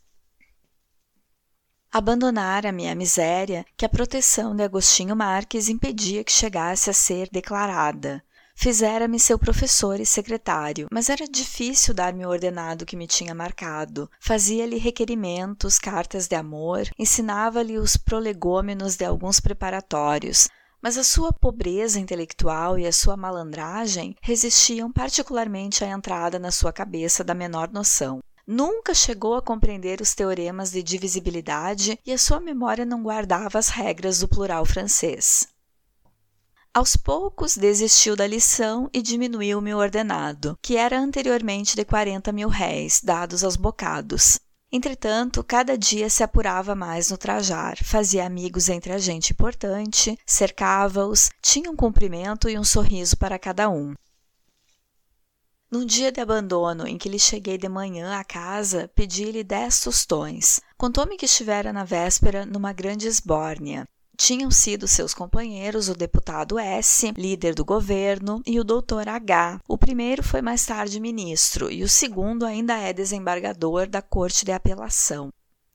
Abandonara-me 1.90 2.86
a 2.86 2.94
miséria 2.94 3.64
que 3.78 3.86
a 3.86 3.88
proteção 3.88 4.54
de 4.54 4.62
Agostinho 4.62 5.16
Marques 5.16 5.70
impedia 5.70 6.22
que 6.22 6.30
chegasse 6.30 6.90
a 6.90 6.92
ser 6.92 7.30
declarada. 7.32 8.22
Fizera-me 8.54 9.18
seu 9.18 9.38
professor 9.38 9.98
e 9.98 10.04
secretário, 10.04 10.86
mas 10.92 11.08
era 11.08 11.26
difícil 11.26 11.94
dar-me 11.94 12.26
o 12.26 12.28
ordenado 12.28 12.84
que 12.84 12.94
me 12.94 13.06
tinha 13.06 13.34
marcado. 13.34 14.06
Fazia-lhe 14.20 14.76
requerimentos, 14.76 15.78
cartas 15.78 16.28
de 16.28 16.36
amor, 16.36 16.82
ensinava-lhe 16.98 17.78
os 17.78 17.96
prolegômenos 17.96 18.96
de 18.96 19.06
alguns 19.06 19.40
preparatórios, 19.40 20.46
mas 20.82 20.96
a 20.96 21.04
sua 21.04 21.32
pobreza 21.32 22.00
intelectual 22.00 22.78
e 22.78 22.86
a 22.86 22.92
sua 22.92 23.16
malandragem 23.16 24.16
resistiam 24.20 24.90
particularmente 24.90 25.84
à 25.84 25.88
entrada 25.88 26.38
na 26.38 26.50
sua 26.50 26.72
cabeça 26.72 27.22
da 27.22 27.34
menor 27.34 27.70
noção. 27.70 28.20
Nunca 28.46 28.92
chegou 28.94 29.36
a 29.36 29.42
compreender 29.42 30.00
os 30.00 30.14
teoremas 30.14 30.72
de 30.72 30.82
divisibilidade 30.82 31.98
e 32.04 32.12
a 32.12 32.18
sua 32.18 32.40
memória 32.40 32.84
não 32.84 33.02
guardava 33.02 33.58
as 33.58 33.68
regras 33.68 34.20
do 34.20 34.28
plural 34.28 34.64
francês. 34.64 35.46
Aos 36.72 36.96
poucos 36.96 37.56
desistiu 37.56 38.14
da 38.14 38.26
lição 38.26 38.88
e 38.92 39.02
diminuiu 39.02 39.58
o 39.58 39.62
meu 39.62 39.78
ordenado, 39.78 40.56
que 40.62 40.76
era 40.76 40.98
anteriormente 40.98 41.74
de 41.74 41.84
40 41.84 42.30
mil 42.30 42.48
réis, 42.48 43.00
dados 43.02 43.42
aos 43.42 43.56
bocados. 43.56 44.38
Entretanto, 44.72 45.42
cada 45.42 45.76
dia 45.76 46.08
se 46.08 46.22
apurava 46.22 46.76
mais 46.76 47.10
no 47.10 47.18
trajar, 47.18 47.76
fazia 47.82 48.24
amigos 48.24 48.68
entre 48.68 48.92
a 48.92 48.98
gente 48.98 49.32
importante, 49.32 50.16
cercava-os, 50.24 51.28
tinha 51.42 51.68
um 51.68 51.74
cumprimento 51.74 52.48
e 52.48 52.56
um 52.56 52.62
sorriso 52.62 53.16
para 53.16 53.38
cada 53.38 53.68
um. 53.68 53.94
Num 55.68 55.84
dia 55.84 56.12
de 56.12 56.20
abandono 56.20 56.86
em 56.86 56.96
que 56.96 57.08
lhe 57.08 57.18
cheguei 57.18 57.58
de 57.58 57.68
manhã 57.68 58.16
à 58.18 58.24
casa, 58.24 58.88
pedi-lhe 58.94 59.42
dez 59.42 59.80
tostões. 59.80 60.60
Contou-me 60.76 61.16
que 61.16 61.26
estivera 61.26 61.72
na 61.72 61.84
véspera 61.84 62.46
numa 62.46 62.72
grande 62.72 63.08
esbórnia 63.08 63.88
tinham 64.20 64.50
sido 64.50 64.86
seus 64.86 65.14
companheiros 65.14 65.88
o 65.88 65.94
deputado 65.94 66.58
S, 66.58 67.10
líder 67.16 67.54
do 67.54 67.64
governo, 67.64 68.42
e 68.46 68.60
o 68.60 68.64
doutor 68.64 69.08
H. 69.08 69.58
O 69.66 69.78
primeiro 69.78 70.22
foi 70.22 70.42
mais 70.42 70.66
tarde 70.66 71.00
ministro 71.00 71.70
e 71.72 71.82
o 71.82 71.88
segundo 71.88 72.44
ainda 72.44 72.76
é 72.76 72.92
desembargador 72.92 73.88
da 73.88 74.02
Corte 74.02 74.44
de 74.44 74.52
Apelação. 74.52 75.30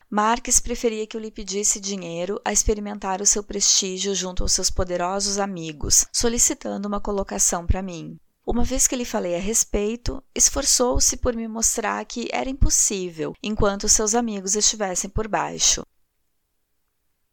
Marques 0.08 0.60
preferia 0.60 1.08
que 1.08 1.18
eu 1.18 1.22
lhe 1.22 1.32
pedisse 1.32 1.80
dinheiro 1.80 2.40
a 2.46 2.54
experimentar 2.54 3.20
o 3.20 3.26
seu 3.26 3.44
prestígio 3.44 4.14
junto 4.14 4.44
aos 4.44 4.52
seus 4.52 4.70
poderosos 4.70 5.40
amigos, 5.40 6.06
solicitando 6.14 6.88
uma 6.88 7.02
colocação 7.02 7.66
para 7.66 7.82
mim. 7.82 8.16
Uma 8.46 8.64
vez 8.64 8.86
que 8.86 8.96
lhe 8.96 9.06
falei 9.06 9.36
a 9.36 9.40
respeito, 9.40 10.24
esforçou-se 10.36 11.18
por 11.18 11.36
me 11.36 11.48
mostrar 11.48 12.06
que 12.06 12.30
era 12.32 12.48
impossível 12.48 13.34
enquanto 13.42 13.90
seus 13.90 14.14
amigos 14.14 14.56
estivessem 14.56 15.10
por 15.10 15.28
baixo. 15.28 15.82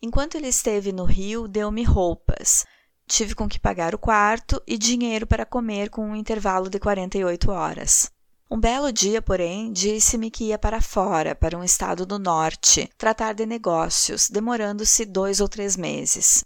Enquanto 0.04 0.34
ele 0.34 0.48
esteve 0.48 0.90
no 0.90 1.04
Rio, 1.04 1.46
deu-me 1.46 1.84
roupas. 1.84 2.66
Tive 3.06 3.36
com 3.36 3.48
que 3.48 3.60
pagar 3.60 3.94
o 3.94 3.98
quarto 3.98 4.60
e 4.66 4.76
dinheiro 4.76 5.28
para 5.28 5.46
comer 5.46 5.90
com 5.90 6.04
um 6.04 6.16
intervalo 6.16 6.68
de 6.68 6.80
48 6.80 7.52
horas. 7.52 8.10
Um 8.50 8.58
belo 8.58 8.92
dia, 8.92 9.22
porém, 9.22 9.72
disse-me 9.72 10.28
que 10.28 10.46
ia 10.46 10.58
para 10.58 10.82
fora, 10.82 11.36
para 11.36 11.56
um 11.56 11.62
estado 11.62 12.04
do 12.04 12.18
norte, 12.18 12.90
tratar 12.98 13.32
de 13.32 13.46
negócios, 13.46 14.28
demorando-se 14.28 15.04
dois 15.04 15.40
ou 15.40 15.48
três 15.48 15.76
meses. 15.76 16.44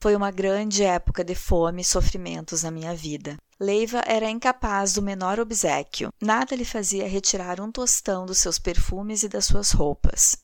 Foi 0.00 0.14
uma 0.14 0.30
grande 0.30 0.84
época 0.84 1.24
de 1.24 1.34
fome 1.34 1.80
e 1.80 1.84
sofrimentos 1.84 2.62
na 2.62 2.70
minha 2.70 2.94
vida. 2.94 3.36
Leiva 3.58 4.02
era 4.06 4.30
incapaz 4.30 4.92
do 4.92 5.02
menor 5.02 5.40
obsequio. 5.40 6.10
Nada 6.20 6.54
lhe 6.54 6.64
fazia 6.64 7.08
retirar 7.08 7.58
um 7.58 7.72
tostão 7.72 8.26
dos 8.26 8.38
seus 8.38 8.58
perfumes 8.58 9.22
e 9.22 9.28
das 9.28 9.46
suas 9.46 9.72
roupas. 9.72 10.36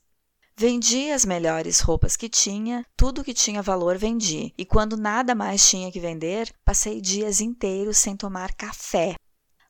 Vendi 0.56 1.10
as 1.10 1.24
melhores 1.24 1.80
roupas 1.80 2.16
que 2.16 2.28
tinha, 2.28 2.86
tudo 2.96 3.24
que 3.24 3.34
tinha 3.34 3.60
valor 3.60 3.98
vendi, 3.98 4.54
e 4.56 4.64
quando 4.64 4.96
nada 4.96 5.34
mais 5.34 5.68
tinha 5.68 5.90
que 5.90 5.98
vender, 5.98 6.54
passei 6.64 7.00
dias 7.00 7.40
inteiros 7.40 7.98
sem 7.98 8.16
tomar 8.16 8.54
café. 8.54 9.16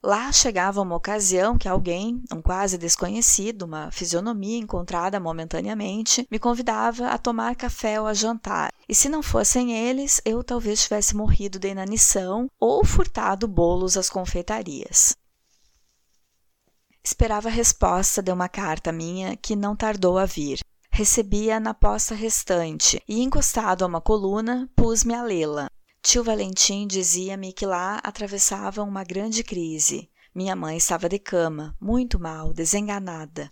Lá 0.02 0.30
chegava 0.30 0.82
uma 0.82 0.94
ocasião 0.94 1.56
que 1.56 1.66
alguém, 1.66 2.22
um 2.30 2.42
quase 2.42 2.76
desconhecido, 2.76 3.62
uma 3.62 3.90
fisionomia 3.90 4.58
encontrada 4.58 5.18
momentaneamente, 5.18 6.28
me 6.30 6.38
convidava 6.38 7.08
a 7.08 7.16
tomar 7.16 7.56
café 7.56 7.98
ou 7.98 8.06
a 8.06 8.12
jantar. 8.12 8.70
E 8.86 8.94
se 8.94 9.08
não 9.08 9.22
fossem 9.22 9.74
eles, 9.74 10.20
eu 10.22 10.44
talvez 10.44 10.82
tivesse 10.82 11.16
morrido 11.16 11.58
de 11.58 11.68
inanição 11.68 12.46
ou 12.60 12.84
furtado 12.84 13.48
bolos 13.48 13.96
às 13.96 14.10
confeitarias. 14.10 15.16
Esperava 17.02 17.48
a 17.48 17.52
resposta 17.52 18.22
de 18.22 18.30
uma 18.30 18.50
carta 18.50 18.92
minha 18.92 19.34
que 19.34 19.56
não 19.56 19.74
tardou 19.74 20.18
a 20.18 20.26
vir 20.26 20.60
recebia 20.94 21.58
na 21.58 21.74
posta 21.74 22.14
restante 22.14 23.02
e, 23.08 23.20
encostado 23.20 23.82
a 23.82 23.86
uma 23.88 24.00
coluna, 24.00 24.70
pus-me 24.76 25.12
a 25.12 25.24
lê-la. 25.24 25.68
Tio 26.00 26.22
Valentim 26.22 26.86
dizia-me 26.86 27.52
que 27.52 27.66
lá 27.66 27.96
atravessava 27.96 28.80
uma 28.80 29.02
grande 29.02 29.42
crise. 29.42 30.08
Minha 30.32 30.54
mãe 30.54 30.76
estava 30.76 31.08
de 31.08 31.18
cama, 31.18 31.76
muito 31.80 32.20
mal, 32.20 32.54
desenganada. 32.54 33.50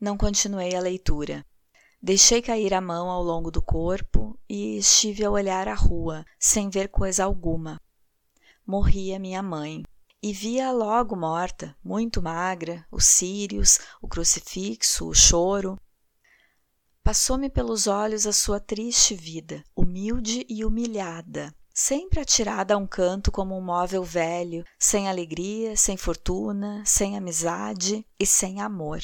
Não 0.00 0.16
continuei 0.16 0.74
a 0.74 0.80
leitura. 0.80 1.46
Deixei 2.02 2.42
cair 2.42 2.74
a 2.74 2.80
mão 2.80 3.08
ao 3.08 3.22
longo 3.22 3.52
do 3.52 3.62
corpo 3.62 4.36
e 4.48 4.78
estive 4.78 5.24
a 5.24 5.30
olhar 5.30 5.68
a 5.68 5.74
rua, 5.74 6.24
sem 6.36 6.68
ver 6.68 6.88
coisa 6.88 7.22
alguma. 7.22 7.80
Morria 8.66 9.20
minha 9.20 9.40
mãe. 9.40 9.84
E 10.20 10.32
via 10.32 10.72
logo 10.72 11.14
morta, 11.14 11.76
muito 11.82 12.20
magra, 12.20 12.84
os 12.90 13.04
círios, 13.04 13.78
o 14.00 14.08
crucifixo, 14.08 15.08
o 15.08 15.14
choro. 15.14 15.78
Passou-me 17.04 17.50
pelos 17.50 17.88
olhos 17.88 18.28
a 18.28 18.32
sua 18.32 18.60
triste 18.60 19.14
vida, 19.14 19.64
humilde 19.74 20.46
e 20.48 20.64
humilhada, 20.64 21.52
sempre 21.74 22.20
atirada 22.20 22.74
a 22.74 22.76
um 22.76 22.86
canto 22.86 23.32
como 23.32 23.58
um 23.58 23.60
móvel 23.60 24.04
velho, 24.04 24.64
sem 24.78 25.08
alegria, 25.08 25.76
sem 25.76 25.96
fortuna, 25.96 26.80
sem 26.86 27.16
amizade 27.16 28.06
e 28.20 28.24
sem 28.24 28.60
amor. 28.60 29.02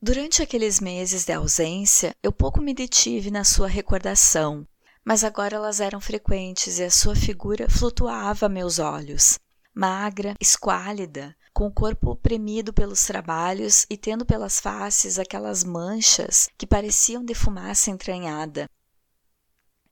Durante 0.00 0.42
aqueles 0.42 0.80
meses 0.80 1.26
de 1.26 1.32
ausência, 1.34 2.16
eu 2.22 2.32
pouco 2.32 2.62
me 2.62 2.72
detive 2.72 3.30
na 3.30 3.44
sua 3.44 3.68
recordação, 3.68 4.66
mas 5.04 5.24
agora 5.24 5.56
elas 5.56 5.78
eram 5.78 6.00
frequentes 6.00 6.78
e 6.78 6.84
a 6.84 6.90
sua 6.90 7.14
figura 7.14 7.68
flutuava 7.68 8.46
a 8.46 8.48
meus 8.48 8.78
olhos. 8.78 9.38
Magra, 9.74 10.34
esquálida, 10.40 11.36
com 11.54 11.68
o 11.68 11.72
corpo 11.72 12.10
oprimido 12.10 12.72
pelos 12.72 13.06
trabalhos 13.06 13.86
e 13.88 13.96
tendo 13.96 14.26
pelas 14.26 14.58
faces 14.58 15.18
aquelas 15.18 15.62
manchas 15.62 16.48
que 16.58 16.66
pareciam 16.66 17.24
de 17.24 17.32
fumaça 17.32 17.90
entranhada. 17.90 18.68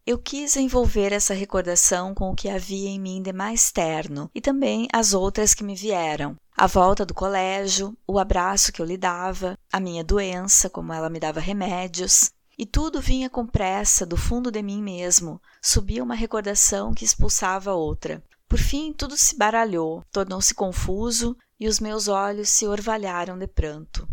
Eu 0.04 0.18
quis 0.18 0.56
envolver 0.56 1.12
essa 1.12 1.32
recordação 1.32 2.12
com 2.12 2.28
o 2.28 2.34
que 2.34 2.48
havia 2.48 2.88
em 2.88 2.98
mim 2.98 3.22
de 3.22 3.32
mais 3.32 3.70
terno 3.70 4.28
e 4.34 4.40
também 4.40 4.88
as 4.92 5.14
outras 5.14 5.54
que 5.54 5.62
me 5.62 5.76
vieram. 5.76 6.36
A 6.56 6.66
volta 6.66 7.06
do 7.06 7.14
colégio, 7.14 7.96
o 8.04 8.18
abraço 8.18 8.72
que 8.72 8.82
eu 8.82 8.86
lhe 8.86 8.96
dava, 8.96 9.56
a 9.72 9.78
minha 9.78 10.02
doença, 10.02 10.68
como 10.68 10.92
ela 10.92 11.08
me 11.08 11.20
dava 11.20 11.38
remédios, 11.38 12.32
e 12.58 12.66
tudo 12.66 13.00
vinha 13.00 13.30
com 13.30 13.46
pressa 13.46 14.04
do 14.04 14.16
fundo 14.16 14.50
de 14.50 14.60
mim 14.60 14.82
mesmo, 14.82 15.40
subia 15.62 16.02
uma 16.02 16.16
recordação 16.16 16.92
que 16.92 17.04
expulsava 17.04 17.72
outra. 17.72 18.22
Por 18.52 18.58
fim, 18.58 18.92
tudo 18.92 19.16
se 19.16 19.34
baralhou, 19.34 20.04
tornou-se 20.12 20.52
confuso 20.52 21.34
e 21.58 21.66
os 21.66 21.80
meus 21.80 22.06
olhos 22.06 22.50
se 22.50 22.66
orvalharam 22.66 23.38
de 23.38 23.46
pranto. 23.46 24.06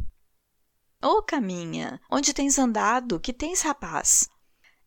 Ô 1.03 1.17
oh, 1.17 1.21
caminha, 1.21 1.99
onde 2.09 2.33
tens 2.33 2.57
andado? 2.57 3.19
Que 3.19 3.33
tens, 3.33 3.61
rapaz? 3.63 4.29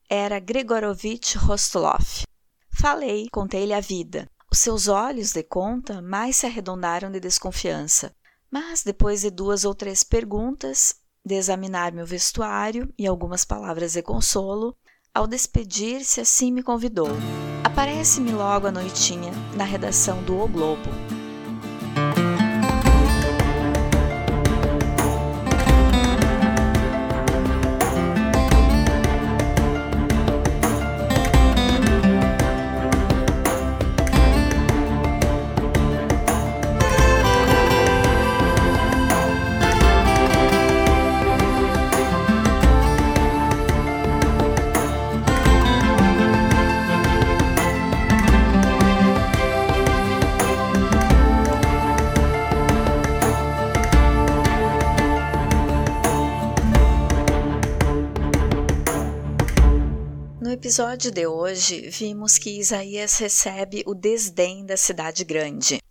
Era 0.09 0.41
Gregorovitch 0.41 1.37
Rostolov. 1.37 2.23
Falei, 2.71 3.29
contei-lhe 3.31 3.75
a 3.75 3.81
vida. 3.81 4.27
Os 4.51 4.59
seus 4.59 4.89
olhos, 4.89 5.35
de 5.35 5.43
conta, 5.43 6.01
mais 6.01 6.37
se 6.37 6.47
arredondaram 6.47 7.11
de 7.11 7.21
desconfiança. 7.21 8.11
Mas, 8.51 8.83
depois 8.83 9.21
de 9.21 9.29
duas 9.29 9.67
ou 9.67 9.75
três 9.75 10.03
perguntas, 10.03 10.95
de 11.23 11.35
examinar 11.35 11.93
meu 11.93 12.07
vestuário 12.07 12.91
e 12.99 13.07
algumas 13.07 13.45
palavras 13.45 13.93
de 13.93 14.03
consolo, 14.03 14.75
ao 15.15 15.27
despedir-se, 15.27 16.23
assim 16.23 16.51
me 16.51 16.63
convidou. 16.63 17.09
Aparece-me 17.65 18.33
logo 18.33 18.67
à 18.67 18.73
noitinha 18.73 19.33
na 19.57 19.63
redação 19.65 20.21
do 20.25 20.37
O 20.37 20.49
Globo. 20.49 20.91
Episódio 60.63 61.11
de 61.11 61.27
hoje, 61.27 61.91
vimos 61.91 62.39
que 62.39 62.61
Isaías 62.61 63.19
recebe 63.19 63.83
o 63.85 63.97
desdém 63.97 64.65
da 64.65 64.77
cidade 64.77 65.25
grande. 65.25 65.83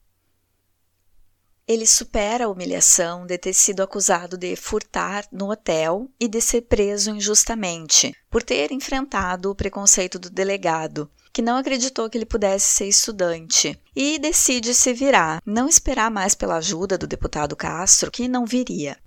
Ele 1.68 1.86
supera 1.86 2.46
a 2.46 2.48
humilhação 2.48 3.26
de 3.26 3.38
ter 3.38 3.52
sido 3.52 3.84
acusado 3.84 4.38
de 4.38 4.56
furtar 4.56 5.28
no 5.30 5.52
hotel 5.52 6.10
e 6.18 6.26
de 6.26 6.40
ser 6.40 6.62
preso 6.62 7.12
injustamente, 7.12 8.16
por 8.30 8.44
ter 8.44 8.72
enfrentado 8.72 9.52
o 9.52 9.56
preconceito 9.56 10.18
do 10.18 10.30
delegado, 10.30 11.12
que 11.34 11.42
não 11.42 11.58
acreditou 11.58 12.10
que 12.10 12.18
ele 12.18 12.26
pudesse 12.26 12.74
ser 12.74 12.88
estudante, 12.88 13.78
e 13.94 14.18
decide 14.18 14.74
se 14.74 14.94
virar, 14.94 15.42
não 15.46 15.68
esperar 15.68 16.10
mais 16.10 16.34
pela 16.34 16.56
ajuda 16.56 16.98
do 16.98 17.06
deputado 17.06 17.58
Castro, 17.58 18.10
que 18.10 18.26
não 18.26 18.46
viria. 18.46 18.98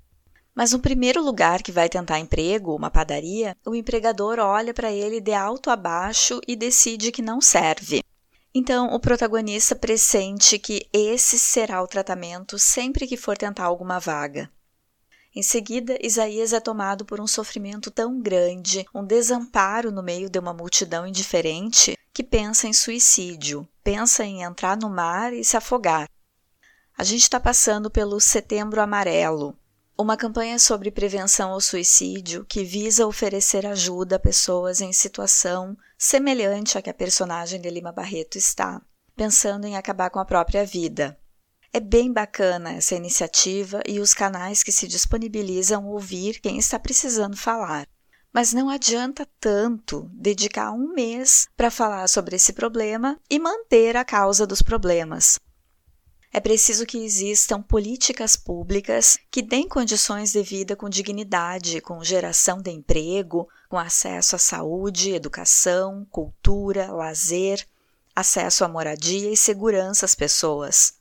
Mas 0.55 0.73
no 0.73 0.79
primeiro 0.79 1.21
lugar 1.23 1.63
que 1.63 1.73
vai 1.73 1.89
tentar 1.89 2.21
emprego, 2.21 2.77
uma 2.77 2.91
padaria, 2.91 3.57
o 3.67 3.75
empregador 3.75 4.39
olha 4.39 4.73
para 4.73 4.93
ele 4.93 5.21
de 5.21 5.33
alto 5.33 5.69
a 5.69 5.75
baixo 5.75 6.41
e 6.47 6.55
decide 6.55 7.11
que 7.11 7.21
não 7.21 7.41
serve. 7.41 8.05
Então, 8.55 8.95
o 8.95 9.01
protagonista 9.01 9.75
pressente 9.75 10.61
que 10.61 10.87
esse 10.93 11.41
será 11.41 11.83
o 11.83 11.89
tratamento 11.89 12.57
sempre 12.57 13.05
que 13.05 13.17
for 13.17 13.37
tentar 13.37 13.65
alguma 13.65 13.99
vaga. 13.99 14.49
Em 15.35 15.43
seguida, 15.43 15.99
Isaías 16.01 16.53
é 16.53 16.61
tomado 16.61 17.05
por 17.05 17.21
um 17.21 17.27
sofrimento 17.27 17.91
tão 17.91 18.21
grande, 18.21 18.87
um 18.95 19.05
desamparo 19.05 19.91
no 19.91 20.05
meio 20.05 20.31
de 20.31 20.39
uma 20.39 20.55
multidão 20.55 21.05
indiferente, 21.05 21.99
que 22.13 22.23
pensa 22.23 22.69
em 22.69 22.73
suicídio, 22.73 23.69
pensa 23.83 24.25
em 24.25 24.43
entrar 24.43 24.77
no 24.77 24.89
mar 24.89 25.33
e 25.33 25.45
se 25.45 25.57
afogar. 25.57 26.09
A 26.97 27.03
gente 27.03 27.23
está 27.23 27.41
passando 27.41 27.91
pelo 27.91 28.21
Setembro 28.21 28.81
Amarelo, 28.81 29.59
uma 29.97 30.17
campanha 30.17 30.59
sobre 30.59 30.91
prevenção 30.91 31.53
ao 31.53 31.61
suicídio 31.61 32.45
que 32.45 32.65
visa 32.65 33.07
oferecer 33.07 33.65
ajuda 33.65 34.17
a 34.17 34.19
pessoas 34.19 34.81
em 34.81 34.93
situação 34.93 35.77
semelhante 35.97 36.77
à 36.77 36.83
que 36.83 36.91
a 36.91 36.95
personagem 36.95 37.61
de 37.61 37.71
Lima 37.71 37.93
Barreto 37.93 38.37
está, 38.37 38.83
pensando 39.15 39.67
em 39.67 39.77
acabar 39.77 40.11
com 40.11 40.19
a 40.19 40.25
própria 40.25 40.67
vida. 40.67 41.17
É 41.73 41.79
bem 41.79 42.13
bacana 42.13 42.73
essa 42.73 42.95
iniciativa 42.95 43.83
e 43.87 44.01
os 44.01 44.13
canais 44.15 44.63
que 44.63 44.73
se 44.73 44.89
disponibilizam 44.89 45.87
ouvir 45.87 46.41
quem 46.41 46.59
está 46.59 46.79
precisando 46.79 47.37
falar. 47.37 47.87
Mas 48.33 48.53
não 48.53 48.69
adianta 48.69 49.29
tanto 49.39 50.11
dedicar 50.13 50.73
um 50.73 50.93
mês 50.93 51.47
para 51.57 51.71
falar 51.71 52.09
sobre 52.09 52.35
esse 52.35 52.53
problema 52.53 53.19
e 53.31 53.39
manter 53.39 53.97
a 53.97 54.05
causa 54.05 54.45
dos 54.45 54.61
problemas. 54.61 55.39
É 56.37 56.41
preciso 56.41 56.85
que 56.85 56.99
existam 56.99 57.63
políticas 57.63 58.35
públicas 58.35 59.17
que 59.31 59.41
deem 59.41 59.69
condições 59.69 60.33
de 60.33 60.43
vida 60.43 60.75
com 60.75 60.89
dignidade, 60.89 61.81
com 61.81 62.03
geração 62.03 62.61
de 62.61 62.73
emprego, 62.73 63.49
com 63.69 63.79
acesso 63.79 64.35
à 64.35 64.39
saúde, 64.41 65.13
educação, 65.13 66.05
cultura, 66.11 66.91
lazer, 66.91 67.65
acesso 68.17 68.65
à 68.65 68.69
moradia 68.69 69.31
e 69.31 69.37
segurança 69.37 70.07
às 70.07 70.17
pessoas. 70.17 70.95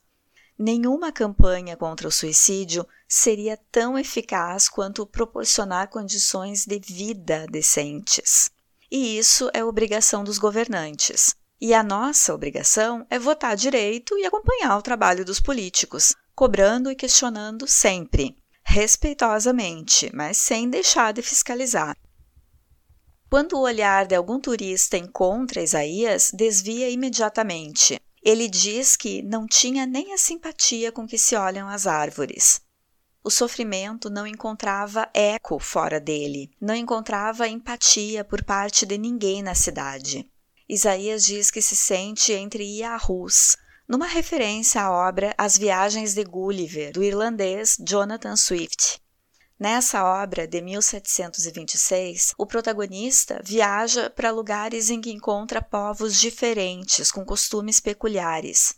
Nenhuma 0.56 1.12
campanha 1.12 1.76
contra 1.76 2.08
o 2.08 2.12
suicídio 2.12 2.88
seria 3.08 3.58
tão 3.72 3.98
eficaz 3.98 4.70
quanto 4.70 5.04
proporcionar 5.04 5.90
condições 5.90 6.64
de 6.64 6.78
vida 6.78 7.48
decentes. 7.50 8.52
E 8.92 9.18
isso 9.18 9.50
é 9.52 9.66
obrigação 9.66 10.24
dos 10.24 10.38
governantes. 10.38 11.36
E 11.66 11.74
a 11.74 11.82
nossa 11.82 12.34
obrigação 12.34 13.08
é 13.10 13.18
votar 13.18 13.56
direito 13.56 14.18
e 14.18 14.26
acompanhar 14.26 14.78
o 14.78 14.82
trabalho 14.82 15.24
dos 15.24 15.40
políticos, 15.40 16.14
cobrando 16.36 16.92
e 16.92 16.96
questionando 16.96 17.66
sempre, 17.66 18.36
respeitosamente, 18.66 20.12
mas 20.14 20.36
sem 20.36 20.70
deixar 20.70 21.14
de 21.14 21.22
fiscalizar. 21.22 21.96
Quando 23.30 23.54
o 23.54 23.62
olhar 23.62 24.06
de 24.06 24.14
algum 24.14 24.42
turista 24.42 24.98
encontra 24.98 25.64
Isaías, 25.64 26.32
desvia 26.34 26.90
imediatamente. 26.90 27.98
Ele 28.22 28.50
diz 28.50 28.98
que 28.98 29.22
não 29.22 29.48
tinha 29.48 29.86
nem 29.86 30.14
a 30.14 30.18
simpatia 30.18 30.92
com 30.92 31.08
que 31.08 31.18
se 31.18 31.34
olham 31.34 31.70
as 31.70 31.88
árvores. 31.88 32.60
O 33.24 33.30
sofrimento 33.30 34.10
não 34.10 34.28
encontrava 34.28 35.10
eco 35.14 35.58
fora 35.60 35.98
dele, 35.98 36.52
não 36.60 36.76
encontrava 36.76 37.48
empatia 37.48 38.26
por 38.26 38.44
parte 38.44 38.86
de 38.86 38.98
ninguém 38.98 39.42
na 39.42 39.56
cidade. 39.56 40.30
Isaías 40.68 41.26
diz 41.26 41.52
que 41.52 41.62
se 41.62 41.76
sente 41.76 42.32
entre 42.32 42.64
Yahus, 42.64 43.58
numa 43.88 44.08
referência 44.08 44.82
à 44.82 44.92
obra 44.92 45.36
As 45.38 45.58
Viagens 45.58 46.14
de 46.14 46.24
Gulliver, 46.24 46.94
do 46.94 47.04
irlandês 47.04 47.78
Jonathan 47.80 48.36
Swift. 48.36 49.02
Nessa 49.60 50.04
obra, 50.04 50.48
de 50.48 50.62
1726, 50.62 52.34
o 52.38 52.46
protagonista 52.46 53.42
viaja 53.44 54.10
para 54.10 54.32
lugares 54.32 54.90
em 54.90 55.00
que 55.00 55.12
encontra 55.12 55.62
povos 55.62 56.20
diferentes, 56.20 57.12
com 57.12 57.26
costumes 57.26 57.80
peculiares. 57.80 58.76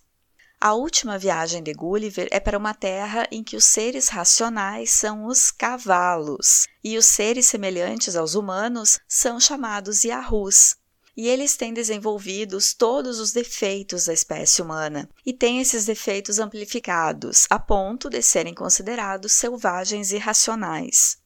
A 0.60 0.74
última 0.74 1.18
viagem 1.18 1.62
de 1.62 1.74
Gulliver 1.74 2.28
é 2.32 2.40
para 2.40 2.58
uma 2.58 2.74
terra 2.74 3.28
em 3.32 3.44
que 3.44 3.56
os 3.56 3.66
seres 3.66 4.10
racionais 4.10 4.92
são 4.92 5.26
os 5.26 5.52
cavalos 5.52 6.66
e 6.84 6.98
os 6.98 7.06
seres 7.06 7.46
semelhantes 7.46 8.16
aos 8.16 8.34
humanos 8.34 9.00
são 9.08 9.40
chamados 9.40 10.04
Yahus, 10.04 10.76
e 11.16 11.28
eles 11.28 11.56
têm 11.56 11.74
desenvolvidos 11.74 12.74
todos 12.74 13.20
os 13.20 13.32
defeitos 13.32 14.06
da 14.06 14.14
espécie 14.14 14.62
humana 14.62 15.10
e 15.26 15.32
têm 15.32 15.60
esses 15.60 15.86
defeitos 15.86 16.40
amplificados 16.40 17.48
a 17.50 17.58
ponto 17.58 18.10
de 18.10 18.22
serem 18.22 18.54
considerados 18.54 19.32
selvagens 19.32 20.12
e 20.12 20.16
irracionais. 20.16 21.18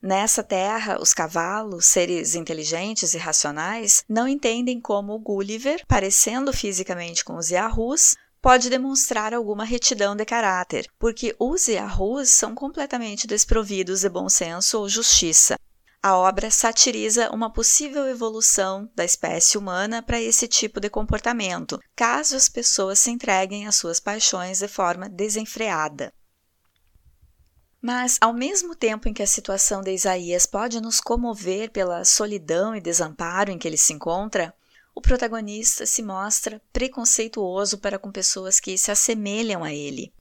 Nessa 0.00 0.42
terra, 0.42 1.00
os 1.00 1.12
cavalos, 1.12 1.86
seres 1.86 2.34
inteligentes 2.34 3.14
e 3.14 3.18
racionais, 3.18 4.04
não 4.08 4.28
entendem 4.28 4.80
como 4.80 5.14
o 5.14 5.18
Gulliver, 5.18 5.84
parecendo 5.88 6.52
fisicamente 6.52 7.24
com 7.24 7.36
os 7.36 7.50
Yahus, 7.50 8.14
pode 8.40 8.70
demonstrar 8.70 9.34
alguma 9.34 9.64
retidão 9.64 10.14
de 10.14 10.24
caráter, 10.24 10.88
porque 10.98 11.34
os 11.40 11.66
Yahus 11.66 12.28
são 12.28 12.54
completamente 12.54 13.26
desprovidos 13.26 14.02
de 14.02 14.08
bom 14.08 14.28
senso 14.28 14.78
ou 14.78 14.88
justiça, 14.88 15.58
a 16.06 16.16
obra 16.16 16.52
satiriza 16.52 17.30
uma 17.32 17.52
possível 17.52 18.06
evolução 18.06 18.88
da 18.94 19.04
espécie 19.04 19.58
humana 19.58 20.00
para 20.00 20.22
esse 20.22 20.46
tipo 20.46 20.78
de 20.78 20.88
comportamento, 20.88 21.80
caso 21.96 22.36
as 22.36 22.48
pessoas 22.48 23.00
se 23.00 23.10
entreguem 23.10 23.66
às 23.66 23.74
suas 23.74 23.98
paixões 23.98 24.60
de 24.60 24.68
forma 24.68 25.08
desenfreada. 25.08 26.14
Mas, 27.82 28.18
ao 28.20 28.32
mesmo 28.32 28.76
tempo 28.76 29.08
em 29.08 29.12
que 29.12 29.22
a 29.22 29.26
situação 29.26 29.82
de 29.82 29.92
Isaías 29.92 30.46
pode 30.46 30.80
nos 30.80 31.00
comover 31.00 31.72
pela 31.72 32.04
solidão 32.04 32.72
e 32.76 32.80
desamparo 32.80 33.50
em 33.50 33.58
que 33.58 33.66
ele 33.66 33.76
se 33.76 33.92
encontra, 33.92 34.54
o 34.94 35.00
protagonista 35.00 35.86
se 35.86 36.04
mostra 36.04 36.62
preconceituoso 36.72 37.78
para 37.78 37.98
com 37.98 38.12
pessoas 38.12 38.60
que 38.60 38.78
se 38.78 38.92
assemelham 38.92 39.64
a 39.64 39.74
ele. 39.74 40.14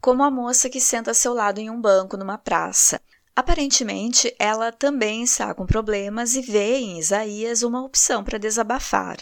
Como 0.00 0.22
a 0.22 0.30
moça 0.30 0.70
que 0.70 0.80
senta 0.80 1.10
a 1.10 1.14
seu 1.14 1.34
lado 1.34 1.58
em 1.58 1.68
um 1.68 1.80
banco 1.80 2.16
numa 2.16 2.38
praça, 2.38 3.00
Aparentemente, 3.34 4.34
ela 4.38 4.70
também 4.70 5.22
está 5.22 5.54
com 5.54 5.64
problemas 5.64 6.34
e 6.34 6.42
vê 6.42 6.76
em 6.76 6.98
Isaías 6.98 7.62
uma 7.62 7.82
opção 7.82 8.22
para 8.22 8.38
desabafar. 8.38 9.18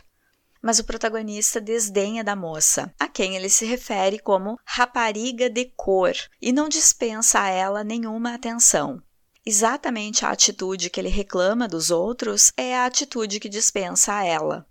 mas 0.63 0.79
o 0.79 0.85
protagonista 0.85 1.61
desdenha 1.61 2.23
da 2.23 2.37
moça, 2.37 2.93
a 2.99 3.09
quem 3.09 3.35
ele 3.35 3.49
se 3.49 3.65
refere 3.65 4.19
como 4.19 4.59
rapariga 4.65 5.49
de 5.49 5.65
cor, 5.77 6.13
e 6.41 6.53
não 6.53 6.69
dispensa 6.69 7.41
a 7.41 7.49
ela 7.49 7.83
nenhuma 7.83 8.35
atenção. 8.35 9.03
Exatamente 9.45 10.25
a 10.25 10.31
atitude 10.31 10.91
que 10.91 11.01
ele 11.01 11.09
reclama 11.09 11.67
dos 11.67 11.91
outros 11.91 12.53
é 12.57 12.77
a 12.77 12.85
atitude 12.85 13.41
que 13.41 13.49
dispensa 13.49 14.15
a 14.15 14.25
ela. 14.25 14.67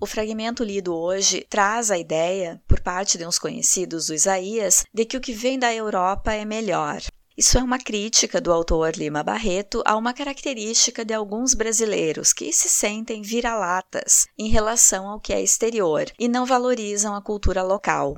O 0.00 0.06
fragmento 0.06 0.62
lido 0.62 0.94
hoje 0.94 1.44
traz 1.48 1.90
a 1.90 1.98
ideia, 1.98 2.62
por 2.68 2.80
parte 2.80 3.18
de 3.18 3.26
uns 3.26 3.38
conhecidos 3.38 4.06
do 4.06 4.14
Isaías, 4.14 4.84
de 4.92 5.04
que 5.04 5.16
o 5.16 5.20
que 5.20 5.32
vem 5.32 5.58
da 5.58 5.74
Europa 5.74 6.32
é 6.32 6.44
melhor, 6.44 7.00
isso 7.36 7.58
é 7.58 7.62
uma 7.62 7.78
crítica 7.78 8.40
do 8.40 8.52
autor 8.52 8.96
Lima 8.96 9.22
Barreto 9.22 9.82
a 9.84 9.96
uma 9.96 10.14
característica 10.14 11.04
de 11.04 11.12
alguns 11.12 11.52
brasileiros 11.52 12.32
que 12.32 12.52
se 12.52 12.68
sentem 12.68 13.22
vira-latas 13.22 14.26
em 14.38 14.48
relação 14.48 15.08
ao 15.08 15.18
que 15.18 15.32
é 15.32 15.42
exterior 15.42 16.04
e 16.16 16.28
não 16.28 16.46
valorizam 16.46 17.12
a 17.12 17.20
cultura 17.20 17.62
local. 17.62 18.16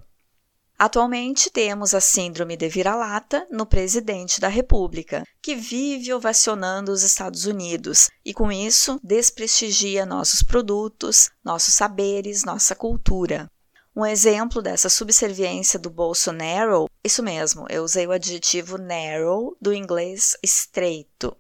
Atualmente 0.78 1.48
temos 1.48 1.94
a 1.94 2.00
síndrome 2.02 2.54
de 2.58 2.68
vira-lata 2.68 3.46
no 3.50 3.64
presidente 3.64 4.38
da 4.38 4.48
República, 4.48 5.24
que 5.40 5.54
vive 5.54 6.12
ovacionando 6.12 6.92
os 6.92 7.02
Estados 7.02 7.46
Unidos 7.46 8.10
e, 8.22 8.34
com 8.34 8.52
isso, 8.52 9.00
desprestigia 9.02 10.04
nossos 10.04 10.42
produtos, 10.42 11.30
nossos 11.42 11.72
saberes, 11.72 12.44
nossa 12.44 12.74
cultura. 12.74 13.50
Um 13.96 14.04
exemplo 14.04 14.60
dessa 14.60 14.90
subserviência 14.90 15.78
do 15.78 15.88
bolso 15.88 16.30
narrow, 16.30 16.86
isso 17.02 17.22
mesmo, 17.22 17.64
eu 17.70 17.82
usei 17.82 18.06
o 18.06 18.12
adjetivo 18.12 18.76
narrow 18.76 19.56
do 19.58 19.72
inglês 19.72 20.36
estreito. 20.42 21.34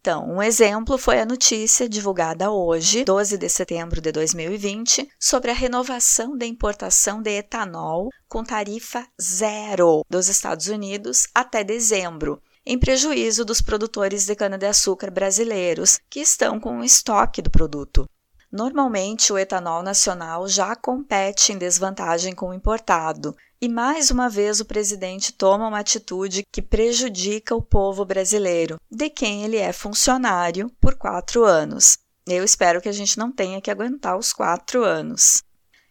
Então, 0.00 0.24
um 0.30 0.40
exemplo 0.40 0.96
foi 0.96 1.18
a 1.18 1.26
notícia 1.26 1.88
divulgada 1.88 2.48
hoje, 2.48 3.04
12 3.04 3.36
de 3.36 3.48
setembro 3.48 4.00
de 4.00 4.12
2020, 4.12 5.08
sobre 5.18 5.50
a 5.50 5.54
renovação 5.54 6.38
da 6.38 6.46
importação 6.46 7.20
de 7.20 7.38
etanol 7.38 8.08
com 8.28 8.44
tarifa 8.44 9.04
zero 9.20 10.04
dos 10.08 10.28
Estados 10.28 10.68
Unidos 10.68 11.26
até 11.34 11.64
dezembro, 11.64 12.40
em 12.64 12.78
prejuízo 12.78 13.44
dos 13.44 13.60
produtores 13.60 14.24
de 14.26 14.36
cana-de-açúcar 14.36 15.10
brasileiros 15.10 15.98
que 16.08 16.20
estão 16.20 16.60
com 16.60 16.78
o 16.78 16.84
estoque 16.84 17.42
do 17.42 17.50
produto. 17.50 18.08
Normalmente, 18.50 19.32
o 19.32 19.38
etanol 19.38 19.82
nacional 19.82 20.48
já 20.48 20.74
compete 20.74 21.52
em 21.52 21.58
desvantagem 21.58 22.34
com 22.34 22.48
o 22.48 22.54
importado, 22.54 23.36
e 23.60 23.68
mais 23.68 24.10
uma 24.10 24.30
vez 24.30 24.58
o 24.58 24.64
presidente 24.64 25.32
toma 25.32 25.68
uma 25.68 25.80
atitude 25.80 26.44
que 26.50 26.62
prejudica 26.62 27.54
o 27.54 27.60
povo 27.60 28.04
brasileiro, 28.04 28.80
de 28.90 29.10
quem 29.10 29.44
ele 29.44 29.56
é 29.58 29.72
funcionário 29.72 30.70
por 30.80 30.94
quatro 30.94 31.44
anos. 31.44 31.98
Eu 32.26 32.42
espero 32.42 32.80
que 32.80 32.88
a 32.88 32.92
gente 32.92 33.18
não 33.18 33.30
tenha 33.32 33.60
que 33.60 33.70
aguentar 33.70 34.16
os 34.16 34.32
quatro 34.32 34.84
anos. 34.84 35.42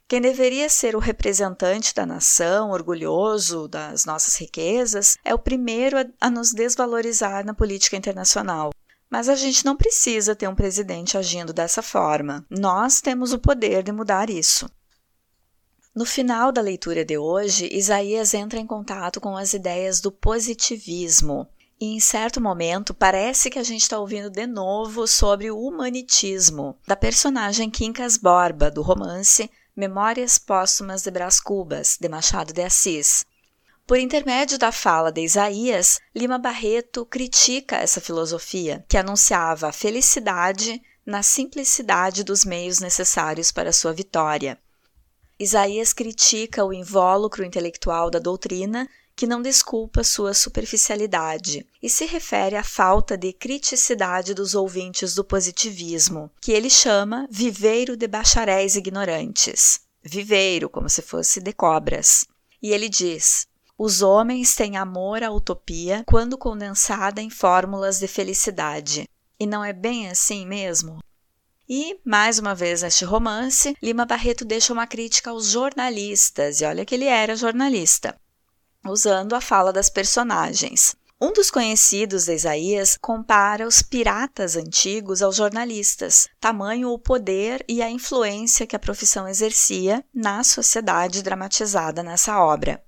Quem 0.07 0.21
deveria 0.21 0.69
ser 0.69 0.95
o 0.95 0.99
representante 0.99 1.93
da 1.93 2.05
nação, 2.05 2.71
orgulhoso 2.71 3.67
das 3.67 4.05
nossas 4.05 4.37
riquezas, 4.37 5.17
é 5.25 5.33
o 5.33 5.39
primeiro 5.39 5.97
a, 6.21 6.29
nos 6.29 6.53
desvalorizar 6.53 7.45
na 7.45 7.53
política 7.53 7.97
internacional. 7.97 8.71
Mas 9.09 9.29
a 9.29 9.35
gente 9.35 9.63
não 9.65 9.75
precisa 9.75 10.35
ter 10.35 10.47
um 10.47 10.55
presidente 10.55 11.17
agindo 11.17 11.53
dessa 11.53 11.81
forma. 11.81 12.45
Nós 12.49 12.99
temos 13.01 13.31
o 13.33 13.39
poder 13.39 13.83
de 13.83 13.91
mudar 13.91 14.29
isso. 14.29 14.69
No 15.95 16.05
final 16.05 16.51
da 16.51 16.61
leitura 16.61 17.03
de 17.03 17.17
hoje, 17.17 17.69
Isaías 17.71 18.33
entra 18.33 18.59
em 18.59 18.67
contato 18.67 19.19
com 19.19 19.35
as 19.35 19.53
ideias 19.53 19.99
do 19.99 20.11
positivismo. 20.11 21.47
E 21.79 21.95
em 21.95 21.99
certo 21.99 22.41
momento 22.41 22.93
parece 22.93 23.49
que 23.49 23.59
a 23.59 23.63
gente 23.63 23.81
está 23.81 23.99
ouvindo 23.99 24.29
de 24.29 24.45
novo 24.45 25.07
sobre 25.07 25.49
o 25.51 25.59
humanitismo, 25.59 26.77
da 26.87 26.95
personagem 26.95 27.69
Quincas 27.69 28.17
Borba, 28.17 28.69
do 28.69 28.81
romance 28.81 29.49
Memórias 29.75 30.39
Póstumas 30.39 31.03
de 31.03 31.11
Brás 31.11 31.39
Cubas, 31.39 31.97
de 32.01 32.09
Machado 32.09 32.51
de 32.51 32.63
Assis. 32.63 33.23
Por 33.87 33.97
intermédio 33.97 34.57
da 34.57 34.69
fala 34.69 35.13
de 35.13 35.21
Isaías, 35.21 36.01
Lima 36.13 36.37
Barreto 36.37 37.05
critica 37.05 37.77
essa 37.77 38.01
filosofia, 38.01 38.83
que 38.89 38.97
anunciava 38.97 39.69
a 39.69 39.71
felicidade 39.71 40.81
na 41.05 41.23
simplicidade 41.23 42.21
dos 42.21 42.43
meios 42.43 42.81
necessários 42.81 43.49
para 43.49 43.71
sua 43.71 43.93
vitória. 43.93 44.59
Isaías 45.39 45.93
critica 45.93 46.65
o 46.65 46.73
invólucro 46.73 47.45
intelectual 47.45 48.11
da 48.11 48.19
doutrina, 48.19 48.89
que 49.15 49.25
não 49.25 49.41
desculpa 49.41 50.03
sua 50.03 50.33
superficialidade, 50.33 51.65
e 51.81 51.89
se 51.89 52.05
refere 52.05 52.57
à 52.57 52.63
falta 52.65 53.17
de 53.17 53.31
criticidade 53.31 54.33
dos 54.33 54.53
ouvintes 54.53 55.15
do 55.15 55.23
positivismo, 55.23 56.29
que 56.41 56.51
ele 56.51 56.69
chama 56.69 57.25
viveiro 57.31 57.95
de 57.95 58.05
bacharéis 58.05 58.75
ignorantes. 58.75 59.79
Viveiro, 60.03 60.69
como 60.69 60.89
se 60.89 61.01
fosse 61.01 61.39
de 61.39 61.53
cobras. 61.53 62.25
E 62.61 62.71
ele 62.73 62.89
diz: 62.89 63.47
os 63.77 64.01
homens 64.01 64.55
têm 64.55 64.75
amor 64.75 65.23
à 65.23 65.31
utopia 65.31 66.03
quando 66.07 66.37
condensada 66.37 67.21
em 67.21 67.29
fórmulas 67.29 67.99
de 67.99 68.07
felicidade. 68.07 69.07
E 69.39 69.45
não 69.45 69.63
é 69.63 69.71
bem 69.71 70.09
assim 70.09 70.47
mesmo? 70.47 70.99
E, 71.69 71.99
mais 72.03 72.39
uma 72.39 72.55
vez 72.55 72.81
neste 72.81 73.05
romance, 73.05 73.75
Lima 73.83 74.05
Barreto 74.05 74.43
deixa 74.43 74.73
uma 74.73 74.87
crítica 74.87 75.29
aos 75.29 75.47
jornalistas, 75.49 76.61
e 76.61 76.65
olha 76.65 76.85
que 76.85 76.95
ele 76.95 77.05
era 77.05 77.35
jornalista, 77.35 78.15
usando 78.85 79.35
a 79.35 79.41
fala 79.41 79.71
das 79.71 79.89
personagens. 79.89 80.95
Um 81.19 81.33
dos 81.33 81.51
conhecidos 81.51 82.25
de 82.25 82.33
Isaías 82.33 82.97
compara 82.99 83.67
os 83.67 83.81
piratas 83.81 84.55
antigos 84.55 85.21
aos 85.21 85.35
jornalistas, 85.35 86.29
tamanho 86.39 86.89
o 86.89 86.97
poder 86.97 87.65
e 87.67 87.81
a 87.81 87.89
influência 87.89 88.65
que 88.65 88.75
a 88.75 88.79
profissão 88.79 89.27
exercia 89.27 90.03
na 90.13 90.43
sociedade 90.43 91.21
dramatizada 91.21 92.01
nessa 92.01 92.39
obra. 92.39 92.81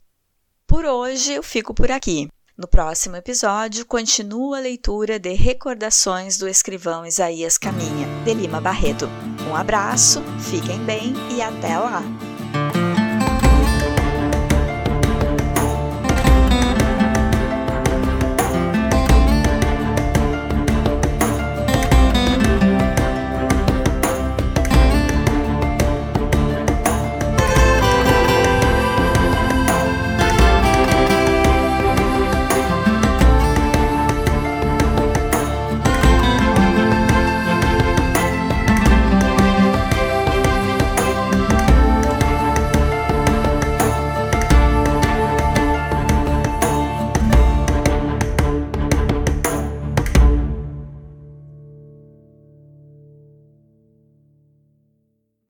Por 0.69 0.85
hoje 0.85 1.33
eu 1.33 1.41
fico 1.41 1.73
por 1.73 1.89
aqui. 1.89 2.27
No 2.55 2.67
próximo 2.67 3.15
episódio, 3.15 3.87
continua 3.87 4.59
a 4.59 4.61
leitura 4.61 5.17
de 5.17 5.33
Recordações 5.33 6.37
do 6.37 6.47
escrivão 6.47 7.07
Isaías 7.07 7.57
Caminha, 7.57 8.07
de 8.23 8.35
Lima 8.35 8.61
Barreto. 8.61 9.09
Um 9.49 9.55
abraço, 9.55 10.21
fiquem 10.39 10.77
bem 10.85 11.15
e 11.35 11.41
até 11.41 11.75
lá! 11.75 12.03